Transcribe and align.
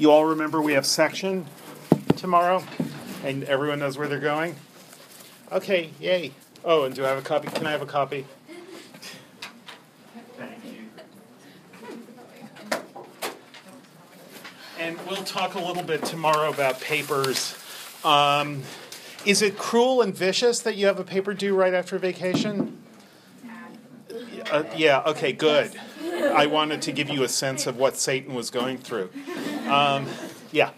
You 0.00 0.10
all 0.10 0.24
remember 0.24 0.62
we 0.62 0.72
have 0.72 0.86
section 0.86 1.44
tomorrow, 2.16 2.64
and 3.22 3.44
everyone 3.44 3.80
knows 3.80 3.98
where 3.98 4.08
they're 4.08 4.18
going? 4.18 4.56
Okay, 5.52 5.90
yay. 6.00 6.32
Oh, 6.64 6.84
and 6.84 6.94
do 6.94 7.04
I 7.04 7.08
have 7.10 7.18
a 7.18 7.20
copy? 7.20 7.48
Can 7.48 7.66
I 7.66 7.72
have 7.72 7.82
a 7.82 7.86
copy? 7.86 8.24
Thank 10.38 10.64
you. 10.64 10.88
And 14.78 14.98
we'll 15.06 15.22
talk 15.22 15.54
a 15.54 15.60
little 15.60 15.82
bit 15.82 16.02
tomorrow 16.02 16.48
about 16.48 16.80
papers. 16.80 17.54
Um, 18.02 18.62
is 19.26 19.42
it 19.42 19.58
cruel 19.58 20.00
and 20.00 20.14
vicious 20.16 20.60
that 20.60 20.76
you 20.76 20.86
have 20.86 20.98
a 20.98 21.04
paper 21.04 21.34
due 21.34 21.54
right 21.54 21.74
after 21.74 21.98
vacation? 21.98 22.78
Uh, 24.50 24.64
yeah, 24.74 25.02
okay, 25.06 25.34
good. 25.34 25.78
I 26.02 26.46
wanted 26.46 26.80
to 26.82 26.92
give 26.92 27.10
you 27.10 27.22
a 27.22 27.28
sense 27.28 27.66
of 27.66 27.76
what 27.76 27.96
Satan 27.96 28.34
was 28.34 28.48
going 28.48 28.78
through. 28.78 29.10
Um, 29.70 30.06
yeah. 30.52 30.70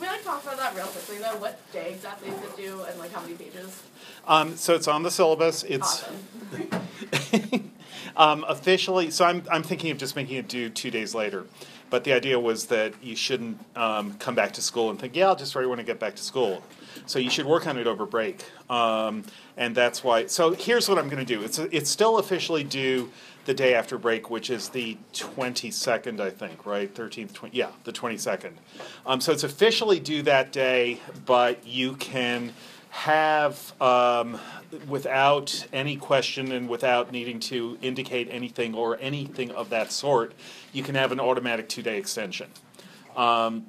We 0.00 0.06
like 0.06 0.24
talk 0.24 0.42
about 0.42 0.56
that 0.58 0.74
real 0.74 0.86
quickly 0.86 1.18
though. 1.18 1.36
What 1.38 1.60
day 1.72 1.92
exactly 1.92 2.28
is 2.28 2.42
it 2.42 2.56
due 2.56 2.82
and 2.82 2.98
like 2.98 3.12
how 3.12 3.22
many 3.22 3.34
pages? 3.34 3.82
Um, 4.26 4.56
so 4.56 4.74
it's 4.74 4.88
on 4.88 5.02
the 5.02 5.10
syllabus. 5.10 5.62
It's 5.62 6.04
Awesome. 6.04 7.70
um, 8.16 8.44
officially. 8.48 9.10
So 9.10 9.24
I'm 9.24 9.44
I'm 9.50 9.62
thinking 9.62 9.90
of 9.90 9.98
just 9.98 10.16
making 10.16 10.36
it 10.36 10.48
due 10.48 10.68
two 10.68 10.90
days 10.90 11.14
later. 11.14 11.46
But 11.90 12.04
the 12.04 12.12
idea 12.12 12.40
was 12.40 12.66
that 12.66 12.94
you 13.02 13.14
shouldn't 13.14 13.58
um, 13.76 14.14
come 14.14 14.34
back 14.34 14.52
to 14.54 14.62
school 14.62 14.90
and 14.90 14.98
think, 14.98 15.14
yeah, 15.14 15.28
I'll 15.28 15.36
just 15.36 15.54
write 15.54 15.68
when 15.68 15.78
I 15.78 15.84
get 15.84 16.00
back 16.00 16.16
to 16.16 16.22
school. 16.22 16.62
So 17.06 17.18
you 17.18 17.30
should 17.30 17.46
work 17.46 17.66
on 17.66 17.76
it 17.78 17.86
over 17.86 18.06
break, 18.06 18.44
um, 18.70 19.24
and 19.56 19.76
that's 19.76 20.02
why. 20.02 20.26
So 20.26 20.54
here's 20.54 20.88
what 20.88 20.98
I'm 20.98 21.08
going 21.08 21.24
to 21.24 21.34
do. 21.34 21.42
It's 21.42 21.58
it's 21.58 21.90
still 21.90 22.18
officially 22.18 22.64
due 22.64 23.10
the 23.44 23.54
day 23.54 23.74
after 23.74 23.98
break, 23.98 24.30
which 24.30 24.50
is 24.50 24.70
the 24.70 24.96
22nd, 25.12 26.20
I 26.20 26.30
think, 26.30 26.66
right? 26.66 26.92
13th, 26.92 27.32
20, 27.32 27.56
yeah, 27.56 27.70
the 27.84 27.92
22nd. 27.92 28.52
Um, 29.06 29.20
so 29.20 29.32
it's 29.32 29.44
officially 29.44 30.00
due 30.00 30.22
that 30.22 30.52
day, 30.52 31.00
but 31.26 31.66
you 31.66 31.94
can 31.96 32.52
have, 32.90 33.74
um, 33.82 34.38
without 34.88 35.66
any 35.72 35.96
question 35.96 36.52
and 36.52 36.68
without 36.68 37.10
needing 37.10 37.40
to 37.40 37.76
indicate 37.82 38.28
anything 38.30 38.74
or 38.74 38.96
anything 39.00 39.50
of 39.50 39.70
that 39.70 39.90
sort, 39.90 40.32
you 40.72 40.82
can 40.82 40.94
have 40.94 41.12
an 41.12 41.20
automatic 41.20 41.68
two 41.68 41.82
day 41.82 41.98
extension. 41.98 42.48
Um, 43.16 43.66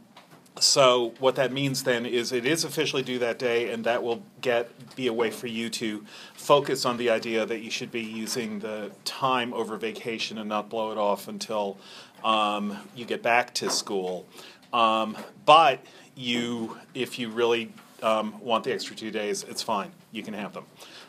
so 0.60 1.14
what 1.20 1.36
that 1.36 1.52
means 1.52 1.84
then 1.84 2.06
is 2.06 2.32
it 2.32 2.46
is 2.46 2.64
officially 2.64 3.04
due 3.04 3.20
that 3.20 3.38
day, 3.38 3.72
and 3.72 3.84
that 3.86 4.04
will 4.04 4.24
get 4.42 4.96
be 4.96 5.08
a 5.08 5.14
way 5.14 5.30
for 5.30 5.48
you 5.48 5.70
to 5.70 6.06
focus 6.34 6.86
on 6.86 6.98
the 6.98 7.10
idea 7.10 7.46
that 7.46 7.60
you 7.60 7.70
should 7.70 7.92
be 7.92 8.02
using 8.02 8.60
the 8.60 8.92
time 9.04 9.54
over 9.54 9.76
vacation 9.76 10.38
and 10.38 10.48
not 10.48 10.70
blow 10.70 10.92
it 10.92 10.98
off 10.98 11.28
until 11.28 11.78
um, 12.24 12.78
you 12.96 13.06
get 13.06 13.22
back 13.22 13.54
to 13.56 13.70
school. 13.70 14.26
Um, 14.72 15.18
but 15.46 15.84
you, 16.16 16.78
if 16.94 17.20
you 17.20 17.30
really 17.30 17.72
um, 18.02 18.40
want 18.40 18.64
the 18.64 18.74
extra 18.74 18.96
two 18.96 19.12
days, 19.12 19.44
it's 19.44 19.62
fine. 19.62 19.92
You 20.12 20.24
can 20.24 20.34
have 20.34 20.54
them. 20.54 20.66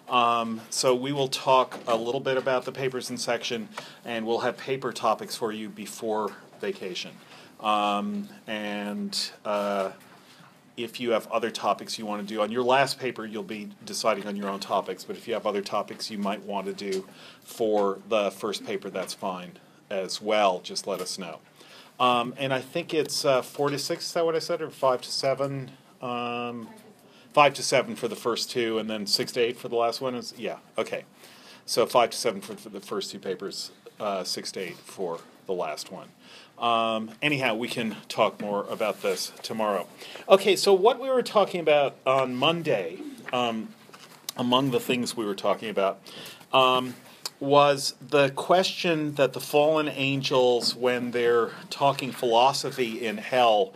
Um, 0.08 0.60
so 0.70 0.94
we 0.94 1.12
will 1.12 1.28
talk 1.28 1.78
a 1.86 1.96
little 1.96 2.20
bit 2.20 2.36
about 2.36 2.64
the 2.64 2.72
papers 2.72 3.10
in 3.10 3.16
section, 3.16 3.68
and 4.04 4.26
we'll 4.26 4.40
have 4.40 4.56
paper 4.56 4.92
topics 4.92 5.36
for 5.36 5.52
you 5.52 5.68
before 5.68 6.32
vacation. 6.60 7.12
Um, 7.60 8.28
and 8.46 9.30
uh, 9.44 9.92
if 10.76 11.00
you 11.00 11.12
have 11.12 11.26
other 11.28 11.50
topics 11.50 11.98
you 11.98 12.04
want 12.04 12.26
to 12.26 12.34
do 12.34 12.42
on 12.42 12.52
your 12.52 12.62
last 12.62 12.98
paper, 12.98 13.24
you'll 13.24 13.42
be 13.42 13.70
deciding 13.84 14.26
on 14.26 14.36
your 14.36 14.48
own 14.48 14.60
topics. 14.60 15.04
But 15.04 15.16
if 15.16 15.26
you 15.26 15.34
have 15.34 15.46
other 15.46 15.62
topics 15.62 16.10
you 16.10 16.18
might 16.18 16.42
want 16.42 16.66
to 16.66 16.72
do 16.72 17.06
for 17.42 17.98
the 18.08 18.30
first 18.30 18.64
paper, 18.64 18.90
that's 18.90 19.14
fine 19.14 19.52
as 19.90 20.20
well. 20.20 20.60
Just 20.60 20.86
let 20.86 21.00
us 21.00 21.18
know. 21.18 21.38
Um, 21.98 22.34
and 22.36 22.52
I 22.52 22.60
think 22.60 22.92
it's 22.92 23.24
uh, 23.24 23.40
four 23.40 23.70
to 23.70 23.78
six. 23.78 24.06
Is 24.06 24.12
that 24.12 24.24
what 24.26 24.36
I 24.36 24.38
said, 24.38 24.60
or 24.60 24.68
five 24.68 25.00
to 25.02 25.10
seven? 25.10 25.70
Um, 26.02 26.68
five 27.32 27.54
to 27.54 27.62
seven 27.62 27.96
for 27.96 28.06
the 28.06 28.16
first 28.16 28.50
two, 28.50 28.78
and 28.78 28.88
then 28.90 29.06
six 29.06 29.32
to 29.32 29.40
eight 29.40 29.56
for 29.56 29.68
the 29.68 29.76
last 29.76 30.02
one. 30.02 30.14
Is 30.14 30.34
yeah, 30.36 30.58
okay. 30.76 31.04
So 31.64 31.86
five 31.86 32.10
to 32.10 32.16
seven 32.16 32.42
for, 32.42 32.54
for 32.54 32.68
the 32.68 32.80
first 32.80 33.10
two 33.10 33.18
papers, 33.18 33.70
uh, 33.98 34.24
six 34.24 34.52
to 34.52 34.60
eight 34.60 34.76
for 34.76 35.20
the 35.46 35.52
last 35.52 35.90
one. 35.90 36.08
Um, 36.58 37.10
anyhow, 37.20 37.54
we 37.54 37.68
can 37.68 37.96
talk 38.08 38.40
more 38.40 38.64
about 38.70 39.02
this 39.02 39.32
tomorrow. 39.42 39.86
Okay, 40.28 40.56
so 40.56 40.72
what 40.72 41.00
we 41.00 41.08
were 41.08 41.22
talking 41.22 41.60
about 41.60 41.96
on 42.06 42.34
Monday, 42.34 42.98
um, 43.32 43.68
among 44.36 44.70
the 44.70 44.80
things 44.80 45.16
we 45.16 45.26
were 45.26 45.34
talking 45.34 45.68
about, 45.68 46.00
um, 46.52 46.94
was 47.40 47.94
the 48.00 48.30
question 48.30 49.14
that 49.16 49.34
the 49.34 49.40
fallen 49.40 49.88
angels, 49.88 50.74
when 50.74 51.10
they're 51.10 51.50
talking 51.68 52.10
philosophy 52.10 53.04
in 53.04 53.18
hell, 53.18 53.74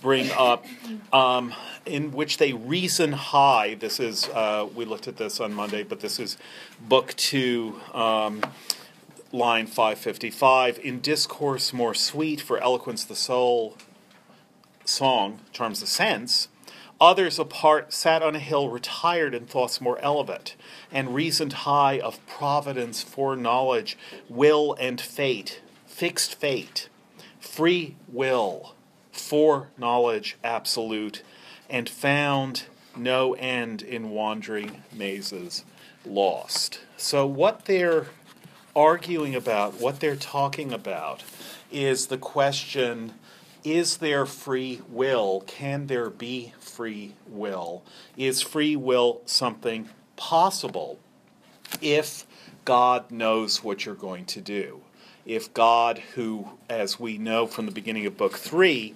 bring 0.00 0.30
up, 0.32 0.64
um, 1.12 1.54
in 1.84 2.12
which 2.12 2.38
they 2.38 2.54
reason 2.54 3.12
high. 3.12 3.74
This 3.74 4.00
is, 4.00 4.28
uh, 4.30 4.66
we 4.74 4.86
looked 4.86 5.06
at 5.06 5.16
this 5.16 5.40
on 5.40 5.52
Monday, 5.52 5.82
but 5.82 6.00
this 6.00 6.18
is 6.18 6.38
book 6.88 7.14
two. 7.16 7.78
Um, 7.92 8.40
line 9.32 9.66
555 9.66 10.78
in 10.78 11.00
discourse 11.00 11.72
more 11.72 11.94
sweet 11.94 12.40
for 12.40 12.58
eloquence 12.58 13.04
the 13.04 13.16
soul 13.16 13.76
song 14.84 15.40
charms 15.52 15.80
the 15.80 15.86
sense. 15.86 16.48
Others 17.00 17.38
apart 17.38 17.92
sat 17.92 18.22
on 18.22 18.36
a 18.36 18.38
hill 18.40 18.68
retired 18.68 19.34
in 19.34 19.46
thoughts 19.46 19.80
more 19.80 19.98
elevate 19.98 20.54
and 20.92 21.14
reasoned 21.14 21.52
high 21.52 21.98
of 21.98 22.24
providence 22.26 23.02
foreknowledge 23.02 23.98
will 24.28 24.76
and 24.78 25.00
fate 25.00 25.60
fixed 25.86 26.34
fate 26.36 26.88
free 27.40 27.96
will 28.08 28.74
foreknowledge 29.10 30.38
absolute 30.42 31.22
and 31.68 31.88
found 31.88 32.64
no 32.96 33.34
end 33.34 33.82
in 33.82 34.10
wandering 34.10 34.82
mazes 34.92 35.64
lost. 36.04 36.80
So 36.96 37.26
what 37.26 37.64
they're 37.66 38.06
arguing 38.74 39.34
about, 39.34 39.80
what 39.80 40.00
they're 40.00 40.16
talking 40.16 40.72
about, 40.72 41.22
is 41.70 42.06
the 42.06 42.18
question 42.18 43.14
is 43.64 43.98
there 43.98 44.26
free 44.26 44.80
will? 44.88 45.44
Can 45.46 45.86
there 45.86 46.10
be 46.10 46.52
free 46.58 47.14
will? 47.28 47.82
Is 48.16 48.42
free 48.42 48.74
will 48.74 49.20
something 49.24 49.88
possible 50.16 50.98
if 51.80 52.26
God 52.64 53.10
knows 53.10 53.62
what 53.62 53.86
you're 53.86 53.94
going 53.94 54.24
to 54.26 54.40
do? 54.40 54.80
If 55.24 55.54
God, 55.54 55.98
who, 56.14 56.48
as 56.68 56.98
we 56.98 57.18
know 57.18 57.46
from 57.46 57.66
the 57.66 57.72
beginning 57.72 58.04
of 58.06 58.16
Book 58.16 58.36
3, 58.36 58.94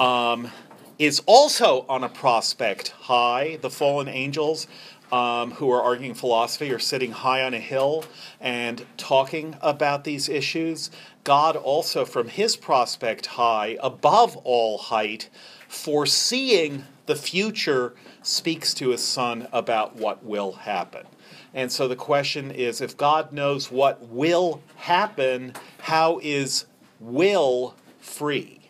um, 0.00 0.50
is 0.98 1.20
also 1.26 1.84
on 1.86 2.02
a 2.02 2.08
prospect 2.08 2.88
high, 2.88 3.58
the 3.60 3.68
fallen 3.68 4.08
angels 4.08 4.66
um, 5.12 5.52
who 5.52 5.70
are 5.70 5.82
arguing 5.82 6.14
philosophy 6.14 6.72
are 6.72 6.78
sitting 6.78 7.12
high 7.12 7.42
on 7.42 7.54
a 7.54 7.60
hill 7.60 8.04
and 8.40 8.84
talking 8.96 9.56
about 9.60 10.04
these 10.04 10.28
issues. 10.28 10.90
God 11.24 11.56
also, 11.56 12.04
from 12.04 12.28
his 12.28 12.56
prospect 12.56 13.26
high, 13.26 13.76
above 13.82 14.36
all 14.38 14.78
height, 14.78 15.28
foreseeing 15.68 16.84
the 17.06 17.16
future, 17.16 17.94
speaks 18.22 18.74
to 18.74 18.90
his 18.90 19.02
son 19.02 19.48
about 19.52 19.96
what 19.96 20.24
will 20.24 20.52
happen. 20.52 21.06
And 21.54 21.72
so 21.72 21.88
the 21.88 21.96
question 21.96 22.50
is 22.50 22.80
if 22.80 22.96
God 22.96 23.32
knows 23.32 23.70
what 23.70 24.08
will 24.08 24.60
happen, 24.76 25.54
how 25.80 26.20
is 26.22 26.66
will 27.00 27.74
free? 28.00 28.60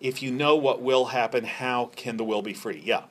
If 0.00 0.22
you 0.22 0.30
know 0.30 0.56
what 0.56 0.80
will 0.80 1.06
happen, 1.06 1.44
how 1.44 1.90
can 1.96 2.16
the 2.16 2.24
will 2.24 2.42
be 2.42 2.54
free? 2.54 2.82
Yeah. 2.84 3.04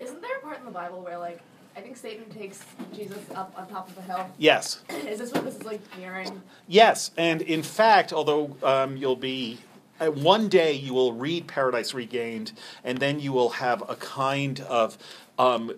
Isn't 0.00 0.20
there 0.20 0.36
a 0.38 0.40
part 0.40 0.58
in 0.58 0.64
the 0.64 0.70
Bible 0.70 1.02
where 1.02 1.18
like 1.18 1.40
I 1.76 1.80
think 1.80 1.96
Satan 1.96 2.30
takes 2.30 2.64
Jesus 2.94 3.18
up 3.34 3.52
on 3.56 3.66
top 3.66 3.88
of 3.88 3.98
a 3.98 4.02
hill? 4.02 4.30
Yes. 4.38 4.82
is 5.08 5.18
this 5.18 5.32
what 5.32 5.44
this 5.44 5.56
is 5.56 5.64
like 5.64 5.80
nearing? 5.98 6.40
Yes, 6.68 7.10
and 7.16 7.42
in 7.42 7.62
fact, 7.62 8.12
although 8.12 8.56
um, 8.62 8.96
you'll 8.96 9.16
be 9.16 9.58
uh, 10.00 10.06
one 10.06 10.48
day 10.48 10.72
you 10.72 10.94
will 10.94 11.12
read 11.12 11.46
Paradise 11.46 11.94
Regained, 11.94 12.52
and 12.84 12.98
then 12.98 13.20
you 13.20 13.32
will 13.32 13.50
have 13.50 13.82
a 13.88 13.96
kind 13.96 14.60
of 14.60 14.98
um, 15.38 15.72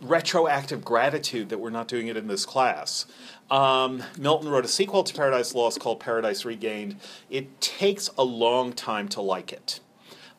retroactive 0.00 0.84
gratitude 0.84 1.48
that 1.48 1.58
we're 1.58 1.70
not 1.70 1.88
doing 1.88 2.08
it 2.08 2.16
in 2.16 2.26
this 2.26 2.44
class. 2.44 3.06
Um, 3.50 4.02
Milton 4.18 4.48
wrote 4.48 4.64
a 4.64 4.68
sequel 4.68 5.02
to 5.04 5.14
Paradise 5.14 5.54
Lost 5.54 5.80
called 5.80 6.00
Paradise 6.00 6.44
Regained. 6.44 6.96
It 7.28 7.60
takes 7.60 8.08
a 8.16 8.24
long 8.24 8.72
time 8.72 9.08
to 9.08 9.20
like 9.20 9.52
it. 9.52 9.80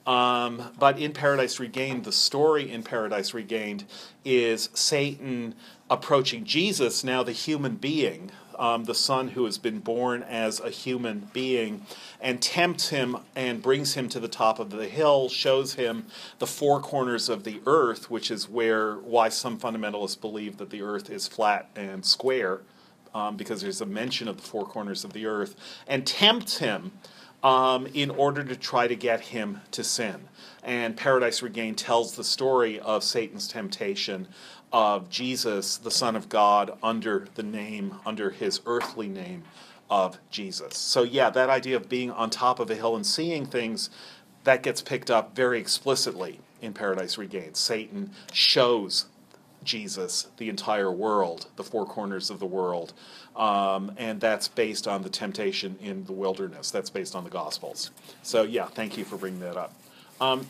Um, 0.07 0.71
but 0.79 0.97
in 0.97 1.13
Paradise 1.13 1.59
Regained, 1.59 2.05
the 2.05 2.11
story 2.11 2.71
in 2.71 2.81
Paradise 2.81 3.33
Regained 3.33 3.85
is 4.25 4.69
Satan 4.73 5.53
approaching 5.89 6.43
Jesus, 6.43 7.03
now 7.03 7.21
the 7.21 7.31
human 7.31 7.75
being, 7.75 8.31
um, 8.57 8.85
the 8.85 8.95
son 8.95 9.29
who 9.29 9.45
has 9.45 9.57
been 9.57 9.79
born 9.79 10.23
as 10.23 10.59
a 10.59 10.69
human 10.69 11.29
being, 11.33 11.85
and 12.19 12.41
tempts 12.41 12.89
him 12.89 13.17
and 13.35 13.61
brings 13.61 13.93
him 13.93 14.09
to 14.09 14.19
the 14.19 14.27
top 14.27 14.59
of 14.59 14.71
the 14.71 14.87
hill, 14.87 15.29
shows 15.29 15.75
him 15.75 16.05
the 16.39 16.47
four 16.47 16.79
corners 16.79 17.29
of 17.29 17.43
the 17.43 17.61
earth, 17.65 18.09
which 18.09 18.31
is 18.31 18.49
where 18.49 18.95
why 18.95 19.29
some 19.29 19.59
fundamentalists 19.59 20.19
believe 20.19 20.57
that 20.57 20.69
the 20.69 20.81
earth 20.81 21.09
is 21.09 21.27
flat 21.27 21.69
and 21.75 22.05
square, 22.05 22.61
um, 23.13 23.35
because 23.35 23.61
there's 23.61 23.81
a 23.81 23.85
mention 23.85 24.27
of 24.27 24.37
the 24.37 24.43
four 24.43 24.65
corners 24.65 25.03
of 25.03 25.13
the 25.13 25.25
earth, 25.25 25.55
and 25.87 26.07
tempts 26.07 26.57
him 26.57 26.91
um, 27.43 27.87
in 27.93 28.09
order 28.09 28.43
to 28.43 28.55
try 28.55 28.87
to 28.87 28.95
get 28.95 29.21
him 29.21 29.61
to 29.71 29.83
sin. 29.83 30.27
And 30.63 30.95
Paradise 30.95 31.41
Regained 31.41 31.77
tells 31.77 32.15
the 32.15 32.23
story 32.23 32.79
of 32.79 33.03
Satan's 33.03 33.47
temptation 33.47 34.27
of 34.71 35.09
Jesus, 35.09 35.77
the 35.77 35.91
Son 35.91 36.15
of 36.15 36.29
God, 36.29 36.77
under 36.81 37.27
the 37.35 37.43
name, 37.43 37.95
under 38.05 38.29
his 38.29 38.61
earthly 38.65 39.07
name 39.07 39.43
of 39.89 40.17
Jesus. 40.29 40.77
So, 40.77 41.03
yeah, 41.03 41.29
that 41.29 41.49
idea 41.49 41.75
of 41.75 41.89
being 41.89 42.11
on 42.11 42.29
top 42.29 42.59
of 42.59 42.69
a 42.69 42.75
hill 42.75 42.95
and 42.95 43.05
seeing 43.05 43.45
things, 43.45 43.89
that 44.43 44.63
gets 44.63 44.81
picked 44.81 45.11
up 45.11 45.35
very 45.35 45.59
explicitly 45.59 46.39
in 46.61 46.73
Paradise 46.73 47.17
Regained. 47.17 47.57
Satan 47.57 48.11
shows 48.31 49.05
Jesus 49.63 50.27
the 50.37 50.49
entire 50.49 50.91
world, 50.91 51.47
the 51.55 51.63
four 51.63 51.85
corners 51.85 52.29
of 52.29 52.39
the 52.39 52.45
world. 52.45 52.93
Um, 53.35 53.91
and 53.97 54.19
that's 54.19 54.47
based 54.47 54.87
on 54.87 55.03
the 55.03 55.09
temptation 55.09 55.77
in 55.81 56.05
the 56.05 56.13
wilderness. 56.13 56.71
That's 56.71 56.89
based 56.89 57.15
on 57.15 57.23
the 57.23 57.29
Gospels. 57.29 57.91
So, 58.23 58.43
yeah, 58.43 58.65
thank 58.65 58.97
you 58.97 59.05
for 59.05 59.17
bringing 59.17 59.39
that 59.41 59.57
up. 59.57 59.73
Um, 60.19 60.47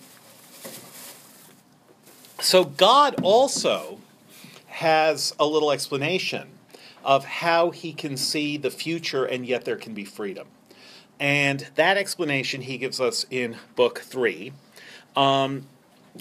so, 2.40 2.64
God 2.64 3.16
also 3.22 4.00
has 4.68 5.34
a 5.40 5.46
little 5.46 5.72
explanation 5.72 6.48
of 7.04 7.26
how 7.26 7.72
he 7.72 7.94
can 7.94 8.18
see 8.18 8.58
the 8.58 8.72
future 8.72 9.26
and 9.26 9.46
yet 9.46 9.66
there 9.66 9.76
can 9.76 9.94
be 9.94 10.06
freedom. 10.06 10.48
And 11.20 11.68
that 11.76 11.98
explanation 11.98 12.62
he 12.62 12.78
gives 12.78 13.00
us 13.00 13.26
in 13.30 13.58
book 13.76 14.00
three, 14.00 14.54
um, 15.16 15.68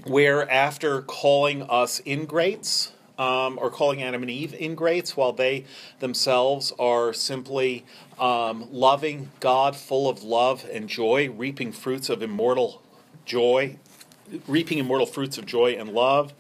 where 0.04 0.50
after 0.50 1.02
calling 1.02 1.62
us 1.62 2.00
ingrates, 2.00 2.92
um, 3.19 3.58
or 3.60 3.70
calling 3.70 4.02
Adam 4.02 4.22
and 4.22 4.31
Eve 4.31 4.54
ingrates, 4.54 5.16
while 5.16 5.32
they 5.32 5.64
themselves 5.98 6.72
are 6.78 7.12
simply 7.12 7.84
um, 8.19 8.66
loving 8.72 9.31
God, 9.40 9.76
full 9.76 10.08
of 10.08 10.22
love 10.22 10.66
and 10.72 10.88
joy, 10.88 11.28
reaping 11.31 11.72
fruits 11.72 12.08
of 12.08 12.22
immortal 12.22 12.82
joy, 13.26 13.76
reaping 14.46 14.78
immortal 14.78 15.06
fruits 15.06 15.37
of 15.38 15.44
joy 15.44 15.72
and 15.72 15.92
love. 15.92 16.32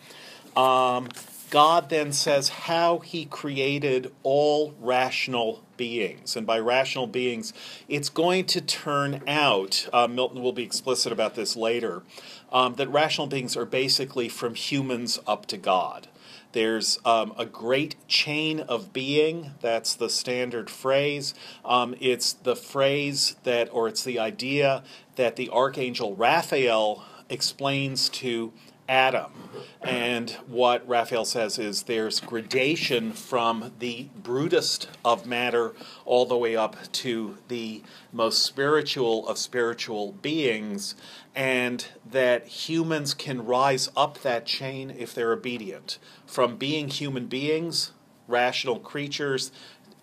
Um, 0.56 1.08
God 1.50 1.88
then 1.88 2.12
says 2.12 2.48
how 2.48 3.00
he 3.00 3.24
created 3.24 4.12
all 4.22 4.72
rational 4.80 5.64
beings. 5.76 6.36
And 6.36 6.46
by 6.46 6.60
rational 6.60 7.08
beings, 7.08 7.52
it's 7.88 8.08
going 8.08 8.44
to 8.46 8.60
turn 8.60 9.22
out, 9.26 9.88
uh, 9.92 10.06
Milton 10.06 10.42
will 10.42 10.52
be 10.52 10.62
explicit 10.62 11.12
about 11.12 11.34
this 11.34 11.56
later, 11.56 12.02
um, 12.52 12.74
that 12.74 12.88
rational 12.88 13.26
beings 13.26 13.56
are 13.56 13.64
basically 13.64 14.28
from 14.28 14.54
humans 14.54 15.18
up 15.26 15.46
to 15.46 15.56
God. 15.56 16.08
There's 16.52 16.98
um, 17.04 17.32
a 17.38 17.46
great 17.46 17.94
chain 18.08 18.60
of 18.60 18.92
being. 18.92 19.52
That's 19.60 19.94
the 19.94 20.10
standard 20.10 20.68
phrase. 20.68 21.32
Um, 21.64 21.94
it's 22.00 22.32
the 22.32 22.56
phrase 22.56 23.36
that, 23.44 23.68
or 23.72 23.86
it's 23.86 24.02
the 24.02 24.18
idea 24.18 24.82
that 25.14 25.36
the 25.36 25.48
archangel 25.50 26.16
Raphael 26.16 27.04
explains 27.28 28.08
to 28.08 28.52
Adam. 28.90 29.30
And 29.80 30.30
what 30.48 30.86
Raphael 30.86 31.24
says 31.24 31.60
is 31.60 31.84
there's 31.84 32.18
gradation 32.18 33.12
from 33.12 33.72
the 33.78 34.08
brutest 34.20 34.88
of 35.04 35.26
matter 35.26 35.74
all 36.04 36.26
the 36.26 36.36
way 36.36 36.56
up 36.56 36.76
to 36.94 37.38
the 37.46 37.82
most 38.12 38.42
spiritual 38.42 39.28
of 39.28 39.38
spiritual 39.38 40.12
beings, 40.20 40.96
and 41.36 41.86
that 42.04 42.48
humans 42.48 43.14
can 43.14 43.46
rise 43.46 43.88
up 43.96 44.18
that 44.22 44.44
chain 44.44 44.90
if 44.90 45.14
they're 45.14 45.32
obedient. 45.32 45.98
From 46.26 46.56
being 46.56 46.88
human 46.88 47.26
beings, 47.26 47.92
rational 48.26 48.80
creatures, 48.80 49.52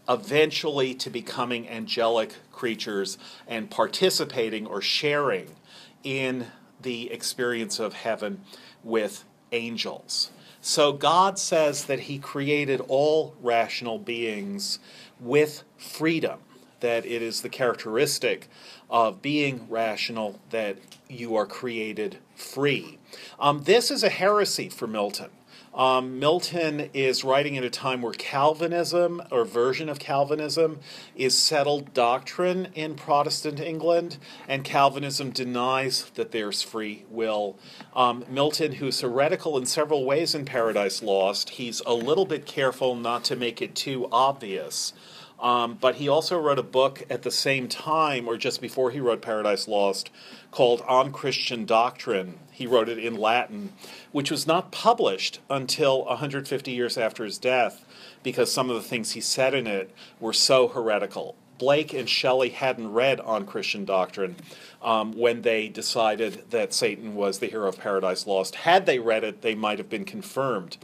eventually 0.07 0.93
to 0.95 1.09
becoming 1.09 1.67
angelic 1.67 2.35
creatures 2.53 3.17
and 3.47 3.69
participating 3.69 4.65
or 4.65 4.81
sharing 4.81 5.57
in 6.03 6.47
the 6.81 7.11
experience 7.11 7.79
of 7.79 7.93
heaven 7.93 8.41
with 8.83 9.23
angels. 9.51 10.31
So 10.61 10.91
God 10.91 11.39
says 11.39 11.85
that 11.85 12.01
He 12.01 12.19
created 12.19 12.81
all 12.87 13.35
rational 13.41 13.99
beings 13.99 14.79
with 15.19 15.63
freedom, 15.77 16.39
that 16.79 17.05
it 17.05 17.21
is 17.21 17.41
the 17.41 17.49
characteristic 17.49 18.49
of 18.89 19.21
being 19.21 19.67
rational 19.69 20.39
that 20.49 20.77
you 21.09 21.35
are 21.35 21.45
created 21.45 22.17
free. 22.35 22.97
Um, 23.39 23.63
this 23.63 23.89
is 23.91 24.03
a 24.03 24.09
heresy 24.09 24.69
for 24.69 24.87
Milton. 24.87 25.29
Um, 25.77 26.17
Milton 26.17 26.89
is 26.95 27.23
writing 27.23 27.55
at 27.55 27.63
a 27.63 27.69
time 27.69 28.01
where 28.01 28.11
Calvinism, 28.11 29.21
or 29.29 29.45
version 29.45 29.89
of 29.89 29.99
Calvinism, 29.99 30.79
is 31.15 31.37
settled 31.37 31.93
doctrine 31.93 32.69
in 32.73 32.95
Protestant 32.95 33.59
England, 33.59 34.17
and 34.47 34.63
Calvinism 34.63 35.29
denies 35.29 36.09
that 36.15 36.31
there's 36.31 36.63
free 36.63 37.05
will. 37.11 37.59
Um, 37.95 38.25
Milton, 38.27 38.73
who's 38.73 39.01
heretical 39.01 39.55
in 39.55 39.67
several 39.67 40.03
ways 40.03 40.33
in 40.33 40.45
Paradise 40.45 41.03
Lost, 41.03 41.51
he's 41.51 41.79
a 41.85 41.93
little 41.93 42.25
bit 42.25 42.47
careful 42.47 42.95
not 42.95 43.23
to 43.25 43.35
make 43.35 43.61
it 43.61 43.75
too 43.75 44.07
obvious. 44.11 44.93
Um, 45.39 45.77
but 45.79 45.95
he 45.95 46.09
also 46.09 46.39
wrote 46.39 46.57
a 46.57 46.63
book 46.63 47.03
at 47.09 47.21
the 47.21 47.31
same 47.31 47.67
time, 47.67 48.27
or 48.27 48.37
just 48.37 48.59
before 48.59 48.89
he 48.89 48.99
wrote 48.99 49.21
Paradise 49.21 49.67
Lost, 49.67 50.09
called 50.49 50.81
On 50.87 51.11
Christian 51.11 51.65
Doctrine. 51.65 52.39
He 52.51 52.65
wrote 52.65 52.89
it 52.89 52.97
in 52.97 53.15
Latin, 53.15 53.73
which 54.11 54.31
was 54.31 54.47
not 54.47 54.71
published 54.71 55.39
until 55.49 56.05
150 56.05 56.71
years 56.71 56.97
after 56.97 57.23
his 57.23 57.37
death 57.37 57.85
because 58.23 58.51
some 58.51 58.69
of 58.69 58.75
the 58.75 58.81
things 58.87 59.11
he 59.11 59.21
said 59.21 59.53
in 59.53 59.67
it 59.67 59.93
were 60.19 60.33
so 60.33 60.67
heretical. 60.67 61.35
Blake 61.57 61.93
and 61.93 62.09
Shelley 62.09 62.49
hadn't 62.49 62.91
read 62.91 63.19
On 63.19 63.45
Christian 63.45 63.85
Doctrine 63.85 64.35
um, 64.81 65.11
when 65.13 65.41
they 65.41 65.67
decided 65.67 66.49
that 66.51 66.73
Satan 66.73 67.15
was 67.15 67.39
the 67.39 67.47
hero 67.47 67.67
of 67.67 67.79
Paradise 67.79 68.27
Lost. 68.27 68.55
Had 68.55 68.85
they 68.85 68.99
read 68.99 69.23
it, 69.23 69.41
they 69.41 69.55
might 69.55 69.77
have 69.77 69.89
been 69.89 70.05
confirmed 70.05 70.77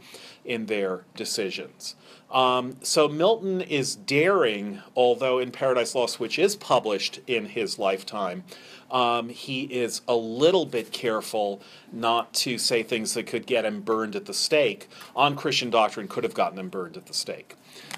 in 0.44 0.66
their 0.66 1.04
decisions. 1.16 1.94
Um, 2.30 2.76
so 2.82 3.06
Milton 3.08 3.60
is 3.60 3.94
daring, 3.94 4.80
although 4.96 5.38
in 5.38 5.52
Paradise 5.52 5.94
Lost, 5.94 6.18
which 6.18 6.38
is 6.38 6.56
published 6.56 7.20
in 7.26 7.46
his 7.46 7.78
lifetime, 7.78 8.42
um, 8.90 9.28
he 9.28 9.62
is 9.64 10.02
a 10.08 10.16
little 10.16 10.66
bit 10.66 10.92
careful 10.92 11.60
not 11.92 12.34
to 12.34 12.58
say 12.58 12.82
things 12.82 13.14
that 13.14 13.26
could 13.26 13.46
get 13.46 13.64
him 13.64 13.80
burned 13.80 14.16
at 14.16 14.26
the 14.26 14.34
stake. 14.34 14.88
On 15.14 15.36
Christian 15.36 15.70
doctrine, 15.70 16.08
could 16.08 16.24
have 16.24 16.34
gotten 16.34 16.58
him 16.58 16.68
burned 16.68 16.96
at 16.96 17.06
the 17.06 17.14
stake. 17.14 17.56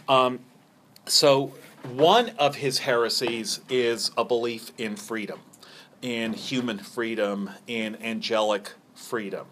Um, 0.09 0.41
so 1.07 1.53
one 1.95 2.31
of 2.39 2.57
his 2.57 2.79
heresies 2.79 3.61
is 3.69 4.11
a 4.17 4.25
belief 4.25 4.73
in 4.77 4.97
freedom, 4.97 5.41
in 6.07 6.35
human 6.35 6.79
freedom, 6.79 7.51
in 7.67 8.01
angelic 8.01 8.75
freedom. 8.95 9.45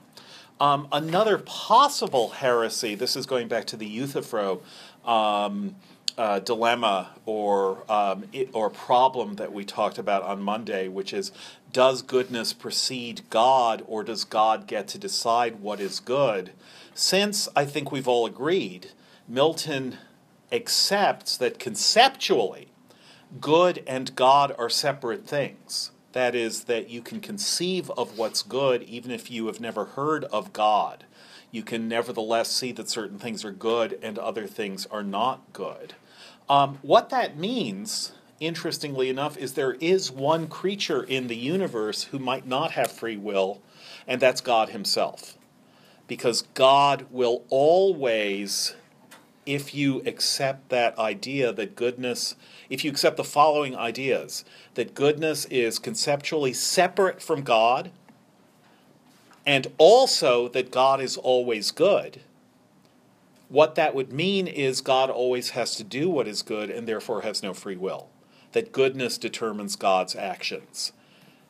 Um, 0.61 0.87
another 0.93 1.37
possible 1.37 2.29
heresy, 2.29 2.95
this 2.95 3.17
is 3.17 3.27
going 3.27 3.49
back 3.49 3.65
to 3.67 3.77
the 3.77 3.89
Euthyphro 3.89 4.61
um, 5.05 5.75
uh, 6.17 6.39
dilemma 6.39 7.11
or, 7.27 7.83
um, 7.91 8.27
it, 8.33 8.51
or 8.53 8.71
problem 8.71 9.35
that 9.35 9.53
we 9.53 9.65
talked 9.65 9.99
about 9.99 10.23
on 10.23 10.41
Monday, 10.41 10.87
which 10.87 11.13
is 11.13 11.33
does 11.73 12.03
goodness 12.03 12.53
precede 12.53 13.23
God 13.31 13.83
or 13.89 14.05
does 14.05 14.23
God 14.23 14.69
get 14.69 14.87
to 14.89 14.99
decide 14.99 15.59
what 15.59 15.81
is 15.81 15.99
good? 15.99 16.53
Since 16.95 17.49
I 17.57 17.65
think 17.65 17.91
we've 17.91 18.07
all 18.07 18.27
agreed, 18.27 18.93
Milton 19.27 19.99
accepts 20.53 21.37
that 21.37 21.59
conceptually 21.59 22.69
good 23.41 23.83
and 23.89 24.15
God 24.15 24.55
are 24.57 24.71
separate 24.71 25.27
things. 25.27 25.91
That 26.15 26.37
is, 26.37 26.65
that 26.65 26.89
you 26.89 27.03
can 27.03 27.21
conceive 27.21 27.91
of 27.91 28.17
what's 28.17 28.43
good 28.43 28.85
even 28.85 29.11
if 29.11 29.33
you 29.33 29.49
have 29.49 29.59
never 29.59 29.85
heard 29.85 30.23
of 30.27 30.53
God. 30.53 31.05
You 31.51 31.65
can 31.65 31.89
nevertheless 31.89 32.53
see 32.53 32.71
that 32.73 32.89
certain 32.89 33.19
things 33.19 33.45
are 33.45 33.51
good 33.51 33.99
and 34.01 34.17
other 34.17 34.47
things 34.47 34.87
are 34.87 35.03
not 35.03 35.53
good. 35.53 35.95
Um, 36.49 36.79
what 36.83 37.11
that 37.11 37.37
means, 37.37 38.13
interestingly 38.39 39.09
enough, 39.09 39.37
is 39.37 39.55
there 39.55 39.75
is 39.75 40.13
one 40.13 40.47
creature 40.47 41.03
in 41.03 41.27
the 41.27 41.37
universe 41.37 42.05
who 42.05 42.21
might 42.21 42.47
not 42.47 42.71
have 42.73 42.93
free 42.93 43.17
will, 43.17 43.61
and 44.07 44.21
that's 44.21 44.41
God 44.41 44.69
Himself. 44.69 45.37
Because 46.07 46.43
God 46.55 47.07
will 47.11 47.43
always 47.51 48.77
if 49.47 49.75
you 49.75 50.01
accept 50.07 50.69
that 50.71 50.99
idea 50.99 51.53
that 51.53 51.77
goodness, 51.77 52.35
if 52.75 52.85
you 52.85 52.91
accept 52.91 53.17
the 53.17 53.23
following 53.23 53.77
ideas 53.77 54.45
that 54.75 54.97
goodness 54.97 55.45
is 55.45 55.79
conceptually 55.79 56.53
separate 56.53 57.23
from 57.23 57.43
God, 57.43 57.93
and 59.47 59.69
also 59.79 60.49
that 60.49 60.73
God 60.73 61.01
is 61.01 61.17
always 61.17 61.71
good, 61.71 62.21
what 63.49 63.77
that 63.77 63.95
would 63.95 64.13
mean 64.13 64.49
is 64.49 64.81
God 64.81 65.09
always 65.09 65.51
has 65.51 65.77
to 65.77 65.85
do 65.85 66.11
what 66.11 66.27
is 66.27 66.43
good 66.43 66.69
and 66.69 66.89
therefore 66.89 67.23
has 67.23 67.45
no 67.45 67.55
free 67.55 67.77
will. 67.77 68.09
That 68.51 68.73
goodness 68.73 69.19
determines 69.19 69.77
God's 69.77 70.17
actions. 70.17 70.93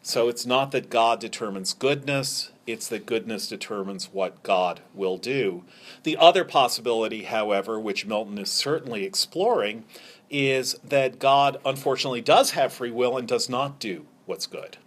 So 0.03 0.29
it's 0.29 0.45
not 0.45 0.73
that 0.73 0.91
God 0.91 1.19
determines 1.19 1.73
goodness, 1.73 2.51
it's 2.67 2.89
that 2.89 3.07
goodness 3.07 3.49
determines 3.49 4.13
what 4.13 4.43
God 4.43 4.81
will 4.93 5.17
do. 5.17 5.65
The 6.03 6.19
other 6.19 6.45
possibility, 6.45 7.23
however, 7.23 7.81
which 7.81 8.05
Milton 8.05 8.37
is 8.37 8.51
certainly 8.51 9.05
exploring, 9.05 9.85
is 10.31 10.75
that 10.85 11.19
God 11.19 11.59
unfortunately 11.65 12.21
does 12.21 12.53
have 12.53 12.73
free 12.73 12.91
will 12.91 13.17
and 13.17 13.29
does 13.29 13.49
not 13.49 13.79
do 13.79 14.07
what's 14.27 14.47
good. 14.47 14.79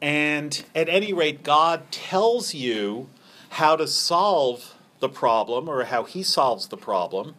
And 0.00 0.64
at 0.74 0.88
any 0.88 1.12
rate, 1.12 1.42
God 1.42 1.90
tells 1.90 2.54
you 2.54 3.08
how 3.50 3.76
to 3.76 3.86
solve 3.86 4.74
the 5.00 5.08
problem 5.08 5.68
or 5.68 5.84
how 5.84 6.04
He 6.04 6.22
solves 6.22 6.68
the 6.68 6.76
problem 6.76 7.34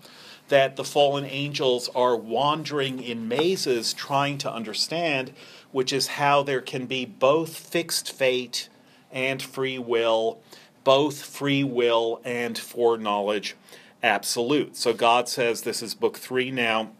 that 0.47 0.75
the 0.75 0.83
fallen 0.83 1.25
angels 1.25 1.89
are 1.93 2.15
wandering 2.15 3.01
in 3.01 3.27
mazes 3.27 3.93
trying 3.93 4.37
to 4.39 4.51
understand, 4.51 5.33
which 5.71 5.91
is 5.91 6.07
how 6.07 6.41
there 6.41 6.61
can 6.61 6.85
be 6.85 7.05
both 7.05 7.57
fixed 7.57 8.11
fate 8.11 8.69
and 9.11 9.41
free 9.41 9.77
will, 9.77 10.39
both 10.83 11.21
free 11.21 11.63
will 11.63 12.21
and 12.23 12.57
foreknowledge 12.57 13.55
absolute. 14.01 14.77
So 14.77 14.93
God 14.93 15.27
says, 15.27 15.61
this 15.61 15.81
is 15.81 15.93
book 15.93 16.17
three 16.17 16.49
now, 16.49 16.91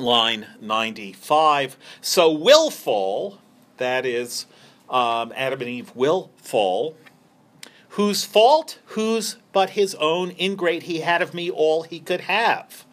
line 0.00 0.46
95. 0.60 1.76
So 2.00 2.30
will 2.30 2.70
fall, 2.70 3.38
that 3.76 4.06
is, 4.06 4.46
um, 4.88 5.32
Adam 5.36 5.60
and 5.60 5.68
Eve 5.68 5.92
will 5.94 6.30
fall. 6.36 6.96
Whose 7.90 8.24
fault? 8.24 8.78
Whose 8.86 9.36
but 9.52 9.70
his 9.70 9.94
own? 9.96 10.32
Ingrate 10.38 10.84
he 10.84 11.00
had 11.00 11.20
of 11.20 11.34
me 11.34 11.50
all 11.50 11.82
he 11.82 12.00
could 12.00 12.22
have. 12.22 12.84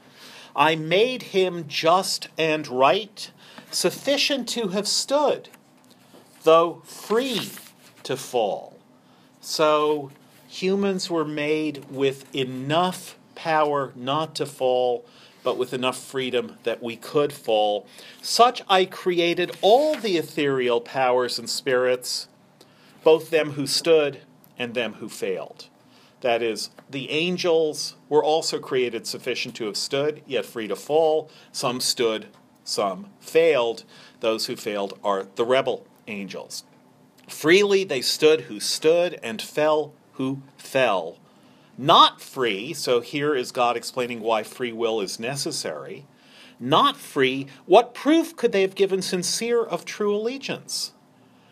I 0.55 0.75
made 0.75 1.23
him 1.23 1.65
just 1.67 2.29
and 2.37 2.67
right, 2.67 3.29
sufficient 3.71 4.47
to 4.49 4.69
have 4.69 4.87
stood, 4.87 5.49
though 6.43 6.81
free 6.85 7.51
to 8.03 8.15
fall. 8.15 8.77
So 9.41 10.11
humans 10.47 11.09
were 11.09 11.25
made 11.25 11.85
with 11.91 12.33
enough 12.33 13.17
power 13.35 13.91
not 13.95 14.33
to 14.35 14.45
fall, 14.45 15.05
but 15.45 15.57
with 15.57 15.73
enough 15.73 15.97
freedom 15.97 16.57
that 16.63 16.83
we 16.83 16.97
could 16.97 17.31
fall. 17.31 17.85
Such 18.21 18.63
I 18.67 18.83
created 18.83 19.55
all 19.61 19.95
the 19.95 20.17
ethereal 20.17 20.81
powers 20.81 21.37
and 21.39 21.49
spirits, 21.49 22.27
both 23.03 23.29
them 23.29 23.51
who 23.51 23.67
stood 23.67 24.21
and 24.57 24.73
them 24.73 24.93
who 24.95 25.07
failed. 25.07 25.69
That 26.21 26.41
is, 26.41 26.71
the 26.89 27.11
angels 27.11 27.95
were 28.09 28.23
also 28.23 28.57
created 28.57 29.05
sufficient 29.05 29.55
to 29.57 29.65
have 29.65 29.77
stood, 29.77 30.23
yet 30.25 30.45
free 30.45 30.67
to 30.67 30.75
fall. 30.75 31.29
Some 31.51 31.79
stood, 31.79 32.27
some 32.63 33.11
failed. 33.19 33.83
Those 34.21 34.47
who 34.47 34.55
failed 34.55 34.97
are 35.03 35.27
the 35.35 35.45
rebel 35.45 35.85
angels. 36.07 36.63
Freely 37.27 37.83
they 37.83 38.01
stood 38.01 38.41
who 38.41 38.59
stood, 38.59 39.19
and 39.21 39.39
fell 39.39 39.93
who 40.13 40.41
fell 40.57 41.19
not 41.77 42.21
free, 42.21 42.73
so 42.73 43.01
here 43.01 43.35
is 43.35 43.51
God 43.51 43.75
explaining 43.75 44.21
why 44.21 44.43
free 44.43 44.71
will 44.71 45.01
is 45.01 45.19
necessary. 45.19 46.05
Not 46.59 46.95
free, 46.95 47.47
what 47.65 47.93
proof 47.93 48.35
could 48.35 48.53
they 48.53 48.61
have 48.61 48.75
given 48.75 49.01
sincere 49.01 49.61
of 49.61 49.83
true 49.83 50.15
allegiance? 50.15 50.93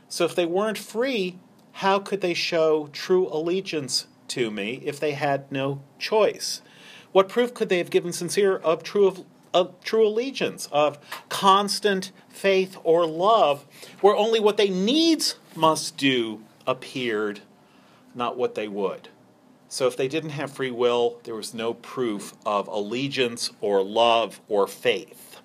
So 0.08 0.24
if 0.24 0.34
they 0.34 0.46
weren't 0.46 0.78
free, 0.78 1.40
how 1.74 2.00
could 2.00 2.22
they 2.22 2.34
show 2.34 2.88
true 2.94 3.28
allegiance 3.28 4.08
to 4.30 4.50
me 4.50 4.82
if 4.86 5.00
they 5.00 5.12
had 5.12 5.52
no 5.52 5.82
choice? 6.00 6.62
What 7.12 7.28
proof 7.28 7.54
could 7.54 7.68
they 7.68 7.80
have 7.80 7.90
given 7.90 8.14
sincere 8.14 8.58
of 8.58 8.82
true 8.82 9.08
of, 9.08 9.26
of 9.54 9.84
true 9.84 10.08
allegiance, 10.08 10.70
of 10.72 10.98
constant 11.28 12.12
faith 12.30 12.78
or 12.84 13.06
love, 13.06 13.66
where 14.02 14.16
only 14.16 14.40
what 14.40 14.58
they 14.58 14.70
needs 14.70 15.36
must 15.56 15.98
do 15.98 16.42
appeared, 16.66 17.42
not 18.16 18.38
what 18.38 18.56
they 18.56 18.70
would? 18.70 19.10
So 19.74 19.88
if 19.88 19.98
they 19.98 20.08
didn't 20.08 20.30
have 20.30 20.52
free 20.52 20.70
will, 20.70 21.20
there 21.24 21.34
was 21.34 21.52
no 21.52 21.74
proof 21.74 22.36
of 22.46 22.68
allegiance 22.68 23.50
or 23.60 23.82
love 23.82 24.40
or 24.48 24.68
faith. 24.68 25.38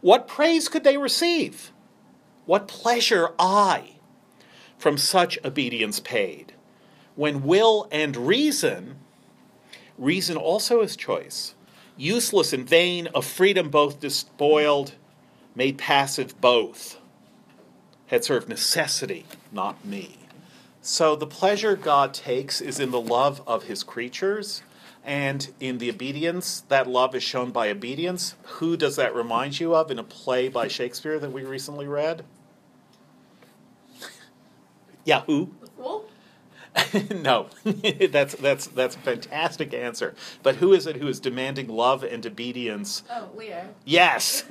What 0.00 0.26
praise 0.26 0.66
could 0.70 0.82
they 0.82 0.96
receive? 0.96 1.70
What 2.46 2.66
pleasure 2.66 3.34
I 3.38 3.96
from 4.78 4.96
such 4.96 5.38
obedience 5.44 6.00
paid? 6.00 6.54
When 7.16 7.42
will 7.42 7.86
and 7.92 8.16
reason, 8.16 8.96
reason 9.98 10.38
also 10.38 10.80
is 10.80 10.96
choice, 10.96 11.54
useless 11.98 12.54
and 12.54 12.66
vain, 12.66 13.08
of 13.08 13.26
freedom 13.26 13.68
both 13.68 14.00
despoiled, 14.00 14.94
made 15.54 15.76
passive 15.76 16.40
both, 16.40 16.98
had 18.06 18.24
served 18.24 18.48
necessity, 18.48 19.26
not 19.52 19.84
me. 19.84 20.27
So 20.82 21.16
the 21.16 21.26
pleasure 21.26 21.76
God 21.76 22.14
takes 22.14 22.60
is 22.60 22.80
in 22.80 22.90
the 22.90 23.00
love 23.00 23.42
of 23.46 23.64
his 23.64 23.82
creatures 23.82 24.62
and 25.04 25.50
in 25.60 25.78
the 25.78 25.90
obedience. 25.90 26.62
That 26.68 26.86
love 26.86 27.14
is 27.14 27.22
shown 27.22 27.50
by 27.50 27.70
obedience. 27.70 28.34
Who 28.44 28.76
does 28.76 28.96
that 28.96 29.14
remind 29.14 29.60
you 29.60 29.74
of 29.74 29.90
in 29.90 29.98
a 29.98 30.04
play 30.04 30.48
by 30.48 30.68
Shakespeare 30.68 31.18
that 31.18 31.32
we 31.32 31.44
recently 31.44 31.86
read? 31.86 32.24
yeah, 35.04 35.22
who? 35.22 35.52
No, 37.10 37.48
that's 37.64 38.34
that's 38.34 38.66
that's 38.68 38.96
a 38.96 38.98
fantastic 38.98 39.74
answer. 39.74 40.14
But 40.42 40.56
who 40.56 40.72
is 40.72 40.86
it 40.86 40.96
who 40.96 41.08
is 41.08 41.20
demanding 41.20 41.68
love 41.68 42.02
and 42.02 42.24
obedience? 42.24 43.02
Oh, 43.10 43.28
Lear. 43.36 43.70
Yes, 43.84 44.44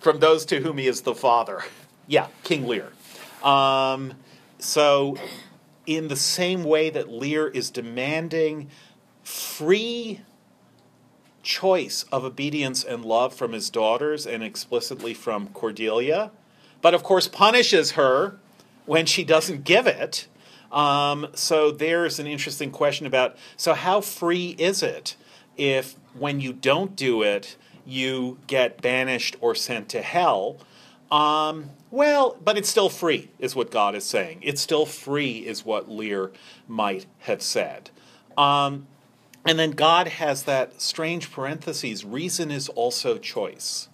from 0.00 0.20
those 0.20 0.44
to 0.46 0.60
whom 0.60 0.78
he 0.78 0.86
is 0.86 1.02
the 1.02 1.14
father. 1.14 1.62
Yeah, 2.06 2.28
King 2.44 2.66
Lear. 2.66 2.92
Um, 3.42 4.14
so, 4.62 5.16
in 5.86 6.08
the 6.08 6.16
same 6.16 6.62
way 6.62 6.90
that 6.90 7.08
Lear 7.08 7.48
is 7.48 7.70
demanding 7.70 8.68
free 9.24 10.20
choice 11.42 12.04
of 12.12 12.24
obedience 12.24 12.84
and 12.84 13.04
love 13.04 13.34
from 13.34 13.52
his 13.52 13.68
daughters 13.70 14.26
and 14.26 14.42
explicitly 14.42 15.14
from 15.14 15.48
Cordelia, 15.48 16.30
but 16.80 16.94
of 16.94 17.02
course 17.02 17.26
punishes 17.26 17.92
her 17.92 18.38
when 18.86 19.06
she 19.06 19.24
doesn't 19.24 19.64
give 19.64 19.86
it. 19.86 20.28
Um, 20.70 21.26
so 21.34 21.70
there's 21.70 22.18
an 22.18 22.26
interesting 22.26 22.70
question 22.70 23.06
about 23.06 23.36
so 23.56 23.74
how 23.74 24.00
free 24.00 24.54
is 24.58 24.82
it 24.82 25.16
if 25.56 25.96
when 26.16 26.40
you 26.40 26.52
don't 26.52 26.96
do 26.96 27.22
it 27.22 27.56
you 27.84 28.38
get 28.46 28.80
banished 28.80 29.36
or 29.40 29.54
sent 29.54 29.88
to 29.90 30.02
hell? 30.02 30.58
Um, 31.12 31.70
well, 31.90 32.38
but 32.42 32.56
it's 32.56 32.70
still 32.70 32.88
free, 32.88 33.28
is 33.38 33.54
what 33.54 33.70
God 33.70 33.94
is 33.94 34.04
saying. 34.04 34.38
It's 34.40 34.62
still 34.62 34.86
free, 34.86 35.46
is 35.46 35.62
what 35.62 35.90
Lear 35.90 36.32
might 36.66 37.04
have 37.20 37.42
said. 37.42 37.90
Um, 38.36 38.86
and 39.44 39.58
then 39.58 39.72
God 39.72 40.08
has 40.08 40.44
that 40.44 40.80
strange 40.80 41.30
parenthesis 41.30 42.02
reason 42.02 42.50
is 42.50 42.70
also 42.70 43.18
choice. 43.18 43.88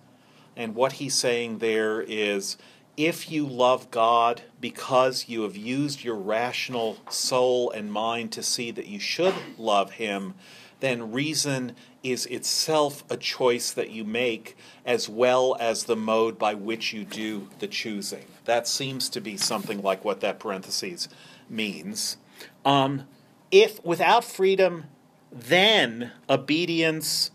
And 0.57 0.77
what 0.77 0.93
he's 0.95 1.15
saying 1.15 1.59
there 1.59 2.03
is 2.03 2.57
if 2.97 3.31
you 3.31 3.47
love 3.47 3.91
God 3.91 4.43
because 4.61 5.29
you 5.29 5.43
have 5.43 5.57
used 5.57 6.05
your 6.05 6.17
rational 6.17 6.99
soul 7.11 7.71
and 7.73 7.93
mind 7.93 8.31
to 8.33 8.45
see 8.45 8.71
that 8.71 8.87
you 8.87 9.01
should 9.01 9.35
love 9.57 9.93
him, 9.93 10.35
then 10.81 11.11
reason 11.11 11.75
is 12.02 12.26
itself 12.26 13.05
a 13.11 13.17
choice 13.17 13.73
that 13.73 13.90
you 13.90 14.05
make 14.05 14.57
as 14.85 15.09
well 15.09 15.57
as 15.59 15.85
the 15.85 15.97
mode 15.97 16.38
by 16.38 16.55
which 16.55 16.93
you 16.93 17.05
do 17.05 17.49
the 17.59 17.67
choosing. 17.67 18.25
That 18.45 18.69
seems 18.69 19.09
to 19.11 19.21
be 19.21 19.37
something 19.37 19.83
like 19.83 20.05
what 20.05 20.21
that 20.21 20.38
parenthesis 20.38 21.09
means. 21.49 22.17
Um, 22.64 23.05
if 23.50 23.85
without 23.85 24.25
freedom, 24.25 24.85
then 25.33 26.12
obedience 26.28 27.31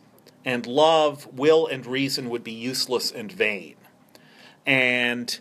and 0.46 0.66
love, 0.66 1.28
will 1.34 1.68
and 1.68 1.86
reason 1.86 2.30
would 2.30 2.44
be 2.44 2.52
useless 2.52 3.12
and 3.12 3.32
vain. 3.32 3.76
And 4.66 5.40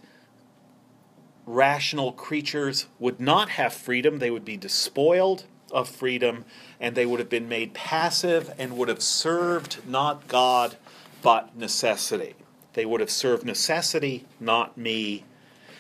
rational 1.46 2.12
creatures 2.12 2.86
would 2.98 3.20
not 3.20 3.50
have 3.50 3.72
freedom, 3.72 4.18
they 4.18 4.30
would 4.30 4.44
be 4.44 4.56
despoiled 4.56 5.44
of 5.72 5.88
freedom, 5.88 6.44
and 6.80 6.94
they 6.94 7.06
would 7.06 7.20
have 7.20 7.30
been 7.30 7.48
made 7.48 7.74
passive 7.74 8.52
and 8.58 8.76
would 8.76 8.88
have 8.88 9.02
served 9.02 9.78
not 9.86 10.28
God, 10.28 10.76
but 11.22 11.56
necessity. 11.56 12.34
They 12.74 12.86
would 12.86 13.00
have 13.00 13.10
served 13.10 13.44
necessity, 13.44 14.24
not 14.40 14.76
me. 14.76 15.24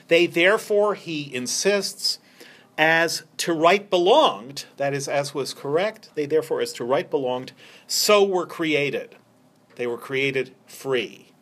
They 0.08 0.26
therefore, 0.26 0.94
he 0.94 1.34
insists, 1.34 2.18
as 2.76 3.22
to 3.38 3.52
right 3.52 3.88
belonged, 3.88 4.66
that 4.76 4.94
is, 4.94 5.08
as 5.08 5.34
was 5.34 5.54
correct, 5.54 6.10
they 6.14 6.26
therefore, 6.26 6.60
as 6.60 6.72
to 6.74 6.84
right 6.84 7.08
belonged, 7.08 7.52
so 7.86 8.24
were 8.24 8.46
created. 8.46 9.16
They 9.76 9.86
were 9.86 9.98
created 9.98 10.54
free. 10.66 11.32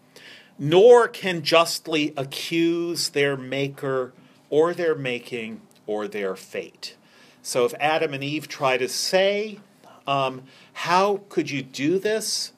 Nor 0.58 1.08
can 1.08 1.42
justly 1.42 2.12
accuse 2.16 3.10
their 3.10 3.36
maker 3.36 4.12
or 4.50 4.74
their 4.74 4.94
making 4.94 5.62
or 5.86 6.06
their 6.06 6.36
fate. 6.36 6.96
So 7.42 7.64
if 7.64 7.74
Adam 7.80 8.14
and 8.14 8.22
Eve 8.22 8.48
try 8.48 8.76
to 8.76 8.88
say, 8.88 9.58
um, 10.06 10.42
How 10.72 11.22
could 11.28 11.50
you 11.50 11.62
do 11.62 11.98
this 11.98 12.52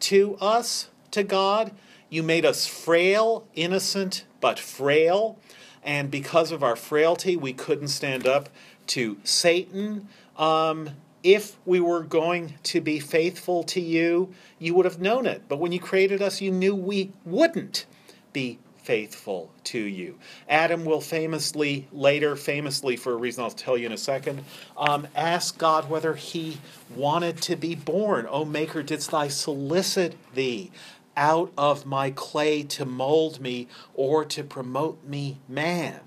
to 0.00 0.36
us, 0.40 0.88
to 1.10 1.22
God? 1.22 1.72
You 2.08 2.22
made 2.22 2.44
us 2.44 2.66
frail, 2.66 3.46
innocent, 3.54 4.24
but 4.40 4.58
frail. 4.58 5.38
And 5.82 6.10
because 6.10 6.52
of 6.52 6.62
our 6.62 6.76
frailty, 6.76 7.36
we 7.36 7.52
couldn't 7.52 7.88
stand 7.88 8.26
up 8.26 8.48
to 8.88 9.18
Satan. 9.24 10.08
Um, 10.36 10.90
if 11.22 11.56
we 11.64 11.80
were 11.80 12.02
going 12.02 12.54
to 12.64 12.80
be 12.80 13.00
faithful 13.00 13.62
to 13.64 13.80
you, 13.80 14.32
you 14.58 14.74
would 14.74 14.84
have 14.84 15.00
known 15.00 15.26
it. 15.26 15.42
But 15.48 15.58
when 15.58 15.72
you 15.72 15.80
created 15.80 16.20
us, 16.20 16.40
you 16.40 16.50
knew 16.50 16.74
we 16.74 17.12
wouldn't 17.24 17.86
be 18.32 18.58
faithful 18.82 19.50
to 19.64 19.78
you. 19.78 20.18
Adam 20.48 20.84
will 20.84 21.00
famously, 21.00 21.86
later, 21.92 22.36
famously, 22.36 22.96
for 22.96 23.12
a 23.12 23.16
reason 23.16 23.44
I'll 23.44 23.50
tell 23.50 23.78
you 23.78 23.86
in 23.86 23.92
a 23.92 23.98
second, 23.98 24.44
um, 24.76 25.06
ask 25.14 25.56
God 25.56 25.88
whether 25.88 26.14
he 26.14 26.58
wanted 26.94 27.40
to 27.42 27.56
be 27.56 27.74
born. 27.74 28.26
O 28.28 28.44
Maker, 28.44 28.82
didst 28.82 29.10
thou 29.10 29.28
solicit 29.28 30.16
thee 30.34 30.70
out 31.16 31.52
of 31.56 31.86
my 31.86 32.10
clay 32.10 32.62
to 32.62 32.84
mold 32.84 33.40
me 33.40 33.68
or 33.94 34.24
to 34.24 34.42
promote 34.42 35.04
me 35.04 35.38
man? 35.48 36.00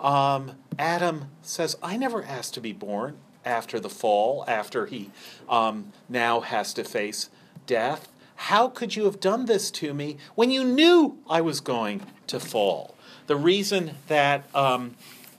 Um, 0.00 0.52
Adam 0.78 1.30
says, 1.42 1.76
I 1.82 1.96
never 1.96 2.22
asked 2.22 2.54
to 2.54 2.60
be 2.60 2.72
born 2.72 3.18
after 3.44 3.80
the 3.80 3.90
fall, 3.90 4.44
after 4.46 4.86
he 4.86 5.10
um, 5.48 5.92
now 6.08 6.40
has 6.40 6.74
to 6.74 6.84
face 6.84 7.30
death. 7.66 8.08
How 8.42 8.68
could 8.68 8.94
you 8.94 9.04
have 9.04 9.18
done 9.18 9.46
this 9.46 9.68
to 9.72 9.92
me 9.92 10.16
when 10.36 10.52
you 10.52 10.62
knew 10.62 11.18
I 11.28 11.40
was 11.40 11.60
going 11.60 12.02
to 12.28 12.38
fall? 12.38 12.94
The 13.26 13.34
reason 13.34 13.96
that 14.06 14.48
um, 14.54 14.94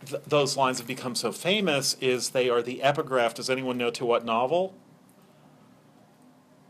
th- 0.05 0.21
those 0.27 0.57
lines 0.57 0.79
have 0.79 0.87
become 0.87 1.15
so 1.15 1.31
famous 1.31 1.95
is 2.01 2.31
they 2.31 2.49
are 2.49 2.61
the 2.61 2.83
epigraph. 2.83 3.33
Does 3.33 3.49
anyone 3.49 3.77
know 3.77 3.89
to 3.89 4.05
what 4.05 4.25
novel? 4.25 4.75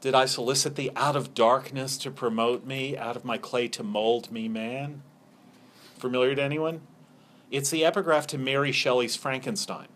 Did 0.02 0.14
I 0.14 0.28
solicit 0.28 0.76
thee 0.76 0.92
out 0.96 1.16
of 1.16 1.34
darkness 1.34 1.98
to 1.98 2.12
promote 2.12 2.64
me, 2.64 2.96
out 2.96 3.16
of 3.16 3.26
my 3.26 3.40
clay 3.40 3.68
to 3.70 3.84
mold 3.84 4.32
me, 4.32 4.48
man? 4.48 5.02
Familiar 5.98 6.36
to 6.36 6.44
anyone? 6.44 6.82
It's 7.50 7.72
the 7.72 7.84
epigraph 7.84 8.28
to 8.28 8.38
Mary 8.38 8.72
Shelley's 8.72 9.16
Frankenstein. 9.16 9.88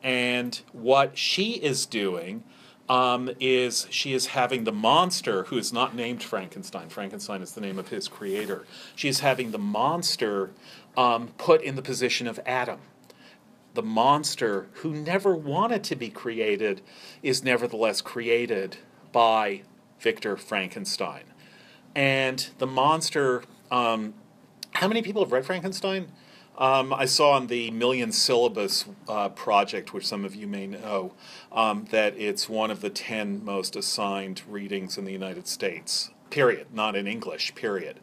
And 0.00 0.60
what 0.72 1.18
she 1.18 1.54
is 1.54 1.86
doing 1.86 2.44
um, 2.90 3.30
is 3.38 3.86
she 3.88 4.12
is 4.12 4.26
having 4.26 4.64
the 4.64 4.72
monster, 4.72 5.44
who 5.44 5.56
is 5.56 5.72
not 5.72 5.94
named 5.94 6.24
Frankenstein, 6.24 6.88
Frankenstein 6.88 7.40
is 7.40 7.52
the 7.52 7.60
name 7.60 7.78
of 7.78 7.88
his 7.88 8.08
creator, 8.08 8.66
she 8.96 9.08
is 9.08 9.20
having 9.20 9.52
the 9.52 9.58
monster 9.58 10.50
um, 10.96 11.28
put 11.38 11.62
in 11.62 11.76
the 11.76 11.82
position 11.82 12.26
of 12.26 12.40
Adam. 12.44 12.80
The 13.74 13.82
monster, 13.84 14.66
who 14.72 14.92
never 14.92 15.36
wanted 15.36 15.84
to 15.84 15.94
be 15.94 16.10
created, 16.10 16.80
is 17.22 17.44
nevertheless 17.44 18.00
created 18.00 18.78
by 19.12 19.62
Victor 20.00 20.36
Frankenstein. 20.36 21.22
And 21.94 22.48
the 22.58 22.66
monster, 22.66 23.44
um, 23.70 24.14
how 24.72 24.88
many 24.88 25.02
people 25.02 25.22
have 25.22 25.30
read 25.30 25.46
Frankenstein? 25.46 26.08
Um, 26.60 26.92
I 26.92 27.06
saw 27.06 27.30
on 27.32 27.46
the 27.46 27.70
Million 27.70 28.12
Syllabus 28.12 28.84
uh, 29.08 29.30
project, 29.30 29.94
which 29.94 30.06
some 30.06 30.26
of 30.26 30.34
you 30.34 30.46
may 30.46 30.66
know, 30.66 31.14
um, 31.50 31.86
that 31.90 32.14
it's 32.18 32.50
one 32.50 32.70
of 32.70 32.82
the 32.82 32.90
10 32.90 33.42
most 33.42 33.76
assigned 33.76 34.42
readings 34.46 34.98
in 34.98 35.06
the 35.06 35.12
United 35.12 35.48
States, 35.48 36.10
period, 36.28 36.66
not 36.70 36.94
in 36.94 37.06
English, 37.06 37.54
period. 37.54 37.98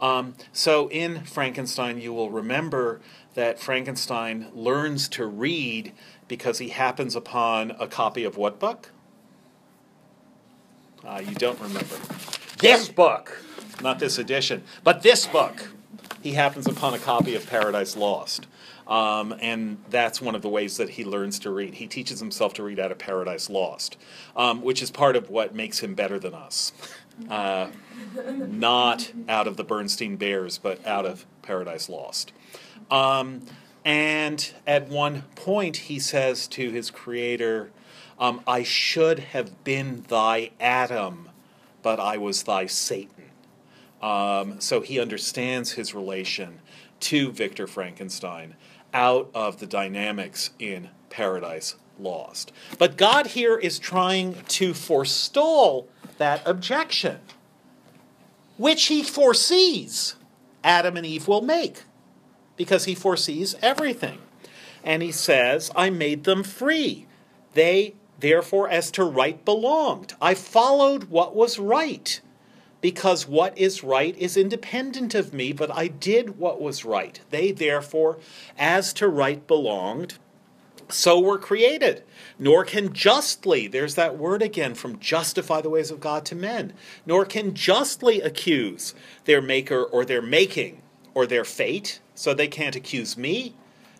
Um, 0.00 0.34
so 0.52 0.88
in 0.90 1.24
Frankenstein, 1.24 2.00
you 2.00 2.12
will 2.12 2.30
remember 2.30 3.00
that 3.34 3.58
Frankenstein 3.58 4.50
learns 4.54 5.08
to 5.08 5.26
read 5.26 5.92
because 6.28 6.58
he 6.58 6.68
happens 6.68 7.16
upon 7.16 7.72
a 7.72 7.88
copy 7.88 8.22
of 8.22 8.36
what 8.36 8.60
book? 8.60 8.92
Uh, 11.04 11.22
you 11.26 11.34
don't 11.34 11.58
remember. 11.60 11.96
This 12.58 12.88
book! 12.88 13.42
Not 13.82 13.98
this 13.98 14.16
edition, 14.16 14.62
but 14.84 15.02
this 15.02 15.26
book 15.26 15.70
he 16.22 16.32
happens 16.32 16.66
upon 16.66 16.94
a 16.94 16.98
copy 16.98 17.34
of 17.34 17.46
Paradise 17.48 17.96
Lost. 17.96 18.46
Um, 18.86 19.34
and 19.40 19.78
that's 19.90 20.20
one 20.20 20.34
of 20.34 20.42
the 20.42 20.48
ways 20.48 20.76
that 20.76 20.90
he 20.90 21.04
learns 21.04 21.40
to 21.40 21.50
read. 21.50 21.74
He 21.74 21.86
teaches 21.86 22.20
himself 22.20 22.54
to 22.54 22.62
read 22.62 22.78
out 22.78 22.92
of 22.92 22.98
Paradise 22.98 23.50
Lost, 23.50 23.96
um, 24.36 24.62
which 24.62 24.80
is 24.80 24.90
part 24.90 25.16
of 25.16 25.28
what 25.28 25.54
makes 25.54 25.80
him 25.80 25.94
better 25.94 26.18
than 26.18 26.34
us. 26.34 26.72
Uh, 27.28 27.68
not 28.28 29.10
out 29.28 29.46
of 29.46 29.56
the 29.56 29.64
Berenstain 29.64 30.18
Bears, 30.18 30.58
but 30.58 30.84
out 30.86 31.06
of 31.06 31.26
Paradise 31.42 31.88
Lost. 31.88 32.32
Um, 32.90 33.42
and 33.84 34.52
at 34.66 34.88
one 34.88 35.22
point, 35.34 35.76
he 35.76 35.98
says 35.98 36.46
to 36.48 36.70
his 36.70 36.90
creator, 36.90 37.70
um, 38.18 38.40
I 38.46 38.62
should 38.62 39.18
have 39.18 39.64
been 39.64 40.04
thy 40.08 40.50
Adam, 40.60 41.30
but 41.82 42.00
I 42.00 42.16
was 42.18 42.44
thy 42.44 42.66
Satan. 42.66 43.25
Um, 44.02 44.60
so 44.60 44.80
he 44.80 45.00
understands 45.00 45.72
his 45.72 45.94
relation 45.94 46.60
to 47.00 47.32
Victor 47.32 47.66
Frankenstein 47.66 48.54
out 48.92 49.30
of 49.34 49.58
the 49.58 49.66
dynamics 49.66 50.50
in 50.58 50.90
Paradise 51.10 51.76
Lost. 51.98 52.52
But 52.78 52.96
God 52.96 53.28
here 53.28 53.56
is 53.56 53.78
trying 53.78 54.36
to 54.48 54.74
forestall 54.74 55.88
that 56.18 56.46
objection, 56.46 57.20
which 58.56 58.86
he 58.86 59.02
foresees 59.02 60.16
Adam 60.62 60.96
and 60.96 61.06
Eve 61.06 61.28
will 61.28 61.42
make, 61.42 61.84
because 62.56 62.84
he 62.84 62.94
foresees 62.94 63.54
everything. 63.62 64.18
And 64.84 65.02
he 65.02 65.12
says, 65.12 65.70
I 65.74 65.90
made 65.90 66.24
them 66.24 66.42
free. 66.42 67.06
They, 67.54 67.94
therefore, 68.20 68.68
as 68.68 68.90
to 68.92 69.04
right 69.04 69.42
belonged. 69.44 70.14
I 70.20 70.34
followed 70.34 71.04
what 71.04 71.34
was 71.34 71.58
right 71.58 72.20
because 72.86 73.26
what 73.26 73.58
is 73.58 73.82
right 73.82 74.16
is 74.16 74.36
independent 74.36 75.12
of 75.12 75.34
me, 75.34 75.52
but 75.52 75.72
I 75.72 75.88
did 75.88 76.38
what 76.38 76.60
was 76.60 76.84
right. 76.84 77.18
They, 77.30 77.50
therefore, 77.50 78.20
as 78.56 78.92
to 78.92 79.08
right 79.08 79.44
belonged, 79.44 80.18
so 80.88 81.18
were 81.18 81.36
created. 81.36 82.04
Nor 82.38 82.64
can 82.64 82.92
justly, 82.92 83.66
there's 83.66 83.96
that 83.96 84.16
word 84.16 84.40
again 84.40 84.76
from 84.76 85.00
justify 85.00 85.60
the 85.60 85.68
ways 85.68 85.90
of 85.90 85.98
God 85.98 86.24
to 86.26 86.36
men, 86.36 86.74
nor 87.04 87.24
can 87.24 87.54
justly 87.54 88.20
accuse 88.20 88.94
their 89.24 89.42
maker 89.42 89.82
or 89.82 90.04
their 90.04 90.22
making 90.22 90.80
or 91.12 91.26
their 91.26 91.44
fate. 91.44 91.98
So 92.14 92.34
they 92.34 92.46
can't 92.46 92.76
accuse 92.76 93.16
me. 93.16 93.56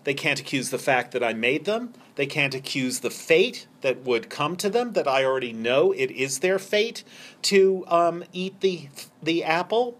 They 0.06 0.14
can't 0.14 0.38
accuse 0.38 0.70
the 0.70 0.78
fact 0.78 1.10
that 1.10 1.24
I 1.24 1.32
made 1.32 1.64
them. 1.64 1.92
They 2.14 2.26
can't 2.26 2.54
accuse 2.54 3.00
the 3.00 3.10
fate 3.10 3.66
that 3.80 4.04
would 4.04 4.30
come 4.30 4.54
to 4.58 4.70
them, 4.70 4.92
that 4.92 5.08
I 5.08 5.24
already 5.24 5.52
know 5.52 5.90
it 5.90 6.12
is 6.12 6.38
their 6.38 6.60
fate 6.60 7.02
to 7.42 7.84
um, 7.88 8.22
eat 8.32 8.60
the, 8.60 8.88
the 9.20 9.42
apple. 9.42 9.98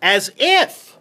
As 0.00 0.32
if, 0.38 0.96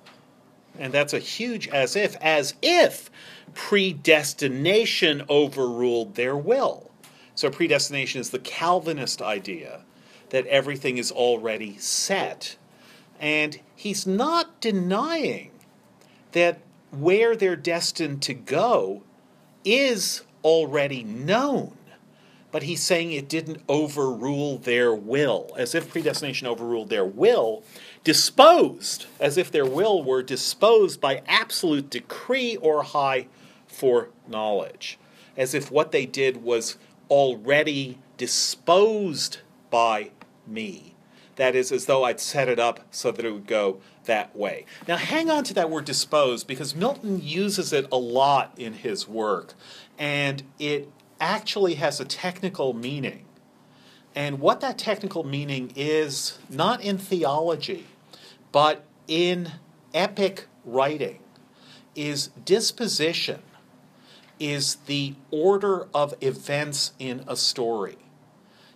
and 0.78 0.91
that's 0.91 1.13
a 1.13 1.19
huge 1.19 1.69
as 1.69 1.95
if, 1.95 2.17
as 2.17 2.56
if 2.62 3.10
predestination 3.54 5.23
overruled 5.30 6.15
their 6.15 6.36
will. 6.36 6.91
So, 7.36 7.50
predestination 7.50 8.19
is 8.19 8.32
the 8.32 8.39
Calvinist 8.39 9.21
idea 9.21 9.86
that 10.32 10.45
everything 10.47 10.97
is 10.97 11.10
already 11.10 11.78
set. 11.78 12.58
And 13.17 13.62
he's 13.78 14.06
not 14.06 14.60
denying 14.60 15.52
that 16.34 16.60
where 16.91 17.36
they're 17.36 17.56
destined 17.56 18.21
to 18.23 18.34
go 18.34 19.04
is 19.65 20.23
already 20.43 21.04
known. 21.04 21.78
But 22.52 22.63
he's 22.63 22.82
saying 22.82 23.12
it 23.12 23.28
didn't 23.28 23.62
overrule 23.67 24.58
their 24.58 24.93
will, 24.95 25.52
as 25.58 25.76
if 25.76 25.91
predestination 25.91 26.47
overruled 26.47 26.89
their 26.89 27.06
will, 27.06 27.63
disposed, 28.04 29.06
as 29.19 29.38
if 29.38 29.52
their 29.52 29.65
will 29.65 30.02
were 30.02 30.23
disposed 30.23 31.02
by 31.02 31.21
absolute 31.28 31.89
decree 31.89 32.56
or 32.56 32.84
high 32.84 33.28
foreknowledge, 33.67 34.97
as 35.36 35.54
if 35.54 35.69
what 35.69 35.91
they 35.91 36.06
did 36.06 36.41
was 36.41 36.78
already 37.10 38.00
disposed 38.15 39.39
by 39.69 40.12
me. 40.47 40.95
That 41.36 41.54
is, 41.54 41.71
as 41.71 41.86
though 41.86 42.04
I'd 42.06 42.19
set 42.19 42.50
it 42.50 42.60
up 42.60 42.80
so 42.89 43.12
that 43.12 43.26
it 43.26 43.32
would 43.32 43.45
go 43.45 43.80
that 44.08 44.36
way. 44.36 44.65
Now, 44.88 44.98
hang 44.98 45.30
on 45.30 45.43
to 45.46 45.54
that 45.54 45.70
word 45.70 45.86
disposed 45.86 46.48
because 46.48 46.76
Milton 46.76 47.22
uses 47.24 47.72
it 47.72 47.88
a 47.91 47.98
lot 47.98 48.54
in 48.58 48.74
his 48.74 49.08
work, 49.08 49.54
and 49.98 50.43
it 50.60 50.91
actually 51.22 51.76
has 51.76 52.00
a 52.00 52.06
technical 52.06 52.74
meaning. 52.74 53.26
And 54.15 54.39
what 54.39 54.62
that 54.62 54.80
technical 54.80 55.24
meaning 55.24 55.72
is, 55.76 56.39
not 56.50 56.82
in 56.82 56.98
theology, 56.98 57.86
but 58.52 58.84
in 59.08 59.52
epic 59.93 60.48
writing, 60.65 61.20
is 61.96 62.30
disposition, 62.43 63.41
is 64.39 64.76
the 64.88 65.15
order 65.32 65.88
of 65.93 66.15
events 66.22 66.93
in 67.00 67.24
a 67.28 67.36
story. 67.36 67.98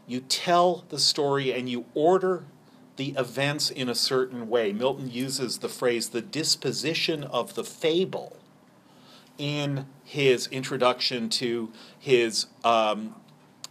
You 0.08 0.22
tell 0.22 0.86
the 0.90 1.00
story 1.00 1.52
and 1.54 1.70
you 1.70 1.86
order 1.94 2.46
the 3.02 3.20
events 3.20 3.72
in 3.72 3.90
a 3.90 3.96
certain 3.96 4.48
way. 4.48 4.72
Milton 4.72 5.10
uses 5.10 5.58
the 5.58 5.68
phrase 5.68 6.10
the 6.10 6.22
disposition 6.22 7.24
of 7.24 7.56
the 7.56 7.64
fable 7.64 8.38
in 9.40 9.88
his 10.04 10.46
introduction 10.52 11.28
to 11.28 11.72
his 11.98 12.46
um, 12.64 13.16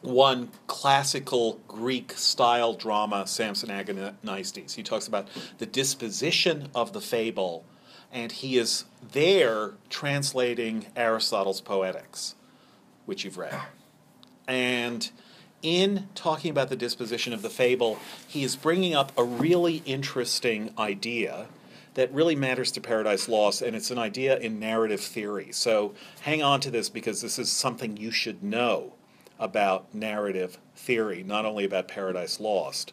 one 0.00 0.50
classical 0.66 1.60
Greek 1.68 2.10
style 2.14 2.74
drama, 2.74 3.24
Samson 3.24 3.68
Agonistes. 3.68 4.74
He 4.74 4.82
talks 4.82 5.06
about 5.06 5.28
the 5.58 5.66
disposition 5.66 6.68
of 6.74 6.92
the 6.92 7.00
fable, 7.00 7.64
and 8.10 8.32
he 8.32 8.58
is 8.58 8.84
there 9.12 9.74
translating 9.90 10.86
Aristotle's 10.96 11.60
Poetics, 11.60 12.34
which 13.06 13.24
you've 13.24 13.38
read. 13.38 13.60
And 14.48 15.08
in 15.62 16.08
talking 16.14 16.50
about 16.50 16.68
the 16.68 16.76
disposition 16.76 17.32
of 17.32 17.42
the 17.42 17.50
fable, 17.50 17.98
he 18.26 18.44
is 18.44 18.56
bringing 18.56 18.94
up 18.94 19.12
a 19.16 19.24
really 19.24 19.82
interesting 19.86 20.72
idea 20.78 21.46
that 21.94 22.12
really 22.12 22.36
matters 22.36 22.70
to 22.72 22.80
Paradise 22.80 23.28
Lost, 23.28 23.62
and 23.62 23.74
it's 23.74 23.90
an 23.90 23.98
idea 23.98 24.38
in 24.38 24.60
narrative 24.60 25.00
theory. 25.00 25.50
So 25.52 25.94
hang 26.20 26.42
on 26.42 26.60
to 26.60 26.70
this 26.70 26.88
because 26.88 27.20
this 27.20 27.38
is 27.38 27.50
something 27.50 27.96
you 27.96 28.10
should 28.10 28.42
know 28.42 28.94
about 29.38 29.92
narrative 29.94 30.58
theory, 30.76 31.22
not 31.22 31.44
only 31.44 31.64
about 31.64 31.88
Paradise 31.88 32.38
Lost. 32.38 32.92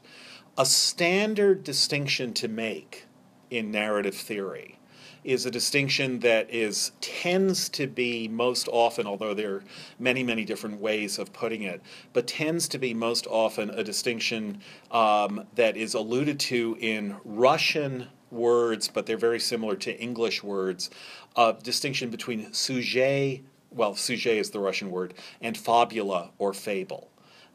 A 0.57 0.65
standard 0.65 1.63
distinction 1.63 2.33
to 2.33 2.47
make 2.47 3.05
in 3.51 3.71
narrative 3.71 4.15
theory 4.15 4.79
is 5.27 5.45
a 5.45 5.51
distinction 5.51 6.19
that 6.21 6.49
is 6.49 6.93
tends 7.01 7.67
to 7.67 7.85
be 7.85 8.29
most 8.29 8.69
often, 8.71 9.05
although 9.05 9.33
there 9.33 9.55
are 9.55 9.63
many 9.99 10.23
many 10.23 10.45
different 10.45 10.79
ways 10.79 11.19
of 11.19 11.33
putting 11.33 11.63
it, 11.63 11.81
but 12.13 12.25
tends 12.25 12.69
to 12.69 12.77
be 12.77 12.93
most 12.93 13.27
often 13.27 13.69
a 13.69 13.83
distinction 13.83 14.61
um, 14.89 15.45
that 15.55 15.75
is 15.75 15.93
alluded 15.93 16.39
to 16.39 16.77
in 16.79 17.17
Russian 17.25 18.07
words, 18.31 18.87
but 18.87 19.05
they're 19.05 19.17
very 19.17 19.39
similar 19.39 19.75
to 19.75 19.99
English 19.99 20.43
words. 20.43 20.89
A 21.35 21.53
distinction 21.61 22.09
between 22.09 22.53
sujet, 22.53 23.41
well, 23.71 23.95
sujet 23.95 24.37
is 24.37 24.51
the 24.51 24.61
Russian 24.61 24.91
word, 24.91 25.13
and 25.41 25.57
fabula 25.57 26.31
or 26.37 26.53
fable. 26.53 27.09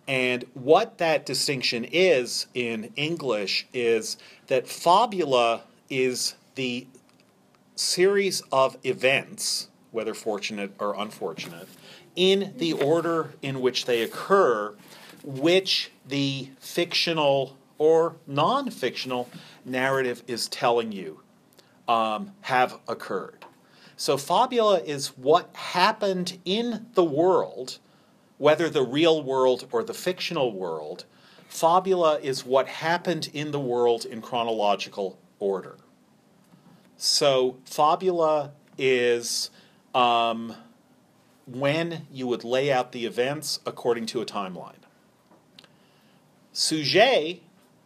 And 0.07 0.45
what 0.53 0.99
that 0.99 1.25
distinction 1.25 1.85
is 1.85 2.49
in 2.53 2.93
English 2.97 3.67
is 3.73 4.19
that 4.49 4.69
fabula 4.69 5.63
is 5.89 6.35
the 6.55 6.87
series 7.83 8.43
of 8.53 8.77
events, 8.85 9.69
whether 9.91 10.15
fortunate 10.15 10.73
or 10.79 10.95
unfortunate, 10.97 11.69
in 12.15 12.55
the 12.57 12.73
order 12.73 13.35
in 13.43 13.61
which 13.61 13.87
they 13.87 14.03
occur, 14.03 14.75
which 15.25 15.91
the 16.07 16.49
fictional 16.59 17.57
or 17.79 18.17
non 18.27 18.71
fictional 18.71 19.29
narrative 19.65 20.23
is 20.27 20.49
telling 20.49 20.93
you 20.93 21.21
um, 21.89 22.33
have 22.43 22.79
occurred. 22.89 23.45
So, 23.97 24.17
fabula 24.17 24.81
is 24.81 25.09
what 25.19 25.55
happened 25.55 26.39
in 26.45 26.87
the 26.95 27.05
world, 27.05 27.79
whether 28.39 28.69
the 28.69 28.83
real 28.83 29.23
world 29.23 29.69
or 29.73 29.83
the 29.83 29.95
fictional 29.95 30.53
world. 30.53 31.05
Fabula 31.49 32.19
is 32.21 32.47
what 32.47 32.67
happened 32.67 33.31
in 33.35 33.51
the 33.51 33.61
world 33.61 34.07
in 34.07 34.23
chronological 34.23 35.19
order. 35.39 35.77
So 36.97 37.57
fabula 37.65 38.53
is 38.79 39.51
um, 39.95 40.55
when 41.47 42.07
you 42.13 42.27
would 42.27 42.45
lay 42.45 42.73
out 42.73 42.93
the 42.93 43.07
events 43.07 43.61
according 43.67 44.07
to 44.07 44.21
a 44.21 44.27
timeline. 44.27 44.75
Sujet 46.53 47.41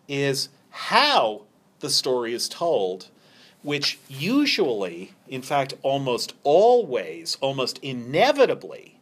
is 0.08 0.48
how 0.70 1.42
the 1.80 1.90
story 1.90 2.34
is 2.34 2.48
told, 2.48 3.08
which 3.62 3.98
usually, 4.08 5.12
in 5.28 5.42
fact, 5.42 5.74
almost 5.82 6.34
always, 6.42 7.36
almost 7.40 7.78
inevitably, 7.78 8.98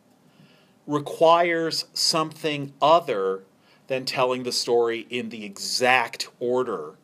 requires 0.87 1.87
something 1.95 2.73
other 2.81 3.43
than 3.87 4.05
telling 4.05 4.43
the 4.43 4.53
story 4.53 5.07
in 5.11 5.31
the 5.31 5.45
exact 5.45 6.29
order 6.41 6.95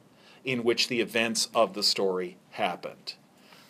in 0.45 0.65
which 0.65 0.89
the 0.89 1.01
events 1.01 1.49
of 1.55 1.75
the 1.75 1.83
story 1.83 2.37
happened. 2.51 3.15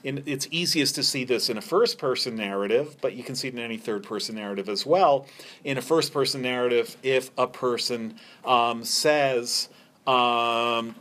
In, 0.03 0.23
it's 0.25 0.49
easiest 0.51 0.95
to 0.95 1.03
see 1.03 1.25
this 1.25 1.51
in 1.51 1.59
a 1.59 1.63
first 1.63 1.99
person 1.99 2.35
narrative, 2.35 2.97
but 3.03 3.15
you 3.15 3.23
can 3.23 3.35
see 3.35 3.49
it 3.49 3.55
in 3.55 3.61
any 3.61 3.77
third 3.77 4.03
person 4.03 4.35
narrative 4.35 4.69
as 4.69 4.87
well. 4.87 5.27
In 5.63 5.77
a 5.77 5.83
first 5.83 6.13
person 6.13 6.41
narrative, 6.41 6.97
if 7.03 7.31
a 7.37 7.47
person 7.47 8.15
um, 8.45 8.83
says, 8.83 9.69
um, 10.07 10.95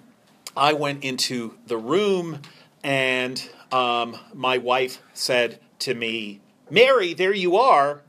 I 0.58 0.74
went 0.74 1.04
into 1.06 1.54
the 1.68 1.78
room 1.78 2.42
and 2.84 3.42
um, 3.72 4.18
my 4.34 4.58
wife 4.58 5.02
said 5.14 5.60
to 5.80 5.94
me, 5.94 6.42
Mary, 6.70 7.14
there 7.14 7.34
you 7.34 7.56
are. 7.56 8.02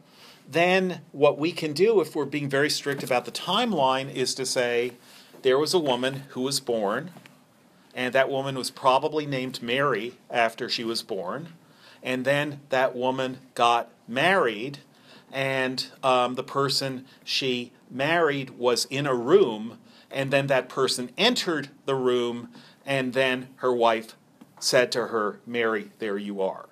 Then, 0.49 1.01
what 1.13 1.39
we 1.39 1.53
can 1.53 1.73
do, 1.73 2.01
if 2.01 2.17
we're 2.17 2.25
being 2.25 2.49
very 2.49 2.69
strict 2.69 3.05
about 3.05 3.25
the 3.25 3.31
timeline, 3.31 4.13
is 4.13 4.35
to 4.35 4.45
say, 4.45 4.95
there 5.43 5.59
was 5.59 5.73
a 5.73 5.79
woman 5.79 6.25
who 6.31 6.41
was 6.41 6.59
born 6.59 7.13
and 7.95 8.15
that 8.15 8.31
woman 8.31 8.57
was 8.57 8.71
probably 8.71 9.27
named 9.27 9.63
Mary 9.63 10.15
after 10.31 10.69
she 10.69 10.85
was 10.85 11.03
born. 11.03 11.49
And 12.03 12.25
then 12.25 12.61
that 12.71 12.97
woman 12.97 13.39
got 13.55 13.91
married, 14.09 14.79
and 15.33 15.87
um, 16.03 16.35
the 16.35 16.43
person 16.43 17.05
she 17.25 17.73
married 17.91 18.51
was 18.51 18.87
in 18.87 19.07
a 19.07 19.15
room, 19.15 19.79
and 20.11 20.33
then 20.33 20.47
that 20.47 20.69
person 20.69 21.11
entered 21.19 21.69
the 21.85 21.95
room, 21.95 22.49
and 22.87 23.13
then 23.13 23.49
her 23.57 23.73
wife 23.73 24.17
said 24.59 24.91
to 24.93 25.09
her, 25.09 25.41
Mary, 25.47 25.91
there 25.99 26.19
you 26.19 26.41
are. 26.41 26.69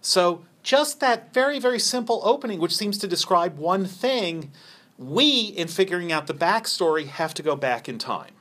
So, 0.00 0.44
just 0.62 1.00
that 1.00 1.32
very, 1.32 1.58
very 1.58 1.78
simple 1.78 2.20
opening, 2.24 2.60
which 2.60 2.76
seems 2.76 2.98
to 2.98 3.08
describe 3.08 3.58
one 3.58 3.86
thing, 3.86 4.52
we, 4.98 5.40
in 5.40 5.68
figuring 5.68 6.12
out 6.12 6.26
the 6.26 6.34
backstory, 6.34 7.06
have 7.06 7.32
to 7.34 7.42
go 7.42 7.56
back 7.56 7.88
in 7.88 7.98
time. 7.98 8.34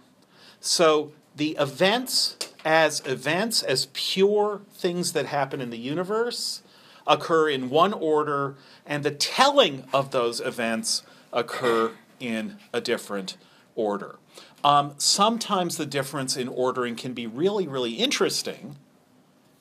So, 0.59 1.13
the 1.37 1.55
events 1.59 2.35
as 2.65 3.01
events, 3.05 3.63
as 3.63 3.87
pure 3.93 4.61
things 4.73 5.13
that 5.13 5.27
happen 5.27 5.61
in 5.61 5.69
the 5.69 5.77
universe, 5.77 6.61
occur 7.05 7.49
in 7.49 7.69
one 7.69 7.93
order, 7.93 8.55
and 8.85 9.03
the 9.03 9.11
telling 9.11 9.85
of 9.93 10.11
those 10.11 10.41
events 10.41 11.03
occur 11.31 11.93
in 12.19 12.57
a 12.73 12.81
different 12.81 13.37
order. 13.75 14.17
Um, 14.63 14.95
sometimes 14.97 15.77
the 15.77 15.85
difference 15.85 16.35
in 16.35 16.47
ordering 16.47 16.95
can 16.95 17.13
be 17.13 17.27
really, 17.27 17.67
really 17.67 17.93
interesting, 17.93 18.75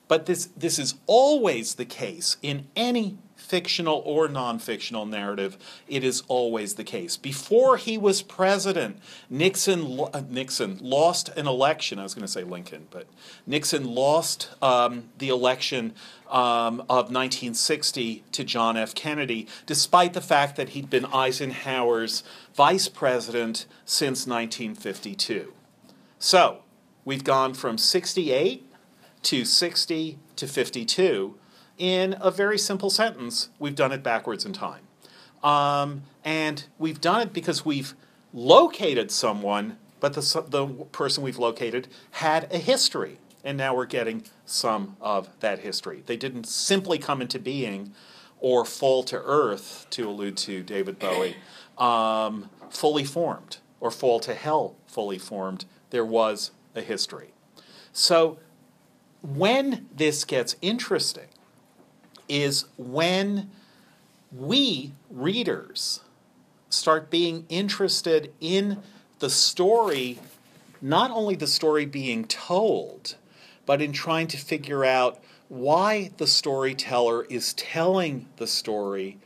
but 0.07 0.25
this, 0.25 0.49
this 0.57 0.79
is 0.79 0.95
always 1.05 1.75
the 1.75 1.85
case 1.85 2.37
in 2.41 2.67
any 2.75 3.17
fictional 3.47 4.01
or 4.05 4.27
non 4.27 4.59
fictional 4.59 5.05
narrative, 5.05 5.57
it 5.87 6.03
is 6.03 6.21
always 6.27 6.75
the 6.75 6.83
case. 6.83 7.15
Before 7.15 7.77
he 7.77 7.97
was 7.97 8.21
president, 8.21 8.99
Nixon, 9.29 9.99
uh, 10.13 10.21
Nixon 10.29 10.77
lost 10.81 11.29
an 11.29 11.47
election. 11.47 11.97
I 11.97 12.03
was 12.03 12.13
going 12.13 12.25
to 12.25 12.31
say 12.31 12.43
Lincoln, 12.43 12.87
but 12.91 13.07
Nixon 13.45 13.85
lost 13.85 14.49
um, 14.61 15.09
the 15.17 15.29
election 15.29 15.93
um, 16.29 16.81
of 16.81 17.09
1960 17.09 18.23
to 18.33 18.43
John 18.43 18.75
F. 18.75 18.93
Kennedy, 18.93 19.47
despite 19.65 20.13
the 20.13 20.21
fact 20.21 20.57
that 20.57 20.69
he'd 20.69 20.89
been 20.89 21.05
Eisenhower's 21.05 22.23
vice 22.53 22.89
president 22.89 23.65
since 23.85 24.27
1952. 24.27 25.53
So, 26.19 26.63
we've 27.05 27.23
gone 27.23 27.53
from 27.53 27.77
68 27.77 28.66
to 29.27 29.43
60 29.43 30.19
to 30.37 30.47
52 30.47 31.35
in 31.77 32.15
a 32.21 32.31
very 32.31 32.57
simple 32.57 32.89
sentence, 32.89 33.49
we've 33.59 33.75
done 33.75 33.91
it 33.91 34.01
backwards 34.01 34.45
in 34.45 34.53
time. 34.53 34.87
Um, 35.43 36.03
and 36.23 36.65
we've 36.79 37.01
done 37.01 37.21
it 37.21 37.33
because 37.33 37.65
we've 37.65 37.93
located 38.33 39.11
someone, 39.11 39.79
but 39.99 40.13
the, 40.13 40.45
the 40.47 40.65
person 40.93 41.25
we've 41.25 41.37
located 41.37 41.89
had 42.11 42.51
a 42.53 42.57
history. 42.57 43.19
And 43.43 43.57
now 43.57 43.75
we're 43.75 43.85
getting 43.85 44.23
some 44.45 44.95
of 45.01 45.27
that 45.41 45.59
history. 45.59 46.03
They 46.05 46.15
didn't 46.15 46.47
simply 46.47 46.97
come 46.97 47.21
into 47.21 47.37
being 47.37 47.93
or 48.39 48.63
fall 48.63 49.03
to 49.03 49.17
earth, 49.17 49.87
to 49.89 50.07
allude 50.07 50.37
to 50.37 50.63
David 50.63 50.99
Bowie, 50.99 51.35
um, 51.77 52.49
fully 52.69 53.03
formed, 53.03 53.57
or 53.81 53.91
fall 53.91 54.21
to 54.21 54.33
hell 54.33 54.77
fully 54.87 55.17
formed. 55.17 55.65
There 55.89 56.05
was 56.05 56.51
a 56.75 56.81
history. 56.81 57.33
So 57.91 58.37
when 59.21 59.87
this 59.95 60.23
gets 60.23 60.55
interesting, 60.61 61.27
is 62.29 62.65
when 62.77 63.49
we, 64.31 64.91
readers, 65.09 66.01
start 66.69 67.09
being 67.09 67.45
interested 67.49 68.33
in 68.41 68.79
the 69.19 69.29
story, 69.29 70.19
not 70.81 71.11
only 71.11 71.35
the 71.35 71.47
story 71.47 71.85
being 71.85 72.25
told, 72.25 73.15
but 73.65 73.81
in 73.81 73.91
trying 73.93 74.27
to 74.27 74.37
figure 74.37 74.83
out 74.83 75.19
why 75.49 76.11
the 76.17 76.27
storyteller 76.27 77.23
is 77.25 77.53
telling 77.53 78.27
the 78.37 78.47
story 78.47 79.17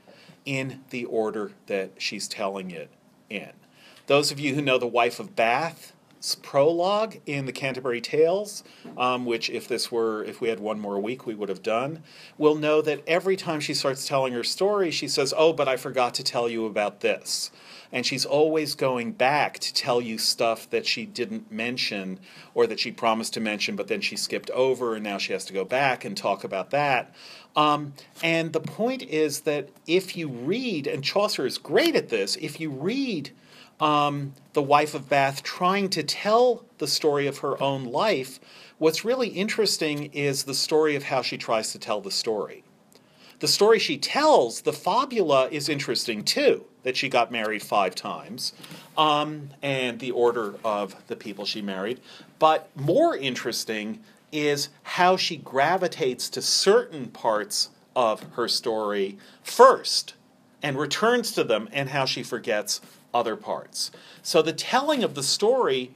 in 0.45 0.81
the 0.89 1.05
order 1.05 1.51
that 1.67 1.91
she's 1.97 2.27
telling 2.27 2.71
it 2.71 2.89
in. 3.29 3.51
Those 4.07 4.31
of 4.31 4.39
you 4.39 4.55
who 4.55 4.61
know 4.61 4.77
The 4.77 4.87
Wife 4.87 5.19
of 5.19 5.35
Bath 5.35 5.93
prologue 6.43 7.17
in 7.25 7.45
the 7.45 7.51
Canterbury 7.51 7.99
Tales, 7.99 8.63
um, 8.97 9.25
which 9.25 9.49
if 9.49 9.67
this 9.67 9.91
were 9.91 10.23
if 10.23 10.39
we 10.39 10.49
had 10.49 10.59
one 10.59 10.79
more 10.79 10.99
week 10.99 11.25
we 11.25 11.33
would 11.33 11.49
have 11.49 11.63
done, 11.63 12.03
will 12.37 12.55
know 12.55 12.81
that 12.81 13.01
every 13.07 13.35
time 13.35 13.59
she 13.59 13.73
starts 13.73 14.07
telling 14.07 14.33
her 14.33 14.43
story, 14.43 14.91
she 14.91 15.07
says, 15.07 15.33
"Oh, 15.35 15.51
but 15.51 15.67
I 15.67 15.77
forgot 15.77 16.13
to 16.15 16.23
tell 16.23 16.47
you 16.47 16.65
about 16.65 17.01
this." 17.01 17.51
And 17.91 18.05
she's 18.05 18.25
always 18.25 18.75
going 18.75 19.11
back 19.11 19.59
to 19.59 19.73
tell 19.73 19.99
you 19.99 20.17
stuff 20.17 20.69
that 20.69 20.85
she 20.85 21.05
didn't 21.05 21.51
mention 21.51 22.19
or 22.53 22.65
that 22.67 22.79
she 22.79 22.91
promised 22.91 23.33
to 23.33 23.41
mention, 23.41 23.75
but 23.75 23.87
then 23.87 23.99
she 23.99 24.15
skipped 24.15 24.49
over, 24.51 24.95
and 24.95 25.03
now 25.03 25.17
she 25.17 25.33
has 25.33 25.43
to 25.45 25.53
go 25.53 25.65
back 25.65 26.05
and 26.05 26.15
talk 26.15 26.43
about 26.43 26.69
that. 26.69 27.13
Um, 27.55 27.93
and 28.23 28.53
the 28.53 28.61
point 28.61 29.03
is 29.03 29.41
that 29.41 29.69
if 29.87 30.15
you 30.15 30.29
read, 30.29 30.87
and 30.87 31.03
Chaucer 31.03 31.45
is 31.45 31.57
great 31.57 31.95
at 31.95 32.09
this, 32.09 32.37
if 32.37 32.59
you 32.59 32.69
read 32.69 33.31
um, 33.81 34.33
the 34.53 34.61
wife 34.61 34.93
of 34.93 35.09
Bath 35.09 35.43
trying 35.43 35.89
to 35.89 36.03
tell 36.03 36.63
the 36.77 36.87
story 36.87 37.27
of 37.27 37.39
her 37.39 37.61
own 37.61 37.85
life, 37.85 38.39
what's 38.77 39.03
really 39.03 39.29
interesting 39.29 40.05
is 40.13 40.43
the 40.43 40.53
story 40.53 40.95
of 40.95 41.03
how 41.03 41.21
she 41.21 41.37
tries 41.37 41.71
to 41.71 41.79
tell 41.79 41.99
the 41.99 42.11
story. 42.11 42.63
The 43.39 43.47
story 43.47 43.79
she 43.79 43.97
tells, 43.97 44.61
the 44.61 44.71
fabula, 44.71 45.49
is 45.49 45.67
interesting 45.67 46.23
too, 46.23 46.65
that 46.83 46.95
she 46.95 47.09
got 47.09 47.31
married 47.31 47.63
five 47.63 47.95
times, 47.95 48.53
um, 48.95 49.49
and 49.63 49.99
the 49.99 50.11
order 50.11 50.55
of 50.63 50.95
the 51.07 51.15
people 51.15 51.45
she 51.45 51.61
married. 51.61 51.99
But 52.37 52.69
more 52.75 53.17
interesting 53.17 53.99
is 54.31 54.69
how 54.83 55.17
she 55.17 55.37
gravitates 55.37 56.29
to 56.29 56.41
certain 56.41 57.07
parts 57.07 57.71
of 57.95 58.21
her 58.33 58.47
story 58.47 59.17
first 59.43 60.13
and 60.63 60.77
returns 60.77 61.31
to 61.31 61.43
them, 61.43 61.67
and 61.71 61.89
how 61.89 62.05
she 62.05 62.21
forgets 62.21 62.81
other 63.13 63.35
parts. 63.35 63.91
So 64.21 64.41
the 64.41 64.53
telling 64.53 65.03
of 65.03 65.15
the 65.15 65.23
story 65.23 65.91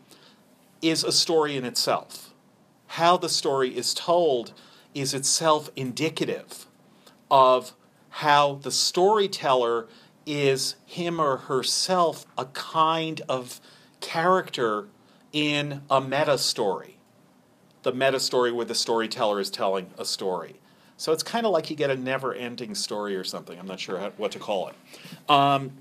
is 0.82 1.04
a 1.04 1.12
story 1.12 1.56
in 1.58 1.66
itself. 1.66 2.34
How 2.88 3.18
the 3.18 3.30
story 3.30 3.76
is 3.76 3.94
told 3.94 4.54
is 4.94 5.14
itself 5.14 5.70
indicative 5.76 6.66
of 7.30 7.74
how 8.10 8.56
the 8.62 8.72
storyteller 8.72 9.88
is 10.26 10.76
him 10.86 11.20
or 11.20 11.38
herself 11.38 12.26
a 12.38 12.46
kind 12.46 13.22
of 13.28 13.60
character 14.00 14.88
in 15.34 15.82
a 15.90 16.00
meta 16.00 16.38
story. 16.38 16.98
The 17.84 17.94
meta 17.94 18.20
story 18.20 18.52
where 18.52 18.66
the 18.66 18.76
storyteller 18.76 19.40
is 19.40 19.50
telling 19.50 19.92
a 19.98 20.06
story. 20.06 20.56
So 20.98 21.12
it's 21.12 21.24
kind 21.24 21.46
of 21.46 21.52
like 21.52 21.70
you 21.70 21.76
get 21.76 21.90
a 21.90 21.96
never 21.96 22.34
ending 22.34 22.74
story 22.74 23.16
or 23.16 23.24
something. 23.24 23.60
I'm 23.60 23.68
not 23.68 23.80
sure 23.80 24.00
how, 24.00 24.12
what 24.18 24.32
to 24.32 24.40
call 24.40 24.70
it. 24.70 24.76
Um, 25.30 25.72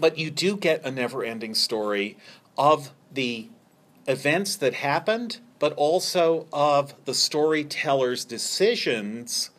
but 0.00 0.18
you 0.18 0.30
do 0.30 0.56
get 0.56 0.84
a 0.84 0.90
never 0.90 1.22
ending 1.22 1.54
story 1.54 2.16
of 2.56 2.90
the 3.12 3.48
events 4.06 4.56
that 4.56 4.74
happened, 4.74 5.38
but 5.58 5.72
also 5.74 6.46
of 6.52 6.94
the 7.04 7.14
storyteller's 7.14 8.24
decisions 8.24 9.50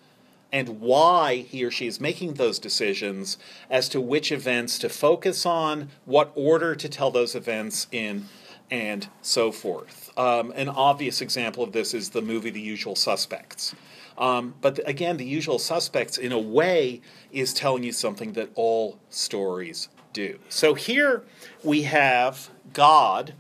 and 0.52 0.82
why 0.82 1.38
he 1.38 1.64
or 1.64 1.72
she 1.72 1.88
is 1.88 2.02
making 2.02 2.34
those 2.34 2.60
decisions 2.60 3.38
as 3.70 3.88
to 3.90 4.02
which 4.02 4.32
events 4.32 4.78
to 4.80 4.90
focus 4.90 5.46
on, 5.46 5.90
what 6.06 6.32
order 6.36 6.76
to 6.76 6.90
tell 6.90 7.10
those 7.10 7.36
events 7.36 7.88
in, 7.92 8.26
and 8.70 9.08
so 9.22 9.52
forth. 9.52 10.12
Um, 10.18 10.52
an 10.56 10.68
obvious 10.68 11.22
example 11.22 11.64
of 11.64 11.72
this 11.72 11.94
is 11.94 12.10
the 12.10 12.22
movie 12.22 12.50
The 12.50 12.62
Usual 12.62 12.96
Suspects. 12.96 13.74
Um, 14.18 14.56
but 14.62 14.80
again, 14.88 15.18
The 15.18 15.26
Usual 15.26 15.58
Suspects, 15.58 16.18
in 16.18 16.32
a 16.32 16.40
way, 16.40 17.02
is 17.32 17.54
telling 17.54 17.84
you 17.84 17.94
something 17.94 18.34
that 18.34 18.50
all 18.56 19.00
stories 19.10 19.88
do. 20.14 20.40
So 20.50 20.74
here 20.74 21.24
we 21.64 21.84
have 21.84 22.50
God 22.74 23.34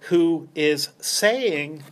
who 0.00 0.48
is 0.54 0.90
saying 0.98 1.82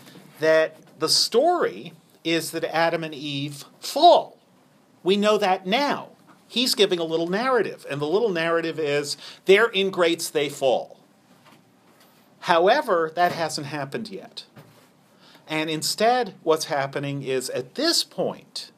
that 0.40 0.76
the 0.98 1.08
story 1.08 1.92
is 2.24 2.50
that 2.50 2.64
Adam 2.64 3.04
and 3.04 3.14
Eve 3.14 3.64
fall. 3.80 4.38
We 5.02 5.16
know 5.16 5.38
that 5.38 5.66
now. 5.66 6.08
He's 6.48 6.74
giving 6.74 6.98
a 6.98 7.04
little 7.04 7.26
narrative, 7.26 7.84
and 7.90 8.00
the 8.00 8.06
little 8.06 8.30
narrative 8.30 8.78
is 8.78 9.16
they're 9.46 9.70
ingrates, 9.70 10.30
they 10.30 10.48
fall. 10.48 11.00
However, 12.40 13.10
that 13.14 13.32
hasn't 13.32 13.66
happened 13.66 14.08
yet. 14.08 14.44
And 15.48 15.68
instead, 15.68 16.34
what's 16.42 16.66
happening 16.66 17.22
is 17.22 17.50
at 17.50 17.74
this 17.74 18.04
point, 18.04 18.70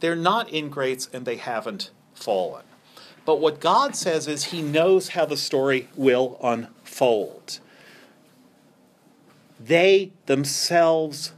they're 0.00 0.16
not 0.16 0.52
ingrates 0.52 1.08
and 1.12 1.26
they 1.26 1.36
haven't 1.36 1.90
fallen. 2.14 2.64
But 3.30 3.38
what 3.38 3.60
God 3.60 3.94
says 3.94 4.26
is 4.26 4.46
He 4.46 4.60
knows 4.60 5.10
how 5.10 5.24
the 5.24 5.36
story 5.36 5.86
will 5.94 6.36
unfold. 6.42 7.60
They 9.60 10.10
themselves, 10.26 11.32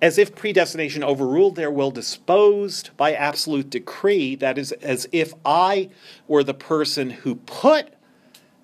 as 0.00 0.16
if 0.16 0.34
predestination 0.34 1.04
overruled 1.04 1.54
their 1.54 1.70
will, 1.70 1.90
disposed 1.90 2.96
by 2.96 3.12
absolute 3.12 3.68
decree, 3.68 4.36
that 4.36 4.56
is, 4.56 4.72
as 4.72 5.06
if 5.12 5.34
I 5.44 5.90
were 6.28 6.42
the 6.42 6.54
person 6.54 7.10
who 7.10 7.34
put 7.34 7.92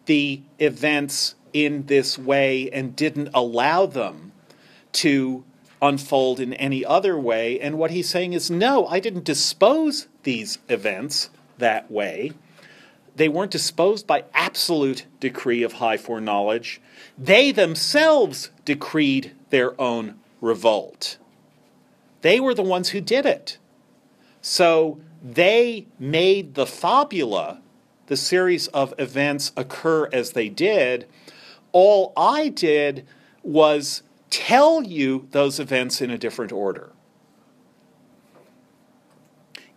the 0.06 0.40
events 0.58 1.34
in 1.52 1.84
this 1.84 2.18
way 2.18 2.70
and 2.70 2.96
didn't 2.96 3.28
allow 3.34 3.84
them 3.84 4.32
to 4.92 5.44
unfold 5.82 6.40
in 6.40 6.54
any 6.54 6.82
other 6.82 7.18
way. 7.18 7.61
And 7.61 7.76
what 7.76 7.90
he's 7.90 8.08
saying 8.08 8.32
is, 8.32 8.50
no, 8.50 8.87
I 8.87 9.00
didn't 9.00 9.24
dispose 9.24 10.08
these 10.22 10.56
events 10.70 11.28
that 11.59 11.90
way. 11.90 12.33
They 13.16 13.29
weren't 13.29 13.51
disposed 13.51 14.07
by 14.07 14.25
absolute 14.33 15.05
decree 15.18 15.62
of 15.62 15.75
high 15.75 15.97
foreknowledge. 15.97 16.81
They 17.16 17.51
themselves 17.51 18.51
decreed 18.64 19.35
their 19.51 19.79
own 19.81 20.21
revolt. 20.40 21.18
They 22.21 22.38
were 22.40 22.55
the 22.55 22.62
ones 22.62 22.90
who 22.90 23.01
did 23.01 23.27
it. 23.27 23.59
So 24.40 25.01
they 25.23 25.87
made 25.99 26.55
the 26.55 26.66
fabula, 26.66 27.61
the 28.07 28.16
series 28.16 28.68
of 28.68 28.94
events 28.99 29.53
occur 29.57 30.09
as 30.12 30.33
they 30.33 30.49
did. 30.49 31.07
All 31.73 32.12
I 32.16 32.49
did 32.49 33.07
was 33.42 34.03
tell 34.31 34.83
you 34.83 35.27
those 35.33 35.59
events 35.59 36.01
in 36.01 36.11
a 36.11 36.18
different 36.18 36.53
order. 36.53 36.92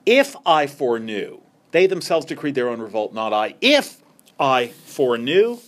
If 0.05 0.35
I 0.45 0.67
foreknew, 0.67 1.41
they 1.71 1.87
themselves 1.87 2.25
decreed 2.25 2.55
their 2.55 2.69
own 2.69 2.81
revolt, 2.81 3.13
not 3.13 3.33
I. 3.33 3.55
If 3.61 4.01
I 4.39 4.67
foreknew, 4.67 5.59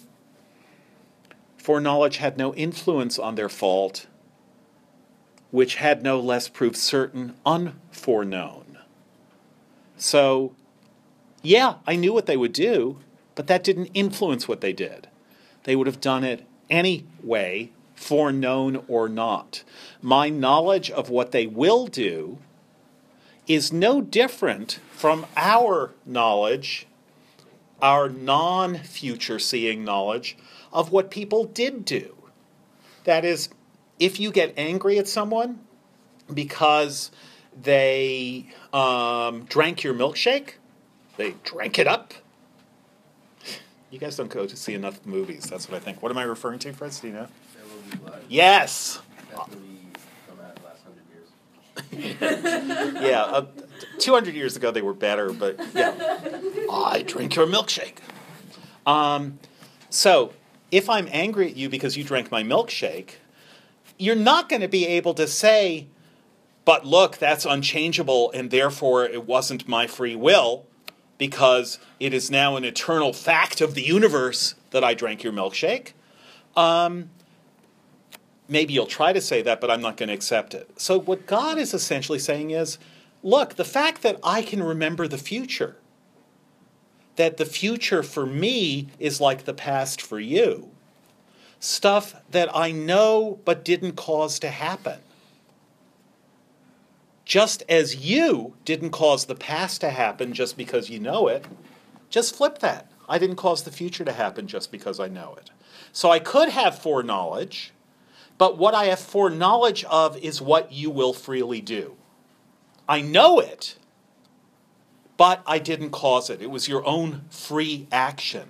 foreknowledge 1.58 2.18
had 2.18 2.38
no 2.38 2.54
influence 2.56 3.18
on 3.18 3.36
their 3.36 3.50
fault, 3.50 4.08
which 5.52 5.76
had 5.76 6.04
no 6.04 6.20
less 6.20 6.48
proved 6.48 6.76
certain 6.76 7.36
unforeknown. 7.46 8.78
So, 9.98 10.54
yeah, 11.42 11.76
I 11.88 11.96
knew 11.96 12.12
what 12.12 12.26
they 12.26 12.38
would 12.38 12.54
do, 12.54 13.00
but 13.36 13.48
that 13.48 13.64
didn't 13.64 13.92
influence 13.94 14.48
what 14.48 14.62
they 14.62 14.74
did. 14.74 15.08
They 15.64 15.76
would 15.76 15.88
have 15.88 16.02
done 16.02 16.24
it 16.24 16.46
anyway, 16.70 17.72
foreknown 17.96 18.84
or 18.88 19.08
not. 19.08 19.64
My 20.02 20.30
knowledge 20.30 20.92
of 20.92 21.10
what 21.10 21.32
they 21.32 21.48
will 21.48 21.88
do 21.88 22.40
is 23.48 23.74
no 23.74 24.02
different 24.02 24.80
from 24.92 25.26
our 25.36 25.92
knowledge, 26.06 26.88
our 27.82 28.10
non 28.10 28.78
future 28.78 29.40
seeing 29.40 29.84
knowledge 29.84 30.38
of 30.72 30.92
what 30.92 31.12
people 31.12 31.44
did 31.44 31.86
do. 31.86 32.16
That 33.04 33.26
is, 33.26 33.50
if 34.00 34.20
you 34.20 34.32
get 34.32 34.54
angry 34.58 34.98
at 34.98 35.08
someone 35.08 35.60
because 36.34 37.12
they 37.62 38.48
um, 38.72 39.44
drank 39.46 39.84
your 39.84 39.94
milkshake, 39.94 40.54
they 41.18 41.36
drank 41.44 41.78
it 41.78 41.88
up. 41.88 42.14
You 43.92 44.00
guys 44.00 44.16
don't 44.16 44.30
go 44.30 44.48
to 44.48 44.56
see 44.56 44.74
enough 44.74 45.06
movies. 45.06 45.44
That's 45.50 45.70
what 45.70 45.78
I 45.78 45.80
think. 45.80 46.02
What 46.02 46.12
am 46.12 46.18
I 46.18 46.24
referring 46.24 46.60
to, 46.60 46.74
Fritz? 46.74 47.00
Do 47.00 47.08
you 47.08 47.14
know? 47.14 47.28
Yes. 48.28 49.00
yeah, 51.92 53.24
uh, 53.28 53.46
200 54.00 54.36
years 54.36 54.56
ago 54.56 54.72
they 54.72 54.82
were 54.82 54.94
better, 54.94 55.32
but 55.32 55.60
yeah. 55.74 56.20
I 56.72 57.04
drink 57.06 57.36
your 57.36 57.48
milkshake. 57.48 57.98
Um, 58.86 59.40
so, 59.90 60.34
if 60.72 60.90
I'm 60.90 61.08
angry 61.12 61.50
at 61.50 61.56
you 61.56 61.70
because 61.70 61.96
you 61.98 62.04
drank 62.04 62.32
my 62.32 62.44
milkshake, 62.44 63.16
you're 63.98 64.16
not 64.16 64.50
going 64.50 64.62
to 64.62 64.68
be 64.68 64.86
able 64.88 65.14
to 65.14 65.28
say, 65.28 65.88
but 66.66 66.86
look, 66.86 67.18
that's 67.18 67.46
unchangeable 67.46 68.32
and 68.32 68.52
therefore 68.52 69.06
it 69.06 69.26
wasn't 69.26 69.68
my 69.68 69.88
free 69.88 70.16
will 70.16 70.66
because 71.18 71.80
it 72.00 72.14
is 72.14 72.32
now 72.32 72.56
an 72.56 72.64
eternal 72.64 73.14
fact 73.14 73.62
of 73.62 73.76
the 73.76 73.84
universe 73.84 74.56
that 74.72 74.84
I 74.84 74.94
drank 74.94 75.24
your 75.24 75.34
milkshake. 75.34 75.94
Um, 76.56 77.10
maybe 78.48 78.74
you'll 78.74 78.86
try 78.86 79.14
to 79.14 79.22
say 79.22 79.42
that, 79.42 79.62
but 79.62 79.72
I'm 79.72 79.82
not 79.82 79.98
going 79.98 80.10
to 80.10 80.16
accept 80.16 80.54
it. 80.54 80.70
So, 80.78 81.00
what 81.00 81.26
God 81.26 81.58
is 81.58 81.74
essentially 81.74 82.20
saying 82.20 82.52
is 82.52 82.78
look, 83.24 83.56
the 83.56 83.66
fact 83.66 84.02
that 84.04 84.20
I 84.24 84.42
can 84.42 84.62
remember 84.62 85.08
the 85.08 85.18
future, 85.18 85.78
that 87.16 87.38
the 87.38 87.46
future 87.46 88.04
for 88.04 88.26
me 88.26 88.90
is 89.00 89.22
like 89.22 89.46
the 89.46 89.54
past 89.54 90.02
for 90.02 90.20
you, 90.20 90.72
stuff 91.60 92.16
that 92.32 92.54
I 92.56 92.72
know 92.72 93.40
but 93.46 93.64
didn't 93.64 93.94
cause 93.94 94.40
to 94.40 94.50
happen. 94.50 95.00
Just 97.26 97.64
as 97.70 97.96
you 97.96 98.56
didn't 98.66 98.90
cause 98.90 99.26
the 99.26 99.36
past 99.36 99.80
to 99.82 99.90
happen 99.90 100.34
just 100.34 100.58
because 100.58 100.90
you 100.90 101.00
know 101.00 101.28
it, 101.28 101.46
just 102.10 102.36
flip 102.36 102.60
that. 102.60 102.92
I 103.08 103.18
didn't 103.18 103.38
cause 103.38 103.64
the 103.64 103.72
future 103.72 104.04
to 104.04 104.12
happen 104.12 104.48
just 104.48 104.72
because 104.72 105.00
I 105.00 105.08
know 105.08 105.36
it. 105.38 105.50
So 105.94 106.12
I 106.12 106.20
could 106.20 106.50
have 106.50 106.78
foreknowledge, 106.80 107.73
but 108.44 108.58
what 108.58 108.76
I 108.76 108.88
have 108.88 109.00
foreknowledge 109.00 109.86
of 109.86 110.18
is 110.18 110.42
what 110.42 110.74
you 110.74 110.90
will 110.90 111.14
freely 111.14 111.62
do. 111.62 111.96
I 112.90 113.00
know 113.00 113.40
it, 113.40 113.78
but 115.16 115.42
I 115.48 115.60
didn't 115.60 115.92
cause 115.92 116.30
it. 116.30 116.42
It 116.42 116.50
was 116.50 116.68
your 116.68 116.86
own 116.86 117.22
free 117.30 117.88
action. 117.90 118.50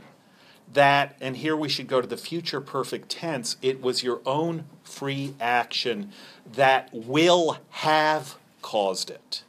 that, 0.73 1.15
and 1.21 1.37
here 1.37 1.55
we 1.55 1.69
should 1.69 1.85
go 1.85 2.01
to 2.01 2.07
the 2.07 2.17
future 2.17 2.59
perfect 2.59 3.09
tense, 3.09 3.55
it 3.61 3.83
was 3.83 4.01
your 4.01 4.21
own 4.25 4.65
free 4.81 5.35
action 5.39 6.11
that 6.51 6.89
will 6.91 7.59
have 7.69 8.37
caused 8.63 9.11
it. 9.11 9.43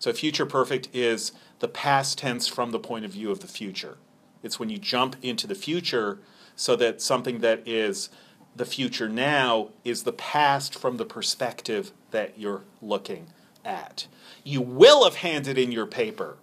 So, 0.00 0.12
future 0.12 0.46
perfect 0.46 0.88
is 0.92 1.30
the 1.60 1.68
past 1.68 2.18
tense 2.18 2.48
from 2.48 2.72
the 2.72 2.80
point 2.80 3.04
of 3.04 3.12
view 3.12 3.30
of 3.30 3.38
the 3.38 3.46
future. 3.46 3.98
It's 4.42 4.58
when 4.58 4.68
you 4.68 4.78
jump 4.78 5.14
into 5.22 5.46
the 5.46 5.54
future 5.54 6.18
so 6.56 6.74
that 6.74 7.00
something 7.00 7.38
that 7.38 7.62
is 7.68 8.10
the 8.54 8.64
future 8.64 9.08
now 9.08 9.68
is 9.84 10.02
the 10.02 10.12
past 10.12 10.78
from 10.78 10.96
the 10.96 11.04
perspective 11.04 11.92
that 12.10 12.38
you're 12.38 12.62
looking 12.80 13.28
at. 13.64 14.06
You 14.44 14.60
will 14.60 15.04
have 15.04 15.16
handed 15.16 15.56
in 15.56 15.72
your 15.72 15.86
paper 15.86 16.36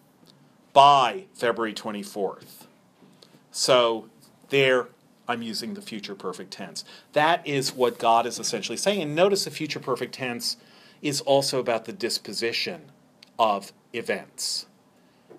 by 0.74 1.26
February 1.34 1.74
24th. 1.74 2.66
So 3.52 4.10
there 4.50 4.88
I'm 5.28 5.44
using 5.44 5.76
the 5.76 5.82
future 5.82 6.16
perfect 6.16 6.52
tense. 6.52 6.84
That 7.14 7.46
is 7.48 7.74
what 7.74 8.00
God 8.00 8.26
is 8.26 8.40
essentially 8.40 8.78
saying. 8.78 9.02
And 9.02 9.16
notice 9.16 9.46
the 9.46 9.52
future 9.52 9.80
perfect 9.80 10.16
tense 10.16 10.58
is 11.04 11.22
also 11.22 11.60
about 11.60 11.86
the 11.86 11.94
disposition 11.94 12.92
of 13.38 13.72
events. 13.94 14.66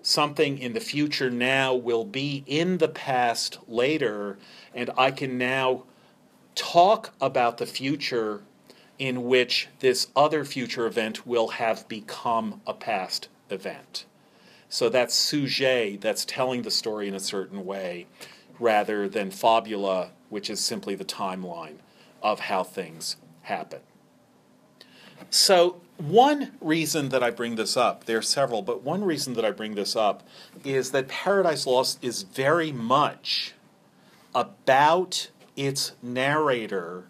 Something 0.01 0.57
in 0.57 0.73
the 0.73 0.79
future 0.79 1.29
now 1.29 1.75
will 1.75 2.05
be 2.05 2.43
in 2.47 2.77
the 2.77 2.87
past 2.87 3.59
later, 3.67 4.39
and 4.73 4.89
I 4.97 5.11
can 5.11 5.37
now 5.37 5.83
talk 6.61 7.11
about 7.19 7.57
the 7.57 7.65
future 7.65 8.43
in 8.99 9.23
which 9.23 9.67
this 9.79 10.09
other 10.15 10.45
future 10.45 10.85
event 10.85 11.25
will 11.25 11.47
have 11.47 11.87
become 11.87 12.61
a 12.67 12.73
past 12.73 13.29
event. 13.49 14.05
So 14.69 14.87
that's 14.87 15.15
sujet, 15.15 16.01
that's 16.01 16.23
telling 16.23 16.61
the 16.61 16.69
story 16.69 17.07
in 17.07 17.15
a 17.15 17.19
certain 17.19 17.65
way, 17.65 18.05
rather 18.59 19.09
than 19.09 19.31
fabula, 19.31 20.11
which 20.29 20.51
is 20.51 20.59
simply 20.59 20.93
the 20.93 21.03
timeline 21.03 21.77
of 22.21 22.41
how 22.41 22.63
things 22.63 23.15
happen. 23.41 23.79
So 25.31 25.81
one 25.97 26.51
reason 26.61 27.09
that 27.09 27.23
I 27.23 27.31
bring 27.31 27.55
this 27.55 27.75
up, 27.75 28.03
there 28.05 28.19
are 28.19 28.21
several, 28.21 28.61
but 28.61 28.83
one 28.83 29.03
reason 29.03 29.33
that 29.33 29.43
I 29.43 29.49
bring 29.49 29.73
this 29.73 29.95
up 29.95 30.21
is 30.63 30.91
that 30.91 31.07
Paradise 31.07 31.65
Lost 31.65 31.97
is 32.03 32.21
very 32.21 32.71
much 32.71 33.55
about 34.35 35.31
its 35.55 35.93
narrator 36.01 37.05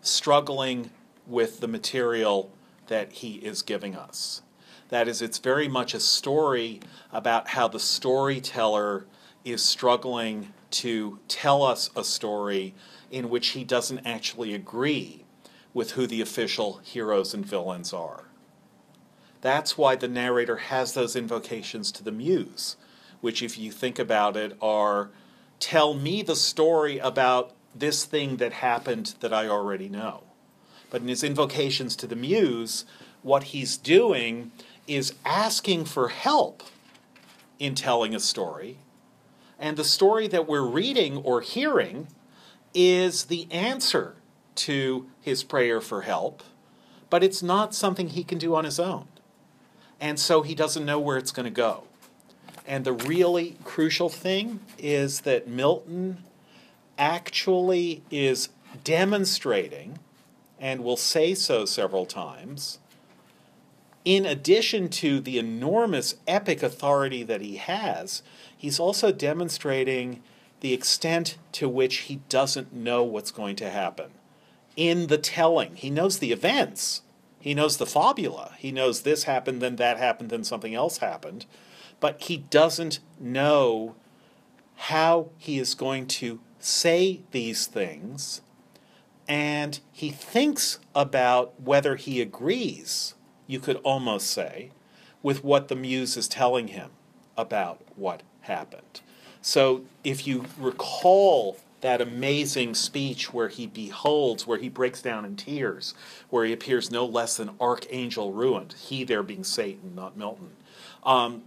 struggling 0.00 0.90
with 1.26 1.60
the 1.60 1.68
material 1.68 2.50
that 2.86 3.12
he 3.12 3.36
is 3.36 3.62
giving 3.62 3.96
us. 3.96 4.42
That 4.88 5.08
is, 5.08 5.20
it's 5.20 5.38
very 5.38 5.66
much 5.66 5.94
a 5.94 6.00
story 6.00 6.80
about 7.12 7.48
how 7.48 7.66
the 7.66 7.80
storyteller 7.80 9.06
is 9.44 9.62
struggling 9.62 10.52
to 10.70 11.18
tell 11.28 11.62
us 11.62 11.90
a 11.96 12.04
story 12.04 12.74
in 13.10 13.30
which 13.30 13.48
he 13.48 13.64
doesn't 13.64 14.06
actually 14.06 14.54
agree 14.54 15.24
with 15.74 15.92
who 15.92 16.06
the 16.06 16.20
official 16.20 16.78
heroes 16.78 17.34
and 17.34 17.44
villains 17.44 17.92
are. 17.92 18.24
That's 19.40 19.76
why 19.76 19.96
the 19.96 20.08
narrator 20.08 20.56
has 20.56 20.94
those 20.94 21.14
invocations 21.14 21.92
to 21.92 22.02
the 22.02 22.12
muse, 22.12 22.76
which, 23.20 23.42
if 23.42 23.58
you 23.58 23.70
think 23.70 23.98
about 23.98 24.36
it, 24.36 24.56
are 24.60 25.10
tell 25.60 25.94
me 25.94 26.22
the 26.22 26.36
story 26.36 26.98
about 26.98 27.52
this 27.74 28.04
thing 28.04 28.36
that 28.36 28.54
happened 28.54 29.14
that 29.20 29.32
I 29.32 29.48
already 29.48 29.88
know. 29.88 30.22
But 30.90 31.02
in 31.02 31.08
his 31.08 31.22
invocations 31.22 31.96
to 31.96 32.06
the 32.06 32.16
muse, 32.16 32.84
what 33.22 33.44
he's 33.44 33.76
doing 33.76 34.52
is 34.86 35.14
asking 35.24 35.84
for 35.84 36.08
help 36.08 36.62
in 37.58 37.74
telling 37.74 38.14
a 38.14 38.20
story. 38.20 38.78
And 39.58 39.76
the 39.76 39.84
story 39.84 40.28
that 40.28 40.46
we're 40.46 40.66
reading 40.66 41.16
or 41.18 41.40
hearing 41.40 42.08
is 42.74 43.24
the 43.24 43.50
answer 43.50 44.16
to 44.56 45.06
his 45.20 45.42
prayer 45.42 45.80
for 45.80 46.02
help, 46.02 46.42
but 47.10 47.24
it's 47.24 47.42
not 47.42 47.74
something 47.74 48.08
he 48.08 48.24
can 48.24 48.38
do 48.38 48.54
on 48.54 48.64
his 48.64 48.78
own. 48.78 49.08
And 50.00 50.20
so 50.20 50.42
he 50.42 50.54
doesn't 50.54 50.84
know 50.84 51.00
where 51.00 51.16
it's 51.16 51.32
going 51.32 51.44
to 51.44 51.50
go. 51.50 51.84
And 52.66 52.84
the 52.84 52.92
really 52.92 53.56
crucial 53.64 54.08
thing 54.08 54.60
is 54.78 55.20
that 55.20 55.46
Milton 55.46 56.24
actually 56.98 58.02
is 58.10 58.48
demonstrating, 58.82 59.98
and 60.58 60.82
will 60.82 60.96
say 60.96 61.34
so 61.34 61.64
several 61.64 62.06
times, 62.06 62.78
in 64.04 64.24
addition 64.24 64.88
to 64.88 65.20
the 65.20 65.38
enormous 65.38 66.14
epic 66.26 66.62
authority 66.62 67.22
that 67.24 67.40
he 67.40 67.56
has, 67.56 68.22
he's 68.56 68.80
also 68.80 69.12
demonstrating 69.12 70.22
the 70.60 70.72
extent 70.72 71.36
to 71.52 71.68
which 71.68 71.96
he 71.98 72.20
doesn't 72.28 72.72
know 72.72 73.02
what's 73.02 73.30
going 73.30 73.56
to 73.56 73.68
happen. 73.68 74.10
In 74.76 75.08
the 75.08 75.18
telling. 75.18 75.74
He 75.76 75.90
knows 75.90 76.18
the 76.18 76.32
events, 76.32 77.02
he 77.40 77.54
knows 77.54 77.76
the 77.76 77.86
fabula, 77.86 78.54
he 78.58 78.72
knows 78.72 79.02
this 79.02 79.24
happened, 79.24 79.60
then 79.60 79.76
that 79.76 79.98
happened, 79.98 80.30
then 80.30 80.44
something 80.44 80.74
else 80.74 80.98
happened, 80.98 81.46
but 82.00 82.22
he 82.22 82.36
doesn't 82.36 83.00
know 83.18 83.94
how 84.76 85.30
he 85.38 85.58
is 85.58 85.74
going 85.74 86.06
to 86.06 86.40
say 86.58 87.20
these 87.30 87.66
things, 87.66 88.42
and 89.28 89.80
he 89.92 90.10
thinks 90.10 90.78
about 90.94 91.60
whether 91.60 91.96
he 91.96 92.20
agrees, 92.20 93.14
you 93.46 93.58
could 93.58 93.76
almost 93.76 94.30
say, 94.30 94.70
with 95.22 95.42
what 95.42 95.68
the 95.68 95.76
muse 95.76 96.16
is 96.16 96.28
telling 96.28 96.68
him 96.68 96.90
about 97.36 97.80
what 97.96 98.22
happened. 98.42 99.00
So 99.42 99.82
if 100.04 100.26
you 100.26 100.44
recall 100.58 101.58
that 101.80 102.00
amazing 102.00 102.74
speech 102.74 103.32
where 103.32 103.48
he 103.48 103.66
beholds, 103.66 104.46
where 104.46 104.58
he 104.58 104.68
breaks 104.68 105.02
down 105.02 105.24
in 105.24 105.36
tears, 105.36 105.94
where 106.30 106.44
he 106.44 106.52
appears 106.52 106.90
no 106.90 107.04
less 107.04 107.36
than 107.36 107.50
archangel 107.60 108.32
ruined, 108.32 108.74
he 108.88 109.04
there 109.04 109.22
being 109.22 109.44
Satan, 109.44 109.94
not 109.94 110.16
Milton. 110.16 110.50
Um, 111.04 111.42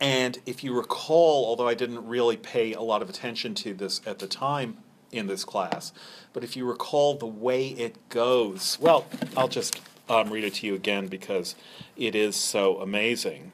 and 0.00 0.38
if 0.46 0.62
you 0.62 0.72
recall, 0.72 1.46
although 1.46 1.68
I 1.68 1.74
didn't 1.74 2.06
really 2.06 2.36
pay 2.36 2.72
a 2.72 2.80
lot 2.80 3.02
of 3.02 3.08
attention 3.08 3.54
to 3.56 3.74
this 3.74 4.00
at 4.06 4.18
the 4.18 4.26
time 4.26 4.78
in 5.10 5.26
this 5.26 5.44
class, 5.44 5.92
but 6.32 6.44
if 6.44 6.56
you 6.56 6.64
recall 6.64 7.14
the 7.14 7.26
way 7.26 7.68
it 7.68 8.08
goes, 8.08 8.78
well, 8.80 9.06
I'll 9.36 9.48
just 9.48 9.80
um, 10.08 10.30
read 10.30 10.44
it 10.44 10.54
to 10.54 10.66
you 10.66 10.74
again 10.74 11.08
because 11.08 11.54
it 11.96 12.14
is 12.14 12.36
so 12.36 12.80
amazing. 12.80 13.52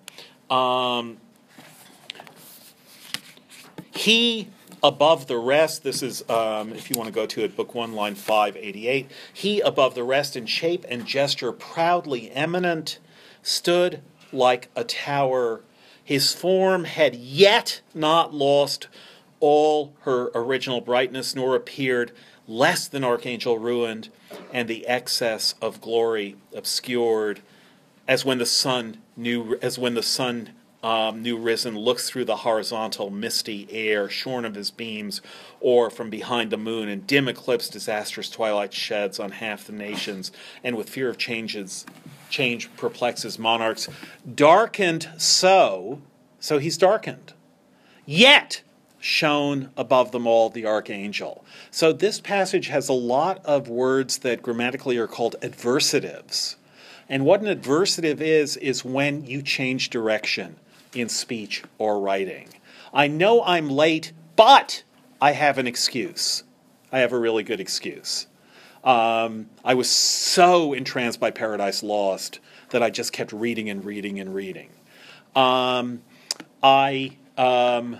Um, 0.51 1.19
he 3.95 4.49
above 4.85 5.29
the 5.29 5.39
rest, 5.39 5.83
this 5.83 6.03
is, 6.03 6.29
um, 6.29 6.73
if 6.75 6.91
you 6.91 6.97
want 6.97 7.09
to 7.09 7.15
go 7.15 7.25
to 7.25 7.43
it, 7.43 7.57
Book 7.57 7.75
1, 7.75 7.95
line 7.95 8.15
588. 8.15 9.11
He 9.33 9.61
above 9.61 9.95
the 9.95 10.05
rest 10.05 10.37
in 10.37 10.45
shape 10.45 10.85
and 10.89 11.07
gesture 11.07 11.53
proudly 11.53 12.31
eminent, 12.33 12.99
stood 13.43 14.03
like 14.31 14.69
a 14.77 14.85
tower. 14.85 15.63
His 16.05 16.35
form 16.35 16.85
had 16.85 17.15
yet 17.15 17.81
not 17.95 18.35
lost 18.35 18.89
all 19.41 19.95
her 20.01 20.31
original 20.35 20.81
brightness, 20.81 21.35
nor 21.35 21.57
appeared 21.57 22.13
less 22.47 22.87
than 22.87 23.03
Archangel 23.03 23.59
ruined, 23.59 24.11
and 24.53 24.69
the 24.69 24.87
excess 24.87 25.55
of 25.63 25.81
glory 25.81 26.37
obscured, 26.55 27.41
as 28.07 28.25
when 28.25 28.39
the 28.39 28.47
sun 28.47 28.99
new 29.17 29.59
as 29.63 29.79
when 29.79 29.95
the 29.95 30.03
sun 30.03 30.51
um, 30.83 31.23
new 31.23 31.39
risen 31.39 31.79
looks 31.79 32.11
through 32.11 32.27
the 32.27 32.37
horizontal 32.37 33.09
misty 33.09 33.67
air, 33.71 34.11
shorn 34.11 34.45
of 34.45 34.55
his 34.55 34.71
beams, 34.71 35.23
or 35.61 35.89
from 35.89 36.11
behind 36.11 36.51
the 36.51 36.59
moon, 36.59 36.91
in 36.91 37.01
dim 37.01 37.27
eclipse 37.27 37.71
disastrous 37.71 38.29
twilight 38.29 38.75
sheds 38.75 39.19
on 39.19 39.31
half 39.31 39.67
the 39.67 39.73
nations, 39.73 40.31
and 40.63 40.77
with 40.77 40.91
fear 40.91 41.09
of 41.09 41.17
changes, 41.17 41.87
change 42.31 42.75
perplexes 42.77 43.39
monarchs. 43.39 43.89
Darkened 44.35 45.09
so, 45.17 46.01
so 46.41 46.59
he's 46.59 46.77
darkened. 46.77 47.33
Yet 48.07 48.63
shone 48.99 49.71
above 49.77 50.13
them 50.13 50.27
all 50.27 50.49
the 50.49 50.65
archangel. 50.65 51.45
So 51.71 51.93
this 51.93 52.21
passage 52.21 52.69
has 52.69 52.89
a 52.89 52.95
lot 52.95 53.45
of 53.45 53.69
words 53.69 54.19
that 54.19 54.43
grammatically 54.43 54.97
are 54.97 55.07
called 55.07 55.37
adversatives. 55.43 56.57
And 57.09 57.27
what 57.27 57.43
an 57.43 57.47
adversative 57.47 58.21
is, 58.21 58.57
is 58.57 58.85
when 58.85 59.25
you 59.27 59.43
change 59.43 59.91
direction 59.91 60.57
in 60.95 61.09
speech 61.11 61.63
or 61.77 62.01
writing. 62.01 62.49
I 62.95 63.09
know 63.09 63.43
I'm 63.45 63.69
late, 63.69 64.13
but 64.37 64.85
I 65.21 65.33
have 65.33 65.59
an 65.59 65.67
excuse. 65.67 66.45
I 66.91 67.01
have 67.01 67.13
a 67.13 67.19
really 67.19 67.43
good 67.43 67.61
excuse. 67.61 68.27
Um, 68.85 69.49
I 69.65 69.75
was 69.75 69.89
so 69.89 70.75
entranced 70.75 71.19
by 71.19 71.31
Paradise 71.31 71.83
Lost 71.83 72.39
that 72.69 72.83
I 72.83 72.91
just 72.91 73.13
kept 73.13 73.33
reading 73.33 73.71
and 73.71 73.85
reading 73.85 74.21
and 74.21 74.35
reading. 74.35 74.69
Um, 75.35 76.03
I 76.63 77.17
um, 77.39 77.99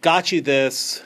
got 0.00 0.32
you 0.32 0.40
this, 0.40 1.02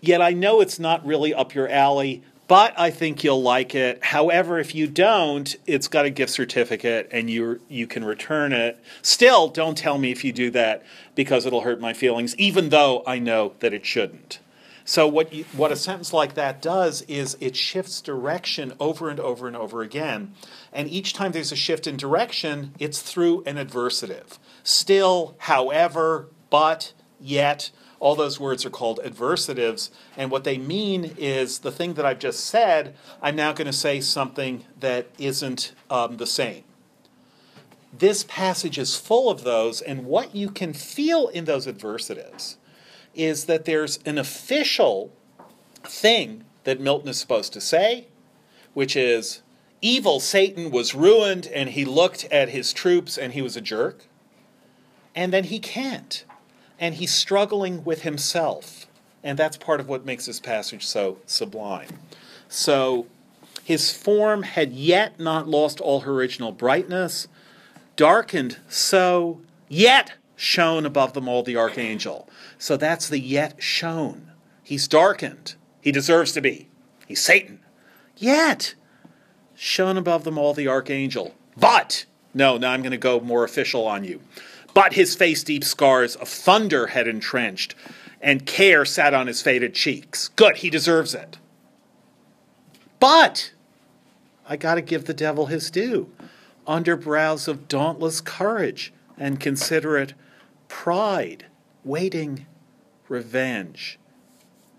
yet 0.00 0.22
I 0.22 0.30
know 0.30 0.60
it's 0.60 0.78
not 0.78 1.04
really 1.04 1.34
up 1.34 1.54
your 1.54 1.68
alley, 1.68 2.22
but 2.46 2.78
I 2.78 2.90
think 2.90 3.24
you'll 3.24 3.42
like 3.42 3.74
it. 3.74 4.04
However, 4.04 4.58
if 4.58 4.74
you 4.74 4.86
don't, 4.86 5.54
it's 5.66 5.88
got 5.88 6.04
a 6.04 6.10
gift 6.10 6.32
certificate 6.32 7.08
and 7.10 7.28
you 7.28 7.60
you 7.68 7.86
can 7.86 8.04
return 8.04 8.52
it. 8.52 8.78
Still, 9.02 9.48
don't 9.48 9.76
tell 9.76 9.98
me 9.98 10.12
if 10.12 10.24
you 10.24 10.32
do 10.32 10.50
that 10.50 10.82
because 11.14 11.46
it'll 11.46 11.62
hurt 11.62 11.80
my 11.80 11.92
feelings, 11.92 12.36
even 12.36 12.68
though 12.68 13.02
I 13.06 13.18
know 13.18 13.54
that 13.60 13.72
it 13.72 13.84
shouldn't. 13.84 14.38
So 14.86 15.08
what 15.08 15.32
you, 15.32 15.44
what 15.56 15.72
a 15.72 15.76
sentence 15.76 16.12
like 16.12 16.34
that 16.34 16.60
does 16.60 17.02
is 17.02 17.38
it 17.40 17.56
shifts 17.56 18.02
direction 18.02 18.74
over 18.78 19.08
and 19.08 19.18
over 19.18 19.46
and 19.46 19.56
over 19.56 19.80
again, 19.80 20.34
and 20.74 20.88
each 20.90 21.14
time 21.14 21.32
there's 21.32 21.52
a 21.52 21.56
shift 21.56 21.86
in 21.86 21.96
direction, 21.96 22.74
it's 22.78 23.00
through 23.00 23.42
an 23.44 23.56
adversative. 23.56 24.38
Still, 24.62 25.36
however, 25.38 26.28
but, 26.50 26.92
yet, 27.18 27.70
all 27.98 28.14
those 28.14 28.38
words 28.38 28.66
are 28.66 28.70
called 28.70 29.00
adversatives, 29.02 29.88
and 30.18 30.30
what 30.30 30.44
they 30.44 30.58
mean 30.58 31.14
is 31.16 31.60
the 31.60 31.72
thing 31.72 31.94
that 31.94 32.04
I've 32.04 32.18
just 32.18 32.40
said, 32.40 32.94
I'm 33.22 33.36
now 33.36 33.54
going 33.54 33.66
to 33.66 33.72
say 33.72 34.02
something 34.02 34.66
that 34.80 35.06
isn't 35.18 35.72
um, 35.88 36.18
the 36.18 36.26
same. 36.26 36.64
This 37.96 38.24
passage 38.24 38.76
is 38.76 38.96
full 38.96 39.30
of 39.30 39.44
those, 39.44 39.80
and 39.80 40.04
what 40.04 40.34
you 40.34 40.50
can 40.50 40.74
feel 40.74 41.28
in 41.28 41.46
those 41.46 41.66
adversatives 41.66 42.56
is 43.14 43.44
that 43.46 43.64
there's 43.64 43.98
an 44.04 44.18
official 44.18 45.12
thing 45.82 46.44
that 46.64 46.80
Milton 46.80 47.08
is 47.08 47.18
supposed 47.18 47.52
to 47.52 47.60
say, 47.60 48.08
which 48.72 48.96
is 48.96 49.42
evil 49.80 50.18
Satan 50.18 50.70
was 50.70 50.94
ruined 50.94 51.46
and 51.48 51.70
he 51.70 51.84
looked 51.84 52.24
at 52.24 52.48
his 52.48 52.72
troops 52.72 53.18
and 53.18 53.32
he 53.32 53.42
was 53.42 53.56
a 53.56 53.60
jerk. 53.60 54.06
And 55.14 55.32
then 55.32 55.44
he 55.44 55.58
can't. 55.58 56.24
And 56.80 56.96
he's 56.96 57.14
struggling 57.14 57.84
with 57.84 58.02
himself. 58.02 58.86
And 59.22 59.38
that's 59.38 59.56
part 59.56 59.80
of 59.80 59.88
what 59.88 60.04
makes 60.04 60.26
this 60.26 60.40
passage 60.40 60.84
so 60.86 61.18
sublime. 61.26 61.88
So 62.48 63.06
his 63.62 63.92
form 63.92 64.42
had 64.42 64.72
yet 64.72 65.18
not 65.18 65.48
lost 65.48 65.80
all 65.80 66.00
her 66.00 66.12
original 66.12 66.52
brightness, 66.52 67.28
darkened 67.96 68.58
so, 68.68 69.40
yet 69.68 70.12
shone 70.36 70.84
above 70.84 71.14
them 71.14 71.28
all 71.28 71.42
the 71.42 71.56
archangel. 71.56 72.28
So 72.64 72.78
that's 72.78 73.10
the 73.10 73.18
yet 73.18 73.62
shown. 73.62 74.32
He's 74.62 74.88
darkened. 74.88 75.54
He 75.82 75.92
deserves 75.92 76.32
to 76.32 76.40
be. 76.40 76.70
He's 77.06 77.20
Satan. 77.20 77.60
Yet 78.16 78.74
shone 79.54 79.98
above 79.98 80.24
them 80.24 80.38
all 80.38 80.54
the 80.54 80.66
archangel. 80.66 81.34
But, 81.58 82.06
no, 82.32 82.56
now 82.56 82.72
I'm 82.72 82.80
going 82.80 82.92
to 82.92 82.96
go 82.96 83.20
more 83.20 83.44
official 83.44 83.86
on 83.86 84.02
you. 84.02 84.22
But 84.72 84.94
his 84.94 85.14
face 85.14 85.44
deep 85.44 85.62
scars 85.62 86.16
of 86.16 86.26
thunder 86.26 86.86
had 86.86 87.06
entrenched, 87.06 87.74
and 88.22 88.46
care 88.46 88.86
sat 88.86 89.12
on 89.12 89.26
his 89.26 89.42
faded 89.42 89.74
cheeks. 89.74 90.28
Good, 90.28 90.56
he 90.56 90.70
deserves 90.70 91.14
it. 91.14 91.36
But 92.98 93.52
I 94.48 94.56
got 94.56 94.76
to 94.76 94.80
give 94.80 95.04
the 95.04 95.12
devil 95.12 95.46
his 95.46 95.70
due. 95.70 96.10
Under 96.66 96.96
brows 96.96 97.46
of 97.46 97.68
dauntless 97.68 98.22
courage 98.22 98.90
and 99.18 99.38
considerate 99.38 100.14
pride, 100.68 101.44
waiting 101.84 102.46
revenge, 103.08 103.98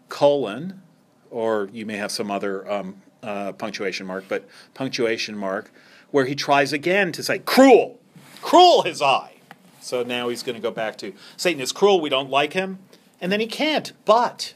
colon, 0.09 0.82
or 1.30 1.69
you 1.71 1.86
may 1.86 1.97
have 1.97 2.11
some 2.11 2.32
other 2.32 2.69
um, 2.71 3.01
uh, 3.23 3.51
punctuation 3.53 4.05
mark, 4.05 4.26
but 4.28 4.47
punctuation 4.73 5.38
mark, 5.38 5.71
where 6.11 6.26
he 6.26 6.36
tries 6.36 6.71
again 6.71 7.11
to 7.11 7.23
say, 7.23 7.39
cruel, 7.39 7.99
cruel 8.41 8.84
his 8.84 9.01
eye. 9.01 9.34
So 9.82 10.03
now 10.03 10.30
he's 10.30 10.43
going 10.43 10.55
to 10.55 10.61
go 10.61 10.71
back 10.71 10.97
to 10.99 11.13
Satan 11.38 11.61
is 11.61 11.71
cruel, 11.71 12.01
we 12.01 12.09
don't 12.09 12.30
like 12.30 12.53
him. 12.53 12.80
And 13.21 13.32
then 13.32 13.39
he 13.39 13.47
can't, 13.47 13.93
but 14.05 14.53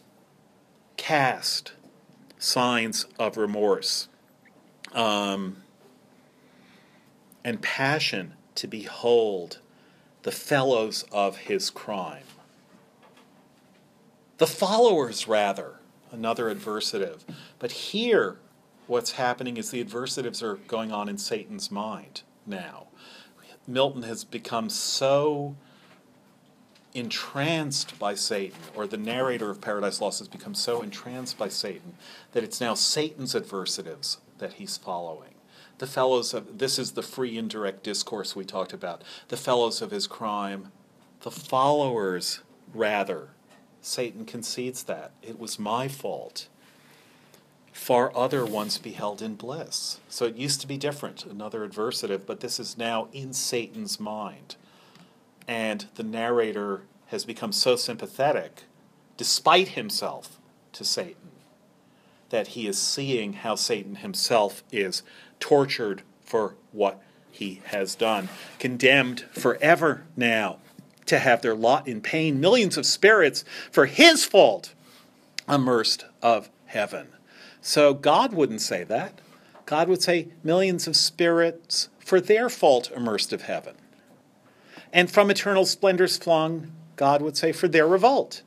cast 0.98 1.74
signs 2.38 3.06
of 3.18 3.38
remorse 3.38 4.08
um, 4.94 5.58
and 7.44 7.62
passion 7.62 8.34
to 8.56 8.68
behold 8.68 9.60
the 10.24 10.32
fellows 10.32 11.06
of 11.12 11.38
his 11.38 11.70
crime. 11.70 12.24
The 14.40 14.48
followers, 14.48 15.28
rather, 15.28 15.76
another 16.14 16.54
adversative. 16.54 17.20
But 17.60 17.72
here, 17.72 18.38
what's 18.88 19.12
happening 19.12 19.58
is 19.58 19.70
the 19.70 19.84
adversatives 19.84 20.42
are 20.42 20.56
going 20.56 20.94
on 20.94 21.10
in 21.10 21.18
Satan's 21.18 21.70
mind 21.70 22.24
now. 22.48 22.88
Milton 23.68 24.04
has 24.04 24.24
become 24.24 24.70
so 24.70 25.58
entranced 26.94 28.00
by 28.00 28.16
Satan, 28.16 28.58
or 28.74 28.88
the 28.88 28.98
narrator 28.98 29.50
of 29.50 29.60
Paradise 29.60 30.00
Lost 30.00 30.20
has 30.20 30.30
become 30.30 30.56
so 30.56 30.82
entranced 30.82 31.38
by 31.38 31.50
Satan, 31.50 31.96
that 32.32 32.44
it's 32.44 32.62
now 32.62 32.74
Satan's 32.74 33.36
adversatives 33.36 34.20
that 34.38 34.54
he's 34.54 34.78
following. 34.78 35.36
The 35.80 35.86
fellows 35.86 36.34
of, 36.34 36.60
this 36.60 36.80
is 36.80 36.94
the 36.94 37.04
free 37.04 37.38
indirect 37.38 37.84
discourse 37.84 38.38
we 38.38 38.46
talked 38.46 38.72
about, 38.72 39.04
the 39.28 39.38
fellows 39.38 39.82
of 39.82 39.92
his 39.92 40.08
crime, 40.08 40.72
the 41.22 41.30
followers, 41.30 42.40
rather, 42.74 43.32
Satan 43.82 44.26
concedes 44.26 44.84
that. 44.84 45.12
It 45.22 45.40
was 45.40 45.60
my 45.60 45.88
fault. 45.88 46.48
Far 47.72 48.16
other 48.16 48.46
once 48.46 48.78
beheld 48.78 49.22
in 49.22 49.36
bliss. 49.36 50.00
So 50.10 50.26
it 50.26 50.36
used 50.36 50.62
to 50.62 50.68
be 50.68 50.78
different, 50.78 51.26
another 51.26 51.68
adversative, 51.68 52.26
but 52.26 52.42
this 52.42 52.60
is 52.60 52.78
now 52.78 53.08
in 53.14 53.34
Satan's 53.34 54.00
mind. 54.00 54.56
And 55.48 55.86
the 55.96 56.04
narrator 56.04 56.82
has 57.08 57.26
become 57.26 57.52
so 57.52 57.76
sympathetic, 57.76 58.64
despite 59.18 59.70
himself, 59.70 60.40
to 60.74 60.84
Satan, 60.84 61.32
that 62.30 62.50
he 62.50 62.68
is 62.68 62.78
seeing 62.78 63.34
how 63.34 63.56
Satan 63.56 63.96
himself 63.96 64.64
is 64.72 65.02
tortured 65.40 66.04
for 66.24 66.56
what 66.72 67.02
he 67.32 67.62
has 67.66 67.96
done, 67.96 68.30
condemned 68.60 69.22
forever 69.32 70.04
now 70.16 70.58
to 71.10 71.20
have 71.20 71.42
their 71.42 71.56
lot 71.56 71.88
in 71.88 72.02
pain, 72.02 72.40
millions 72.40 72.78
of 72.78 72.86
spirits 72.86 73.44
for 73.72 73.86
his 73.86 74.26
fault 74.26 74.74
immersed 75.48 76.06
of 76.22 76.50
heaven. 76.66 77.08
So 77.62 77.94
God 77.94 78.34
wouldn't 78.34 78.62
say 78.62 78.84
that. 78.86 79.20
God 79.66 79.88
would 79.88 80.02
say 80.02 80.30
millions 80.44 80.88
of 80.88 80.96
spirits 80.96 81.90
for 82.00 82.20
their 82.20 82.50
fault 82.50 82.92
immersed 82.96 83.34
of 83.34 83.44
heaven. 83.44 83.76
And 84.92 85.12
from 85.12 85.30
eternal 85.30 85.66
splendors 85.66 86.18
flung, 86.18 86.72
God 86.96 87.22
would 87.22 87.38
say 87.38 87.52
for 87.52 87.68
their 87.68 87.88
revolt. 87.88 88.42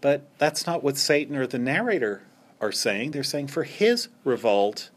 But 0.00 0.22
that's 0.38 0.66
not 0.66 0.82
what 0.82 0.96
Satan 0.96 1.36
or 1.36 1.46
the 1.46 1.58
narrator 1.58 2.22
are 2.60 2.72
saying. 2.72 3.10
They're 3.10 3.22
saying 3.22 3.48
for 3.48 3.64
his 3.64 4.08
revolt, 4.24 4.90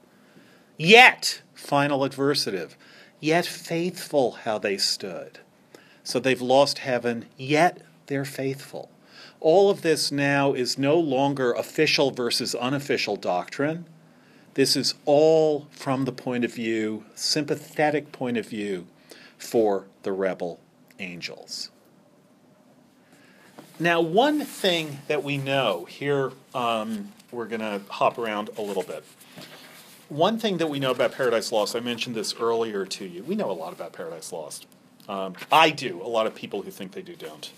yet, 0.77 1.41
final 1.53 2.01
adversative, 2.01 2.71
yet 3.19 3.45
faithful 3.45 4.31
how 4.43 4.59
they 4.59 4.77
stood. 4.77 5.39
So 6.03 6.19
they've 6.19 6.41
lost 6.41 6.79
heaven, 6.79 7.25
yet 7.37 7.81
they're 8.07 8.25
faithful. 8.25 8.89
All 9.39 9.69
of 9.69 9.81
this 9.81 10.11
now 10.11 10.53
is 10.53 10.77
no 10.77 10.99
longer 10.99 11.53
official 11.53 12.11
versus 12.11 12.53
unofficial 12.55 13.15
doctrine. 13.15 13.85
This 14.55 14.75
is 14.75 14.95
all 15.05 15.67
from 15.71 16.05
the 16.05 16.11
point 16.11 16.43
of 16.43 16.53
view, 16.53 17.05
sympathetic 17.15 18.11
point 18.11 18.37
of 18.37 18.47
view, 18.47 18.87
for 19.37 19.85
the 20.03 20.11
rebel 20.11 20.59
angels. 20.99 21.69
Now, 23.79 24.01
one 24.01 24.41
thing 24.41 24.99
that 25.07 25.23
we 25.23 25.37
know 25.37 25.85
here, 25.85 26.33
um, 26.53 27.13
we're 27.31 27.45
going 27.45 27.61
to 27.61 27.81
hop 27.89 28.17
around 28.17 28.49
a 28.57 28.61
little 28.61 28.83
bit. 28.83 29.05
One 30.09 30.37
thing 30.37 30.57
that 30.57 30.67
we 30.67 30.79
know 30.79 30.91
about 30.91 31.13
Paradise 31.13 31.51
Lost, 31.51 31.75
I 31.75 31.79
mentioned 31.79 32.15
this 32.15 32.33
earlier 32.33 32.85
to 32.85 33.05
you. 33.05 33.23
We 33.23 33.35
know 33.35 33.49
a 33.49 33.53
lot 33.53 33.71
about 33.71 33.93
Paradise 33.93 34.33
Lost. 34.33 34.67
Um, 35.09 35.35
I 35.51 35.71
do. 35.71 36.01
A 36.03 36.07
lot 36.07 36.27
of 36.27 36.35
people 36.35 36.61
who 36.61 36.69
think 36.69 36.91
they 36.91 37.01
do 37.01 37.15
don't. 37.15 37.51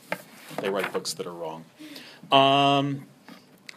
They 0.61 0.69
write 0.69 0.91
books 0.93 1.13
that 1.13 1.27
are 1.27 1.33
wrong. 1.33 1.65
Um, 2.31 3.05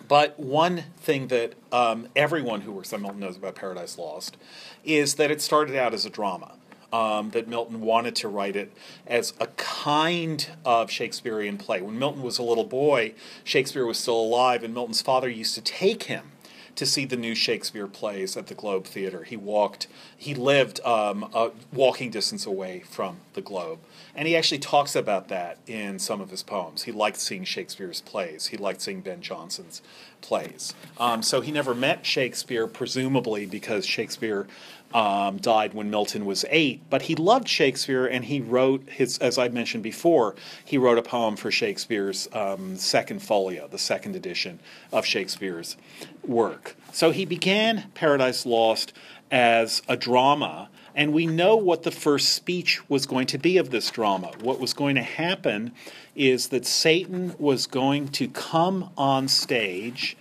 but 0.07 0.39
one 0.39 0.85
thing 0.99 1.27
that 1.29 1.55
um, 1.73 2.09
everyone 2.15 2.61
who 2.61 2.73
works 2.73 2.93
on 2.93 3.03
Milton 3.03 3.21
knows 3.21 3.37
about 3.37 3.57
Paradise 3.57 3.99
Lost 3.99 4.37
is 4.85 5.15
that 5.17 5.31
it 5.31 5.43
started 5.43 5.77
out 5.77 5.93
as 5.93 6.07
a 6.07 6.11
drama. 6.11 6.53
Um, 6.93 7.31
that 7.31 7.49
Milton 7.49 7.81
wanted 7.81 8.15
to 8.17 8.29
write 8.29 8.55
it 8.55 8.71
as 9.05 9.33
a 9.41 9.49
kind 9.49 10.49
of 10.65 10.93
Shakespearean 10.93 11.59
play. 11.59 11.83
When 11.83 11.99
Milton 11.99 12.23
was 12.23 12.39
a 12.39 12.45
little 12.45 12.63
boy, 12.63 13.15
Shakespeare 13.43 13.85
was 13.85 13.99
still 13.99 14.21
alive, 14.21 14.63
and 14.63 14.73
Milton's 14.73 15.03
father 15.03 15.29
used 15.29 15.57
to 15.57 15.61
take 15.61 16.05
him 16.05 16.31
to 16.77 16.87
see 16.87 17.05
the 17.05 17.17
new 17.17 17.35
Shakespeare 17.35 17.87
plays 17.87 18.37
at 18.37 18.49
the 18.49 18.55
Globe 18.55 18.85
Theater. 18.85 19.25
He 19.25 19.37
walked, 19.37 19.87
he 20.17 20.35
lived 20.35 20.81
um, 20.85 21.31
a 21.35 21.51
walking 21.73 22.11
distance 22.11 22.47
away 22.47 22.81
from 22.81 23.19
the 23.35 23.41
Globe. 23.41 23.79
And 24.15 24.29
he 24.29 24.37
actually 24.37 24.59
talks 24.59 24.95
about 24.95 25.29
that 25.29 25.59
in 25.67 25.99
some 25.99 26.21
of 26.21 26.31
his 26.31 26.43
poems. 26.43 26.85
He 26.85 26.93
liked 26.93 27.17
seeing 27.19 27.45
Shakespeare's 27.45 28.01
plays, 28.01 28.47
he 28.47 28.57
liked 28.57 28.81
seeing 28.81 29.01
Ben 29.01 29.21
Jonson's 29.21 29.83
plays. 30.21 30.75
Um, 30.99 31.23
so 31.23 31.41
he 31.41 31.53
never 31.53 31.75
met 31.75 32.07
Shakespeare, 32.07 32.67
presumably 32.67 33.47
because 33.47 33.85
Shakespeare 33.85 34.47
Um, 34.95 35.39
died 35.39 35.75
when 35.75 35.91
Milton 35.91 36.25
was 36.25 36.45
eight, 36.51 36.83
but 36.89 37.03
he 37.03 37.17
loved 37.17 37.49
Shakespeare 37.49 38.07
and 38.07 38.25
he 38.25 38.41
wrote 38.41 38.89
his, 38.89 39.19
as 39.19 39.39
I 39.39 39.49
mentioned 39.49 39.83
before, 39.83 40.37
he 40.65 40.79
wrote 40.79 40.99
a 40.99 41.03
poem 41.03 41.35
for 41.35 41.51
Shakespeare's 41.51 42.29
um, 42.33 42.77
second 42.77 43.21
folio, 43.21 43.67
the 43.67 43.77
second 43.77 44.15
edition 44.15 44.61
of 44.93 45.05
Shakespeare's 45.05 45.77
work. 46.25 46.77
So 46.93 47.11
he 47.11 47.25
began 47.25 47.91
Paradise 47.95 48.47
Lost 48.47 48.93
as 49.33 49.83
a 49.89 49.97
drama, 49.97 50.69
and 50.95 51.13
we 51.13 51.27
know 51.27 51.57
what 51.57 51.83
the 51.83 51.91
first 51.91 52.29
speech 52.29 52.89
was 52.89 53.05
going 53.05 53.27
to 53.27 53.39
be 53.39 53.59
of 53.59 53.71
this 53.71 53.91
drama. 53.91 54.31
What 54.43 54.61
was 54.61 54.75
going 54.75 54.95
to 54.95 55.03
happen 55.03 55.73
is 56.15 56.49
that 56.51 56.65
Satan 56.65 57.35
was 57.37 57.67
going 57.67 58.09
to 58.09 58.29
come 58.29 58.91
on 58.97 59.27
stage 59.27 60.17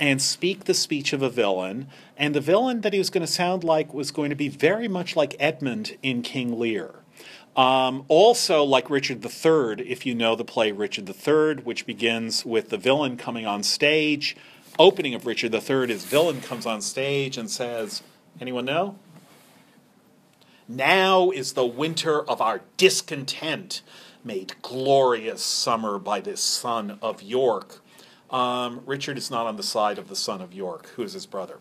and 0.00 0.20
speak 0.20 0.64
the 0.64 0.74
speech 0.74 1.12
of 1.12 1.22
a 1.22 1.30
villain, 1.30 1.88
and 2.16 2.34
the 2.34 2.40
villain 2.40 2.80
that 2.82 2.92
he 2.92 2.98
was 2.98 3.10
going 3.10 3.24
to 3.26 3.32
sound 3.32 3.64
like 3.64 3.94
was 3.94 4.10
going 4.10 4.30
to 4.30 4.36
be 4.36 4.48
very 4.48 4.88
much 4.88 5.16
like 5.16 5.36
Edmund 5.38 5.96
in 6.02 6.22
King 6.22 6.58
Lear. 6.58 6.94
Um, 7.56 8.04
also, 8.08 8.64
like 8.64 8.90
Richard 8.90 9.24
III, 9.24 9.88
if 9.88 10.04
you 10.04 10.14
know 10.14 10.34
the 10.34 10.44
play 10.44 10.72
Richard 10.72 11.08
III, 11.08 11.62
which 11.62 11.86
begins 11.86 12.44
with 12.44 12.70
the 12.70 12.78
villain 12.78 13.16
coming 13.16 13.46
on 13.46 13.62
stage. 13.62 14.36
Opening 14.76 15.14
of 15.14 15.24
Richard 15.24 15.54
III 15.54 15.92
is 15.92 16.04
villain 16.04 16.40
comes 16.40 16.66
on 16.66 16.80
stage 16.82 17.38
and 17.38 17.48
says, 17.48 18.02
Anyone 18.40 18.64
know? 18.64 18.96
Now 20.66 21.30
is 21.30 21.52
the 21.52 21.66
winter 21.66 22.28
of 22.28 22.40
our 22.40 22.62
discontent 22.76 23.82
made 24.24 24.54
glorious 24.62 25.42
summer 25.42 25.98
by 25.98 26.20
this 26.20 26.40
son 26.40 26.98
of 27.02 27.22
York. 27.22 27.83
Um, 28.30 28.82
Richard 28.86 29.18
is 29.18 29.30
not 29.30 29.46
on 29.46 29.56
the 29.56 29.62
side 29.62 29.98
of 29.98 30.08
the 30.08 30.16
son 30.16 30.40
of 30.40 30.52
York, 30.52 30.88
who 30.96 31.02
is 31.02 31.12
his 31.12 31.26
brother. 31.26 31.58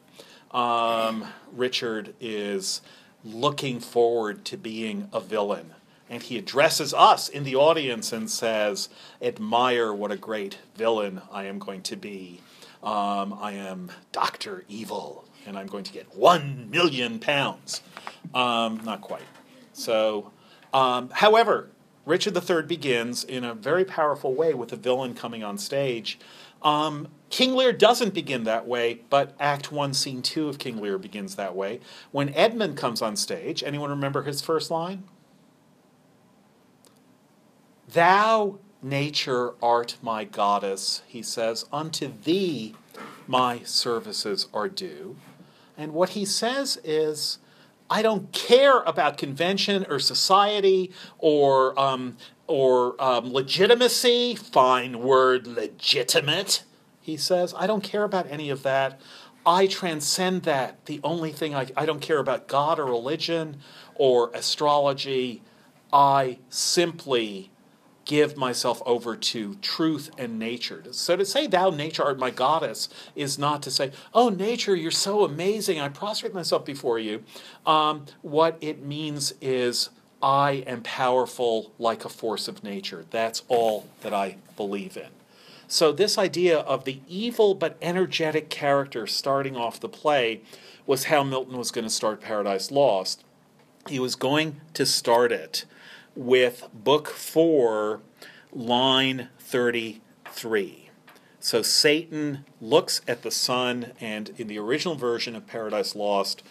Um, 0.51 1.26
Richard 1.51 2.14
is 2.20 2.82
looking 3.24 3.80
forward 3.80 4.45
to 4.45 4.57
being 4.57 5.09
a 5.11 5.20
villain. 5.20 5.74
And 6.09 6.22
he 6.22 6.38
addresses 6.38 6.93
us 6.93 7.28
in 7.28 7.43
the 7.43 7.55
audience 7.55 8.11
and 8.11 8.30
says, 8.30 8.89
Admire 9.22 9.93
what 9.93 10.11
a 10.11 10.18
great 10.18 10.59
villain 10.76 11.22
I 11.32 11.45
am 11.45 11.59
going 11.59 11.82
to 11.84 11.95
be. 11.95 12.41
Um, 12.84 13.34
I 13.39 13.53
am 13.53 13.91
Dr. 14.11 14.66
Evil, 14.68 15.26
and 15.47 15.57
I'm 15.57 15.68
going 15.68 15.86
to 15.86 15.93
get 15.93 16.16
one 16.16 16.70
million 16.70 17.18
pounds. 17.18 17.82
Um, 18.34 18.82
not 18.84 19.01
quite. 19.01 19.24
So, 19.72 20.32
um, 20.74 21.09
however, 21.11 21.70
Richard 22.05 22.38
III 22.38 22.64
begins 22.64 23.24
in 23.24 23.45
a 23.45 23.53
very 23.53 23.86
powerful 23.86 24.34
way 24.34 24.53
with 24.53 24.74
a 24.74 24.76
villain 24.76 25.14
coming 25.14 25.43
on 25.43 25.57
stage. 25.57 26.20
Um, 26.64 27.09
King 27.30 27.55
Lear 27.55 27.74
doesn't 27.74 28.14
begin 28.14 28.43
that 28.43 28.68
way, 28.68 29.01
but 29.09 29.36
Act 29.39 29.72
1, 29.72 29.93
Scene 29.93 30.22
2 30.22 30.49
of 30.49 30.59
King 30.59 30.80
Lear 30.80 30.97
begins 30.97 31.36
that 31.36 31.55
way. 31.55 31.80
When 32.11 32.34
Edmund 32.34 32.78
comes 32.78 33.01
on 33.01 33.16
stage, 33.16 33.64
anyone 33.64 33.89
remember 33.89 34.24
his 34.24 34.41
first 34.41 34.70
line? 34.70 35.03
Thou, 37.91 38.59
nature, 38.82 39.53
art 39.61 39.97
my 40.01 40.24
goddess, 40.24 41.01
he 41.07 41.22
says, 41.22 41.66
unto 41.72 42.11
thee 42.24 42.76
my 43.28 43.59
services 43.64 44.47
are 44.53 44.70
due. 44.70 45.16
And 45.78 45.93
what 45.93 46.09
he 46.09 46.26
says 46.26 46.80
is, 46.84 47.39
I 47.89 48.01
don't 48.01 48.32
care 48.32 48.82
about 48.82 49.18
convention 49.18 49.86
or 49.89 49.99
society 49.99 50.91
or 51.18 51.80
um, 51.80 52.18
or 52.48 53.02
um, 53.02 53.32
legitimacy. 53.32 54.36
Fine 54.36 55.00
word, 55.00 55.48
legitimate. 55.48 56.64
He 57.02 57.18
says, 57.18 57.54
I 57.58 57.68
don't 57.68 57.84
care 57.84 58.04
about 58.04 58.28
any 58.30 58.50
of 58.50 58.64
that. 58.64 59.00
I 59.46 59.68
transcend 59.68 60.44
that. 60.44 60.86
The 60.86 61.02
only 61.04 61.32
thing 61.32 61.54
I, 61.54 61.68
I 61.76 61.86
don't 61.86 62.02
care 62.02 62.20
about 62.20 62.48
God 62.48 62.80
or 62.80 62.86
religion 62.86 63.58
or 63.96 64.32
astrology. 64.34 65.41
I 65.91 66.39
simply 66.50 67.52
give 68.06 68.36
myself 68.36 68.82
over 68.86 69.16
to 69.16 69.56
truth 69.56 70.10
and 70.18 70.38
nature. 70.38 70.84
So 70.91 71.16
to 71.16 71.26
say, 71.26 71.48
Thou, 71.48 71.70
nature, 71.70 72.04
art 72.04 72.20
my 72.20 72.32
goddess, 72.32 72.89
is 73.16 73.39
not 73.39 73.62
to 73.64 73.72
say, 73.72 73.91
Oh, 74.14 74.30
nature, 74.30 74.76
you're 74.76 74.91
so 74.91 75.24
amazing. 75.24 75.80
I 75.80 75.89
prostrate 75.89 76.34
myself 76.34 76.66
before 76.66 77.00
you. 77.00 77.24
Um, 77.66 78.06
what 78.22 78.58
it 78.62 78.84
means 78.84 79.34
is, 79.41 79.89
I 80.24 80.63
am 80.65 80.82
powerful 80.82 81.74
like 81.78 82.05
a 82.05 82.09
force 82.09 82.47
of 82.47 82.63
nature. 82.63 83.05
That's 83.11 83.43
all 83.49 83.89
that 84.01 84.13
I 84.13 84.38
believe 84.55 84.95
in. 84.95 85.09
So, 85.67 85.91
this 85.91 86.17
idea 86.17 86.59
of 86.59 86.86
the 86.86 86.99
evil 87.09 87.53
but 87.53 87.78
energetic 87.82 88.49
character 88.49 89.05
starting 89.05 89.57
off 89.57 89.80
the 89.80 89.89
play 89.89 90.41
was 90.86 91.05
how 91.05 91.24
Milton 91.24 91.57
was 91.57 91.71
going 91.71 91.84
to 91.84 91.89
start 91.89 92.21
Paradise 92.21 92.71
Lost. 92.71 93.24
He 93.89 93.99
was 93.99 94.15
going 94.15 94.61
to 94.76 94.86
start 94.86 95.34
it 95.34 95.65
with 96.15 96.69
book 96.74 97.09
four, 97.09 97.99
line 98.53 99.30
33. 99.39 100.89
So 101.39 101.61
Satan 101.61 102.45
looks 102.61 103.01
at 103.07 103.24
the 103.24 103.32
sun, 103.32 103.91
and 103.99 104.32
in 104.38 104.47
the 104.47 104.59
original 104.59 104.95
version 104.95 105.36
of 105.36 105.47
Paradise 105.47 105.95
Lost, 105.95 106.43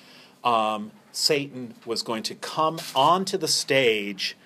um, 0.44 0.90
Satan 1.12 1.74
was 1.84 2.02
going 2.02 2.22
to 2.24 2.34
come 2.34 2.78
onto 2.94 3.36
the 3.36 3.48
stage 3.48 4.36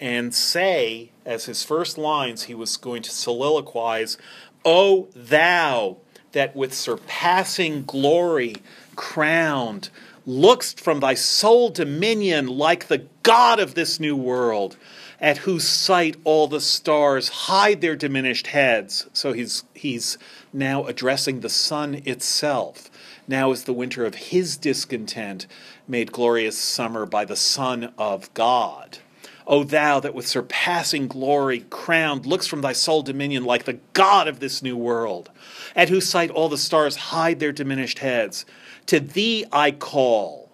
and 0.00 0.34
say, 0.34 1.10
as 1.24 1.46
his 1.46 1.62
first 1.62 1.96
lines, 1.96 2.44
he 2.44 2.54
was 2.54 2.76
going 2.76 3.02
to 3.02 3.10
soliloquize, 3.10 4.16
O 4.64 5.08
thou 5.14 5.96
that 6.32 6.54
with 6.54 6.74
surpassing 6.74 7.84
glory 7.84 8.56
crowned, 8.96 9.90
lookst 10.26 10.78
from 10.78 11.00
thy 11.00 11.14
sole 11.14 11.70
dominion 11.70 12.46
like 12.46 12.88
the 12.88 13.06
God 13.22 13.58
of 13.58 13.74
this 13.74 13.98
new 13.98 14.14
world, 14.14 14.76
at 15.20 15.38
whose 15.38 15.66
sight 15.66 16.16
all 16.24 16.46
the 16.46 16.60
stars 16.60 17.28
hide 17.28 17.80
their 17.80 17.96
diminished 17.96 18.48
heads. 18.48 19.08
So 19.12 19.32
he's, 19.32 19.64
he's 19.74 20.18
now 20.52 20.84
addressing 20.84 21.40
the 21.40 21.48
sun 21.48 22.02
itself. 22.04 22.90
Now 23.28 23.52
is 23.52 23.64
the 23.64 23.74
winter 23.74 24.06
of 24.06 24.14
his 24.14 24.56
discontent 24.56 25.46
made 25.86 26.12
glorious 26.12 26.56
summer 26.56 27.04
by 27.04 27.26
the 27.26 27.36
Son 27.36 27.92
of 27.98 28.32
God. 28.32 28.98
O 29.46 29.64
thou 29.64 30.00
that 30.00 30.14
with 30.14 30.26
surpassing 30.26 31.08
glory 31.08 31.60
crowned 31.68 32.24
looks 32.24 32.46
from 32.46 32.62
thy 32.62 32.72
sole 32.72 33.02
dominion 33.02 33.44
like 33.44 33.64
the 33.64 33.78
God 33.92 34.28
of 34.28 34.40
this 34.40 34.62
new 34.62 34.76
world, 34.76 35.30
at 35.76 35.90
whose 35.90 36.08
sight 36.08 36.30
all 36.30 36.48
the 36.48 36.56
stars 36.56 36.96
hide 36.96 37.38
their 37.38 37.52
diminished 37.52 37.98
heads. 37.98 38.46
To 38.86 38.98
thee 38.98 39.44
I 39.52 39.72
call, 39.72 40.50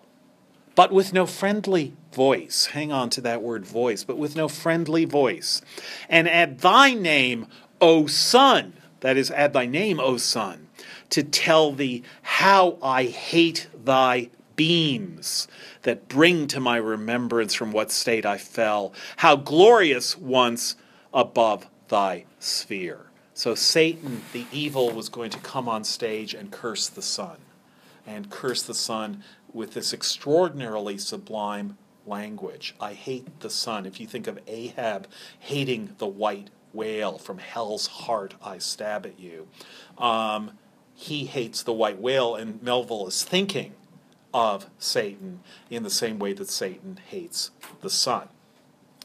but 0.74 0.92
with 0.92 1.12
no 1.12 1.26
friendly 1.26 1.92
voice. 2.12 2.66
Hang 2.66 2.90
on 2.90 3.08
to 3.10 3.20
that 3.20 3.42
word 3.42 3.64
voice, 3.64 4.02
but 4.02 4.18
with 4.18 4.34
no 4.34 4.48
friendly 4.48 5.04
voice. 5.04 5.62
And 6.08 6.28
at 6.28 6.58
thy 6.58 6.94
name, 6.94 7.46
O 7.80 8.06
Sun, 8.06 8.74
that 9.00 9.16
is, 9.16 9.30
at 9.30 9.52
thy 9.52 9.66
name, 9.66 10.00
O 10.00 10.16
Sun, 10.16 10.63
to 11.10 11.22
tell 11.22 11.72
thee 11.72 12.02
how 12.22 12.78
I 12.82 13.04
hate 13.04 13.68
thy 13.84 14.30
beams 14.56 15.48
that 15.82 16.08
bring 16.08 16.46
to 16.48 16.60
my 16.60 16.76
remembrance 16.76 17.54
from 17.54 17.72
what 17.72 17.90
state 17.90 18.24
I 18.24 18.38
fell, 18.38 18.92
how 19.16 19.36
glorious 19.36 20.16
once 20.16 20.76
above 21.12 21.66
thy 21.88 22.24
sphere. 22.38 23.06
So 23.34 23.54
Satan, 23.54 24.22
the 24.32 24.46
evil, 24.52 24.90
was 24.90 25.08
going 25.08 25.30
to 25.30 25.38
come 25.38 25.68
on 25.68 25.84
stage 25.84 26.34
and 26.34 26.50
curse 26.50 26.88
the 26.88 27.02
sun 27.02 27.38
and 28.06 28.30
curse 28.30 28.62
the 28.62 28.74
sun 28.74 29.24
with 29.52 29.74
this 29.74 29.92
extraordinarily 29.92 30.98
sublime 30.98 31.76
language. 32.06 32.74
I 32.80 32.92
hate 32.92 33.40
the 33.40 33.50
sun. 33.50 33.86
If 33.86 33.98
you 33.98 34.06
think 34.06 34.26
of 34.26 34.38
Ahab 34.46 35.08
hating 35.38 35.96
the 35.98 36.06
white 36.06 36.50
whale 36.72 37.18
from 37.18 37.38
hell's 37.38 37.86
heart, 37.86 38.34
I 38.42 38.58
stab 38.58 39.06
at 39.06 39.18
you. 39.18 39.48
Um, 39.96 40.52
he 40.94 41.26
hates 41.26 41.62
the 41.62 41.72
white 41.72 42.00
whale, 42.00 42.34
and 42.34 42.62
Melville 42.62 43.08
is 43.08 43.24
thinking 43.24 43.74
of 44.32 44.68
Satan 44.78 45.40
in 45.70 45.82
the 45.82 45.90
same 45.90 46.18
way 46.18 46.32
that 46.32 46.50
Satan 46.50 46.98
hates 47.08 47.50
the 47.80 47.90
sun. 47.90 48.28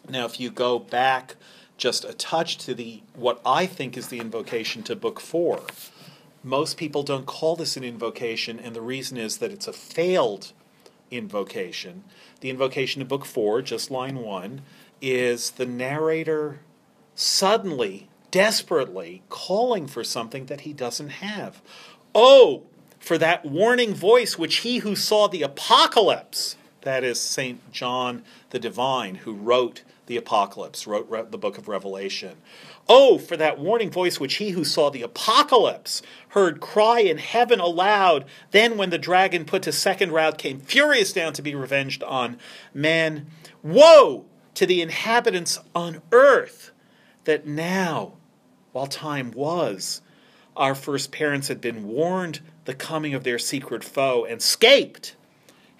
Now, 0.07 0.25
if 0.25 0.39
you 0.39 0.49
go 0.49 0.79
back 0.79 1.35
just 1.77 2.03
a 2.03 2.13
touch 2.13 2.57
to 2.59 2.73
the 2.73 3.01
what 3.15 3.41
I 3.45 3.65
think 3.65 3.97
is 3.97 4.07
the 4.07 4.19
invocation 4.19 4.83
to 4.83 4.95
book 4.95 5.19
four, 5.19 5.61
most 6.43 6.77
people 6.77 7.03
don't 7.03 7.25
call 7.25 7.55
this 7.55 7.75
an 7.77 7.83
invocation, 7.83 8.59
and 8.59 8.75
the 8.75 8.81
reason 8.81 9.17
is 9.17 9.37
that 9.37 9.51
it's 9.51 9.67
a 9.67 9.73
failed 9.73 10.53
invocation. 11.11 12.03
The 12.41 12.49
invocation 12.49 12.99
to 12.99 13.05
Book 13.05 13.25
Four, 13.25 13.61
just 13.61 13.91
line 13.91 14.19
one, 14.19 14.61
is 15.01 15.51
the 15.51 15.65
narrator 15.65 16.59
suddenly, 17.15 18.08
desperately 18.31 19.21
calling 19.29 19.87
for 19.87 20.03
something 20.03 20.45
that 20.47 20.61
he 20.61 20.73
doesn't 20.73 21.09
have. 21.09 21.61
Oh, 22.13 22.63
for 22.99 23.17
that 23.17 23.45
warning 23.45 23.93
voice 23.93 24.37
which 24.37 24.57
he 24.57 24.79
who 24.79 24.95
saw 24.95 25.27
the 25.27 25.41
apocalypse, 25.41 26.55
that 26.81 27.03
is 27.03 27.19
St. 27.19 27.71
John 27.71 28.23
the 28.51 28.59
Divine, 28.59 29.15
who 29.15 29.33
wrote 29.33 29.83
the 30.05 30.17
apocalypse, 30.17 30.87
wrote 30.87 31.07
re- 31.09 31.23
the 31.29 31.37
book 31.37 31.57
of 31.57 31.67
Revelation. 31.67 32.37
Oh, 32.87 33.19
for 33.19 33.37
that 33.37 33.59
warning 33.59 33.91
voice 33.91 34.19
which 34.19 34.35
he 34.35 34.51
who 34.51 34.65
saw 34.65 34.89
the 34.89 35.03
apocalypse 35.03 36.01
heard 36.29 36.59
cry 36.59 37.01
in 37.01 37.19
heaven 37.19 37.59
aloud. 37.59 38.25
Then, 38.51 38.75
when 38.75 38.89
the 38.89 38.97
dragon 38.97 39.45
put 39.45 39.61
to 39.63 39.71
second 39.71 40.11
round 40.11 40.39
came 40.39 40.59
furious 40.59 41.13
down 41.13 41.33
to 41.33 41.43
be 41.43 41.53
revenged 41.53 42.01
on 42.03 42.39
men, 42.73 43.27
woe 43.61 44.25
to 44.55 44.65
the 44.65 44.81
inhabitants 44.81 45.59
on 45.75 46.01
earth 46.11 46.71
that 47.25 47.45
now, 47.45 48.13
while 48.79 48.87
time 48.87 49.31
was, 49.31 50.01
our 50.55 50.73
first 50.73 51.11
parents 51.11 51.49
had 51.49 51.59
been 51.59 51.85
warned 51.85 52.39
the 52.63 52.73
coming 52.73 53.13
of 53.13 53.25
their 53.25 53.37
secret 53.37 53.83
foe 53.83 54.23
and 54.23 54.39
escaped 54.39 55.17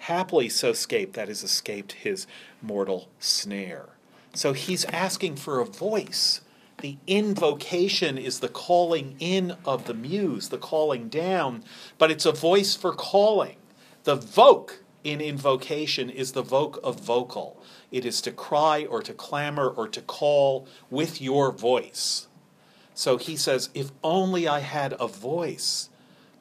happily 0.00 0.50
so 0.50 0.68
escaped, 0.68 1.14
that 1.14 1.30
is, 1.30 1.42
escaped 1.42 1.92
his 1.92 2.26
mortal 2.60 3.08
snare. 3.18 3.88
So 4.34 4.52
he's 4.52 4.84
asking 4.84 5.36
for 5.36 5.60
a 5.60 5.64
voice. 5.64 6.42
The 6.82 6.98
invocation 7.06 8.18
is 8.18 8.40
the 8.40 8.48
calling 8.48 9.16
in 9.18 9.56
of 9.64 9.86
the 9.86 9.94
muse, 9.94 10.50
the 10.50 10.58
calling 10.58 11.08
down, 11.08 11.64
but 11.96 12.10
it's 12.10 12.26
a 12.26 12.32
voice 12.32 12.74
for 12.74 12.92
calling. 12.92 13.56
The 14.04 14.18
voke 14.18 14.80
in 15.04 15.22
invocation 15.22 16.10
is 16.10 16.32
the 16.32 16.44
voke 16.44 16.78
of 16.84 17.00
vocal. 17.00 17.62
It 17.90 18.04
is 18.04 18.20
to 18.22 18.30
cry 18.30 18.84
or 18.84 19.02
to 19.02 19.14
clamor 19.14 19.68
or 19.68 19.88
to 19.88 20.02
call 20.02 20.66
with 20.90 21.22
your 21.22 21.50
voice. 21.50 22.26
So 22.94 23.16
he 23.16 23.36
says, 23.36 23.70
If 23.74 23.92
only 24.02 24.46
I 24.46 24.60
had 24.60 24.94
a 24.98 25.06
voice 25.06 25.88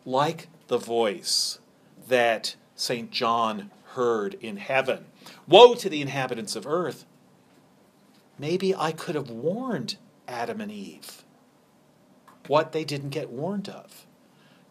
like 0.06 0.48
the 0.68 0.78
voice 0.78 1.60
that 2.08 2.56
St. 2.76 3.12
John 3.12 3.72
heard 3.94 4.36
in 4.36 4.58
heaven. 4.58 5.06
Woe 5.48 5.76
to 5.76 5.90
the 5.90 6.02
inhabitants 6.02 6.56
of 6.56 6.68
earth! 6.68 7.06
Maybe 8.38 8.74
I 8.74 8.92
could 8.92 9.16
have 9.16 9.30
warned 9.30 9.98
Adam 10.28 10.62
and 10.62 10.72
Eve 10.72 11.24
what 12.48 12.72
they 12.72 12.84
didn't 12.84 13.10
get 13.10 13.30
warned 13.30 13.70
of. 13.70 14.06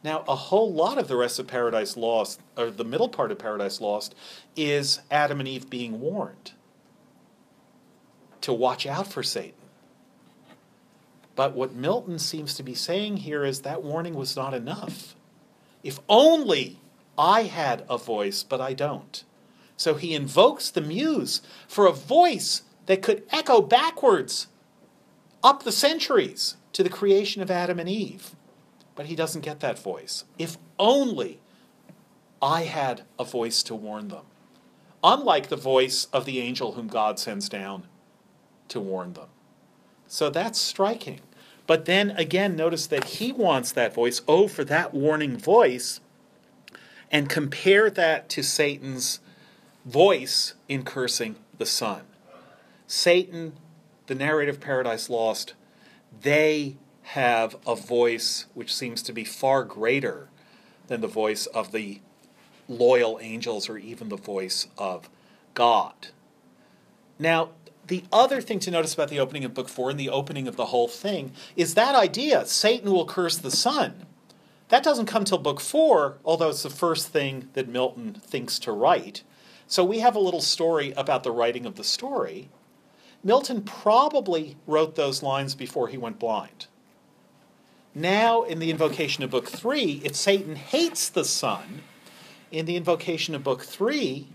Now, 0.02 0.24
a 0.28 0.34
whole 0.34 0.72
lot 0.72 0.98
of 0.98 1.08
the 1.08 1.16
rest 1.16 1.38
of 1.38 1.46
Paradise 1.46 1.96
Lost, 1.96 2.40
or 2.56 2.70
the 2.70 2.84
middle 2.84 3.08
part 3.08 3.30
of 3.30 3.38
Paradise 3.38 3.80
Lost, 3.80 4.14
is 4.56 5.00
Adam 5.10 5.40
and 5.40 5.48
Eve 5.48 5.68
being 5.68 6.00
warned 6.00 6.52
to 8.40 8.52
watch 8.52 8.86
out 8.86 9.06
for 9.06 9.22
Satan. 9.22 9.57
But 11.39 11.55
what 11.55 11.72
Milton 11.72 12.18
seems 12.18 12.55
to 12.55 12.64
be 12.64 12.74
saying 12.74 13.18
here 13.18 13.45
is 13.45 13.61
that 13.61 13.84
warning 13.84 14.14
was 14.14 14.34
not 14.34 14.55
enough. 14.55 15.14
If 15.84 16.01
only 16.09 16.80
I 17.16 17.45
had 17.45 17.84
a 17.89 17.97
voice, 17.97 18.43
but 18.43 18.61
I 18.61 18.74
don't. 18.74 19.22
So 19.76 19.95
he 19.95 20.14
invokes 20.14 20.68
the 20.68 20.80
muse 20.80 21.41
for 21.68 21.86
a 21.86 21.93
voice 21.93 22.62
that 22.86 23.03
could 23.03 23.22
echo 23.30 23.61
backwards 23.62 24.49
up 25.45 25.62
the 25.62 25.70
centuries 25.70 26.57
to 26.72 26.82
the 26.82 26.91
creation 26.91 27.41
of 27.41 27.53
Adam 27.53 27.78
and 27.78 27.89
Eve. 27.89 28.34
But 28.97 29.07
he 29.07 29.14
doesn't 29.14 29.45
get 29.45 29.61
that 29.61 29.78
voice. 29.78 30.24
If 30.41 30.59
only 30.76 31.39
I 32.43 32.62
had 32.62 33.03
a 33.16 33.22
voice 33.22 33.62
to 33.62 33.76
warn 33.76 34.09
them. 34.09 34.24
Unlike 35.05 35.51
the 35.51 35.57
voice 35.57 36.07
of 36.12 36.24
the 36.24 36.41
angel 36.41 36.72
whom 36.72 36.89
God 36.89 37.20
sends 37.20 37.49
down 37.49 37.86
to 38.70 38.80
warn 38.80 39.12
them. 39.12 39.28
So 40.09 40.30
that's 40.30 40.59
striking. 40.59 41.20
But 41.68 41.84
then 41.84 42.12
again, 42.12 42.56
notice 42.56 42.86
that 42.88 43.04
he 43.04 43.30
wants 43.30 43.70
that 43.72 43.94
voice. 43.94 44.22
Oh, 44.26 44.48
for 44.48 44.64
that 44.64 44.94
warning 44.94 45.36
voice 45.36 46.00
and 47.10 47.28
compare 47.28 47.90
that 47.90 48.30
to 48.30 48.42
Satan's 48.42 49.20
voice 49.84 50.54
in 50.66 50.82
cursing 50.82 51.36
the 51.58 51.66
sun. 51.66 52.02
Satan, 52.86 53.52
the 54.06 54.14
narrative 54.14 54.60
Paradise 54.60 55.10
Lost, 55.10 55.52
they 56.22 56.78
have 57.02 57.56
a 57.66 57.76
voice 57.76 58.46
which 58.54 58.74
seems 58.74 59.02
to 59.02 59.12
be 59.12 59.24
far 59.24 59.62
greater 59.62 60.30
than 60.86 61.02
the 61.02 61.06
voice 61.06 61.44
of 61.46 61.72
the 61.72 62.00
loyal 62.66 63.18
angels 63.20 63.68
or 63.68 63.76
even 63.76 64.08
the 64.08 64.16
voice 64.16 64.68
of 64.78 65.10
God. 65.52 66.08
Now, 67.18 67.50
the 67.89 68.05
other 68.12 68.41
thing 68.41 68.61
to 68.61 68.70
notice 68.70 68.95
about 68.95 69.09
the 69.09 69.18
opening 69.18 69.45
of 69.45 69.55
Book 69.55 69.68
4 69.68 69.91
and 69.91 70.01
the 70.01 70.11
opening 70.11 70.47
of 70.47 70.57
the 70.57 70.66
whole 70.66 70.89
thing 70.89 71.32
is 71.57 71.74
that 71.74 71.95
idea 71.95 72.47
Satan 72.47 72.93
will 72.93 73.07
curse 73.07 73.36
the 73.36 73.51
sun. 73.51 74.07
that 74.68 74.82
doesn't 74.82 75.07
come 75.07 75.24
till 75.24 75.39
book 75.39 75.61
four, 75.61 76.18
although 76.26 76.51
it's 76.51 76.62
the 76.62 76.68
first 76.68 77.09
thing 77.09 77.49
that 77.55 77.68
Milton 77.68 78.12
thinks 78.12 78.59
to 78.59 78.70
write. 78.70 79.22
So 79.66 79.82
we 79.82 80.01
have 80.01 80.14
a 80.14 80.20
little 80.20 80.43
story 80.43 80.93
about 80.93 81.22
the 81.24 81.30
writing 81.30 81.64
of 81.64 81.76
the 81.76 81.84
story. 81.84 82.51
Milton 83.24 83.62
probably 83.62 84.57
wrote 84.66 84.95
those 84.95 85.22
lines 85.22 85.55
before 85.55 85.89
he 85.89 85.97
went 85.97 86.18
blind. 86.18 86.66
Now, 87.95 88.43
in 88.43 88.59
the 88.59 88.70
invocation 88.70 89.24
of 89.24 89.30
book 89.30 89.49
three, 89.49 90.03
if 90.05 90.14
Satan 90.14 90.57
hates 90.57 91.09
the 91.09 91.24
sun. 91.24 91.80
In 92.51 92.66
the 92.66 92.76
invocation 92.76 93.34
of 93.34 93.43
book 93.43 93.62
three, 93.62 94.28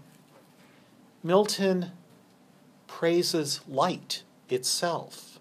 Milton 1.23 1.91
praises 2.93 3.59
light 3.67 4.21
itself. 4.49 5.39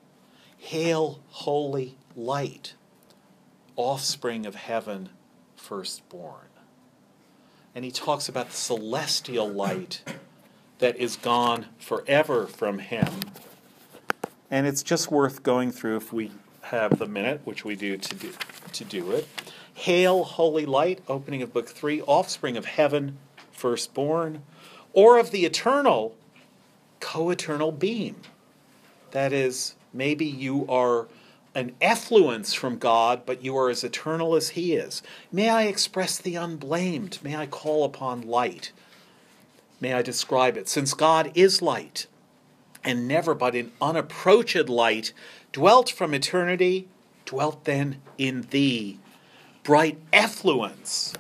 Hail, 0.57 1.21
holy 1.29 1.97
light 2.17 2.73
offspring 3.77 4.47
of 4.47 4.55
heaven, 4.55 5.11
firstborn. 5.55 6.49
And 7.75 7.85
he 7.85 7.91
talks 7.91 8.27
about 8.29 8.49
the 8.49 8.57
celestial 8.57 9.49
light 9.49 10.03
that 10.79 10.97
is 10.97 11.17
gone 11.17 11.67
forever 11.79 12.47
from 12.47 12.79
him. 12.79 13.21
And 14.51 14.67
it's 14.67 14.83
just 14.83 15.11
worth 15.11 15.43
going 15.43 15.73
through 15.73 15.97
if 15.97 16.13
we 16.13 16.31
have 16.63 16.99
the 16.99 17.07
minute, 17.07 17.43
which 17.45 17.67
we 17.67 17.77
do 17.77 17.99
to 17.99 18.15
do, 18.15 18.33
to 18.73 18.85
do 18.85 19.11
it. 19.13 19.29
Hail, 19.75 20.25
holy 20.25 20.65
light, 20.65 21.01
opening 21.07 21.43
of 21.43 21.53
book 21.53 21.69
three, 21.69 22.01
offspring 22.03 22.57
of 22.57 22.65
heaven, 22.65 23.19
firstborn, 23.51 24.43
or 24.95 25.19
of 25.19 25.31
the 25.31 25.45
eternal, 25.45 26.15
co 27.03 27.29
eternal 27.29 27.73
beam. 27.73 28.17
That 29.11 29.35
is, 29.35 29.75
maybe 29.93 30.25
you 30.25 30.67
are 30.71 31.09
an 31.55 31.75
effluence 31.83 32.55
from 32.55 32.79
God, 32.79 33.27
but 33.27 33.45
you 33.45 33.55
are 33.59 33.69
as 33.69 33.85
eternal 33.85 34.35
as 34.35 34.51
He 34.51 34.73
is. 34.73 35.03
May 35.31 35.51
I 35.51 35.65
express 35.65 36.17
the 36.17 36.37
unblamed. 36.37 37.19
May 37.23 37.37
I 37.37 37.47
call 37.47 37.85
upon 37.85 38.23
light. 38.23 38.73
May 39.81 39.93
I 39.93 40.01
describe 40.01 40.57
it. 40.57 40.69
Since 40.69 40.95
God 40.95 41.31
is 41.35 41.61
light, 41.61 42.07
and 42.83 43.07
never 43.07 43.35
but 43.35 43.55
in 43.55 43.73
unapproached 43.83 44.69
light, 44.69 45.13
dwelt 45.53 45.91
from 45.91 46.15
eternity, 46.15 46.89
dwelt 47.27 47.65
then 47.65 48.01
in 48.17 48.43
thee. 48.51 48.99
Bright 49.63 49.99
effluence. 50.13 51.13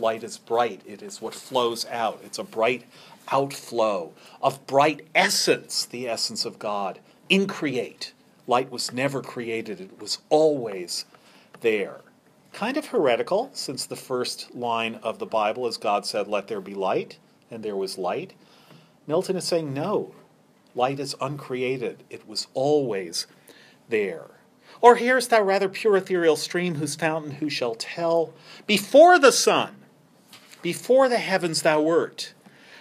Light 0.00 0.22
is 0.22 0.38
bright, 0.38 0.80
it 0.86 1.02
is 1.02 1.20
what 1.20 1.34
flows 1.34 1.84
out. 1.86 2.20
It's 2.24 2.38
a 2.38 2.44
bright 2.44 2.84
outflow 3.30 4.12
of 4.42 4.66
bright 4.66 5.06
essence, 5.14 5.84
the 5.84 6.08
essence 6.08 6.44
of 6.44 6.58
God. 6.58 6.98
Increate 7.28 8.12
Light 8.48 8.72
was 8.72 8.94
never 8.94 9.20
created, 9.20 9.78
it 9.78 10.00
was 10.00 10.20
always 10.30 11.04
there. 11.60 12.00
Kind 12.54 12.78
of 12.78 12.86
heretical, 12.86 13.50
since 13.52 13.84
the 13.84 13.94
first 13.94 14.54
line 14.54 14.94
of 15.02 15.18
the 15.18 15.26
Bible 15.26 15.66
is 15.66 15.76
God 15.76 16.06
said, 16.06 16.26
Let 16.26 16.48
there 16.48 16.62
be 16.62 16.74
light, 16.74 17.18
and 17.50 17.62
there 17.62 17.76
was 17.76 17.98
light. 17.98 18.32
Milton 19.06 19.36
is 19.36 19.44
saying, 19.44 19.74
No, 19.74 20.14
light 20.74 20.98
is 20.98 21.14
uncreated, 21.20 22.04
it 22.08 22.26
was 22.26 22.46
always 22.54 23.26
there. 23.90 24.30
Or 24.80 24.96
here's 24.96 25.28
that 25.28 25.44
rather 25.44 25.68
pure 25.68 25.98
ethereal 25.98 26.36
stream 26.36 26.76
whose 26.76 26.96
fountain 26.96 27.32
who 27.32 27.50
shall 27.50 27.74
tell? 27.74 28.32
Before 28.66 29.18
the 29.18 29.32
sun, 29.32 29.76
before 30.62 31.10
the 31.10 31.18
heavens 31.18 31.60
thou 31.60 31.82
wert, 31.82 32.32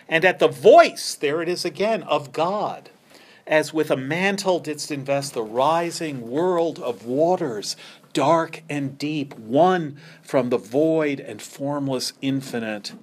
and 0.10 0.24
at 0.26 0.40
the 0.40 0.48
voice, 0.48 1.16
there 1.16 1.42
it 1.42 1.50
is 1.50 1.66
again, 1.66 2.04
of 2.04 2.32
God 2.32 2.90
as 3.48 3.74
with 3.74 3.90
a 3.90 3.98
mantle 3.98 4.60
didst 4.60 4.92
invest 4.92 5.34
the 5.34 5.42
rising 5.42 6.30
world 6.30 6.80
of 6.80 7.06
waters, 7.06 7.76
dark 8.14 8.62
and 8.70 8.98
deep, 8.98 9.34
won 9.40 9.98
from 10.22 10.50
the 10.50 10.58
void 10.58 11.20
and 11.20 11.42
formless 11.42 12.14
infinite. 12.22 12.94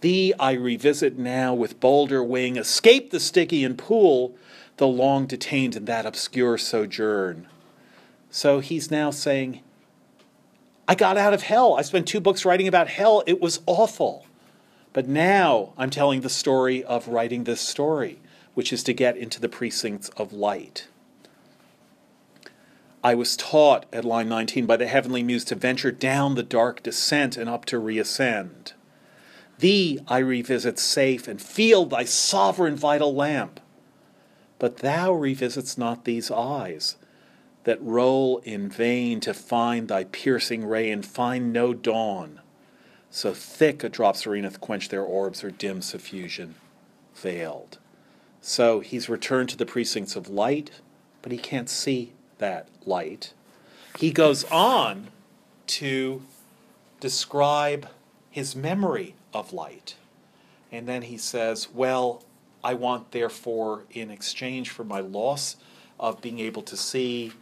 Thee 0.00 0.34
I 0.38 0.52
revisit 0.52 1.16
now 1.16 1.54
with 1.54 1.80
bolder 1.80 2.22
wing, 2.22 2.56
escape 2.56 3.10
the 3.10 3.20
Stygian 3.20 3.76
pool, 3.76 4.36
the 4.76 4.86
long 4.86 5.26
detained 5.26 5.76
in 5.76 5.84
that 5.86 6.06
obscure 6.06 6.58
sojourn. 6.58 7.46
So 8.30 8.60
he's 8.60 8.90
now 8.90 9.10
saying, 9.10 9.62
I 10.86 10.94
got 10.94 11.16
out 11.16 11.34
of 11.34 11.42
hell. 11.42 11.74
I 11.74 11.82
spent 11.82 12.06
two 12.08 12.20
books 12.20 12.44
writing 12.44 12.68
about 12.68 12.88
hell. 12.88 13.22
It 13.26 13.40
was 13.40 13.60
awful. 13.66 14.24
But 14.92 15.08
now 15.08 15.72
I'm 15.76 15.90
telling 15.90 16.22
the 16.22 16.30
story 16.30 16.82
of 16.84 17.08
writing 17.08 17.44
this 17.44 17.60
story 17.60 18.20
which 18.58 18.72
is 18.72 18.82
to 18.82 18.92
get 18.92 19.16
into 19.16 19.40
the 19.40 19.48
precincts 19.48 20.08
of 20.16 20.32
light. 20.32 20.88
I 23.04 23.14
was 23.14 23.36
taught 23.36 23.86
at 23.92 24.04
line 24.04 24.28
19 24.28 24.66
by 24.66 24.76
the 24.76 24.88
heavenly 24.88 25.22
muse 25.22 25.44
to 25.44 25.54
venture 25.54 25.92
down 25.92 26.34
the 26.34 26.42
dark 26.42 26.82
descent 26.82 27.36
and 27.36 27.48
up 27.48 27.64
to 27.66 27.78
reascend. 27.78 28.72
Thee 29.60 30.00
I 30.08 30.18
revisit 30.18 30.78
safe 30.80 31.28
and 31.28 31.40
feel 31.40 31.84
thy 31.84 32.04
sovereign 32.04 32.74
vital 32.74 33.14
lamp. 33.14 33.60
But 34.58 34.78
thou 34.78 35.12
revisits 35.12 35.78
not 35.78 36.04
these 36.04 36.28
eyes 36.28 36.96
that 37.62 37.80
roll 37.80 38.38
in 38.38 38.68
vain 38.68 39.20
to 39.20 39.34
find 39.34 39.86
thy 39.86 40.02
piercing 40.02 40.64
ray 40.64 40.90
and 40.90 41.06
find 41.06 41.52
no 41.52 41.74
dawn. 41.74 42.40
So 43.10 43.32
thick 43.32 43.82
a 43.82 43.88
drop 43.88 44.16
sereneth 44.16 44.60
quench 44.60 44.88
their 44.88 45.02
orbs 45.02 45.42
or 45.42 45.50
dim 45.50 45.80
suffusion 45.80 46.54
veiled. 47.14 47.78
So 48.40 48.80
he's 48.80 49.08
returned 49.08 49.48
to 49.50 49.56
the 49.56 49.66
precincts 49.66 50.14
of 50.14 50.28
light, 50.28 50.70
but 51.22 51.32
he 51.32 51.38
can't 51.38 51.68
see 51.68 52.12
that 52.38 52.68
light. 52.84 53.32
He 53.98 54.12
goes 54.12 54.44
on 54.44 55.08
to 55.68 56.22
describe 57.00 57.88
his 58.30 58.54
memory 58.54 59.14
of 59.32 59.52
light. 59.52 59.96
And 60.70 60.86
then 60.86 61.02
he 61.02 61.16
says, 61.16 61.68
Well, 61.72 62.22
I 62.62 62.74
want, 62.74 63.12
therefore, 63.12 63.84
in 63.90 64.10
exchange 64.10 64.70
for 64.70 64.84
my 64.84 65.00
loss 65.00 65.56
of 65.98 66.20
being 66.20 66.38
able 66.38 66.62
to 66.62 66.76
see 66.76 67.32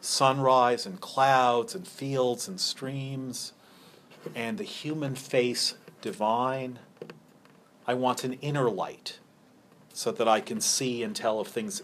sunrise 0.00 0.86
and 0.86 1.00
clouds 1.00 1.74
and 1.74 1.86
fields 1.86 2.48
and 2.48 2.60
streams 2.60 3.52
and 4.34 4.58
the 4.58 4.64
human 4.64 5.14
face 5.14 5.74
divine, 6.00 6.78
I 7.86 7.94
want 7.94 8.24
an 8.24 8.34
inner 8.34 8.68
light 8.68 9.18
so 9.92 10.12
that 10.12 10.28
I 10.28 10.40
can 10.40 10.60
see 10.60 11.02
and 11.02 11.14
tell 11.14 11.40
of 11.40 11.48
things 11.48 11.82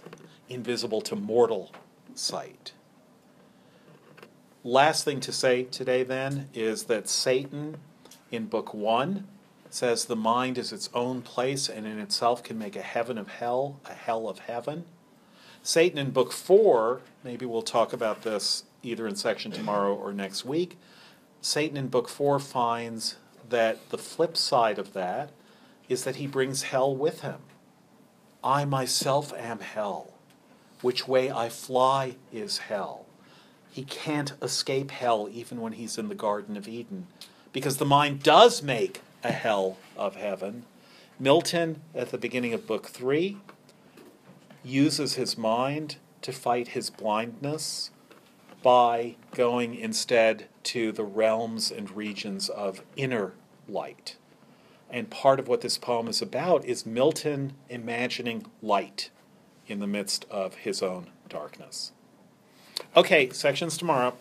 invisible 0.49 1.01
to 1.03 1.17
mortal 1.17 1.73
sight. 2.15 2.73
Last 4.65 5.05
thing 5.05 5.21
to 5.21 5.33
say 5.33 5.65
today, 5.65 6.03
then, 6.03 6.49
is 6.55 6.85
that 6.85 7.09
Satan 7.09 7.79
in 8.31 8.47
Book 8.47 8.73
One 8.73 9.27
says 9.71 10.05
the 10.05 10.17
mind 10.17 10.59
is 10.59 10.73
its 10.73 10.91
own 10.93 11.23
place 11.23 11.69
and 11.69 11.87
in 11.87 11.99
itself 11.99 12.43
can 12.43 12.59
make 12.59 12.77
a 12.77 12.83
heaven 12.83 13.17
of 13.17 13.29
hell, 13.29 13.81
a 13.87 13.95
hell 13.95 14.29
of 14.29 14.41
heaven. 14.41 14.85
Satan 15.63 15.99
in 15.99 16.11
Book 16.11 16.33
Four, 16.33 17.01
maybe 17.25 17.47
we'll 17.47 17.63
talk 17.63 17.93
about 17.93 18.23
this 18.23 18.65
either 18.83 19.07
in 19.07 19.17
section 19.17 19.51
tomorrow 19.51 19.95
or 19.95 20.13
next 20.13 20.45
week. 20.45 20.79
Satan 21.43 21.77
in 21.77 21.89
Book 21.89 22.09
Four 22.09 22.39
finds 22.39 23.17
that 23.49 23.91
the 23.91 23.99
flip 23.99 24.37
side 24.37 24.79
of 24.79 24.93
that 24.93 25.31
is 25.89 26.05
that 26.05 26.17
he 26.17 26.29
brings 26.29 26.63
hell 26.63 26.95
with 26.95 27.23
him. 27.23 27.41
I 28.45 28.65
myself 28.65 29.33
am 29.35 29.59
hell. 29.59 30.13
Which 30.83 31.09
way 31.09 31.33
I 31.33 31.49
fly 31.49 32.15
is 32.33 32.59
hell. 32.59 33.07
He 33.73 33.83
can't 33.83 34.35
escape 34.41 34.93
hell 34.93 35.29
even 35.33 35.61
when 35.61 35.73
he's 35.73 35.99
in 35.99 36.09
the 36.09 36.15
Garden 36.15 36.57
of 36.57 36.69
Eden 36.69 37.09
because 37.53 37.79
the 37.79 37.85
mind 37.85 38.23
does 38.23 38.63
make 38.63 39.01
a 39.25 39.33
hell 39.33 39.79
of 39.97 40.15
heaven. 40.15 40.65
Milton, 41.19 41.83
at 41.93 42.11
the 42.11 42.19
beginning 42.19 42.55
of 42.55 42.69
Book 42.69 42.87
Three, 42.87 43.39
uses 44.65 45.15
his 45.15 45.37
mind 45.37 45.97
to 46.23 46.33
fight 46.33 46.69
his 46.69 46.89
blindness 46.89 47.91
by 48.63 49.17
going 49.33 49.75
instead 49.75 50.47
to 50.65 50.93
the 50.93 51.05
realms 51.05 51.71
and 51.71 51.91
regions 51.91 52.49
of 52.49 52.83
inner 52.97 53.33
light. 53.69 54.17
And 54.91 55.11
part 55.11 55.41
of 55.41 55.49
what 55.49 55.63
this 55.63 55.79
poem 55.79 56.07
is 56.07 56.21
about 56.21 56.65
is 56.65 56.85
Milton 56.85 57.55
imagining 57.69 58.47
light 58.61 59.11
in 59.67 59.81
the 59.81 59.87
midst 59.87 60.27
of 60.31 60.57
his 60.57 60.83
own 60.83 61.09
darkness. 61.29 61.93
Okay, 62.95 63.31
sections 63.31 63.77
tomorrow. 63.77 64.15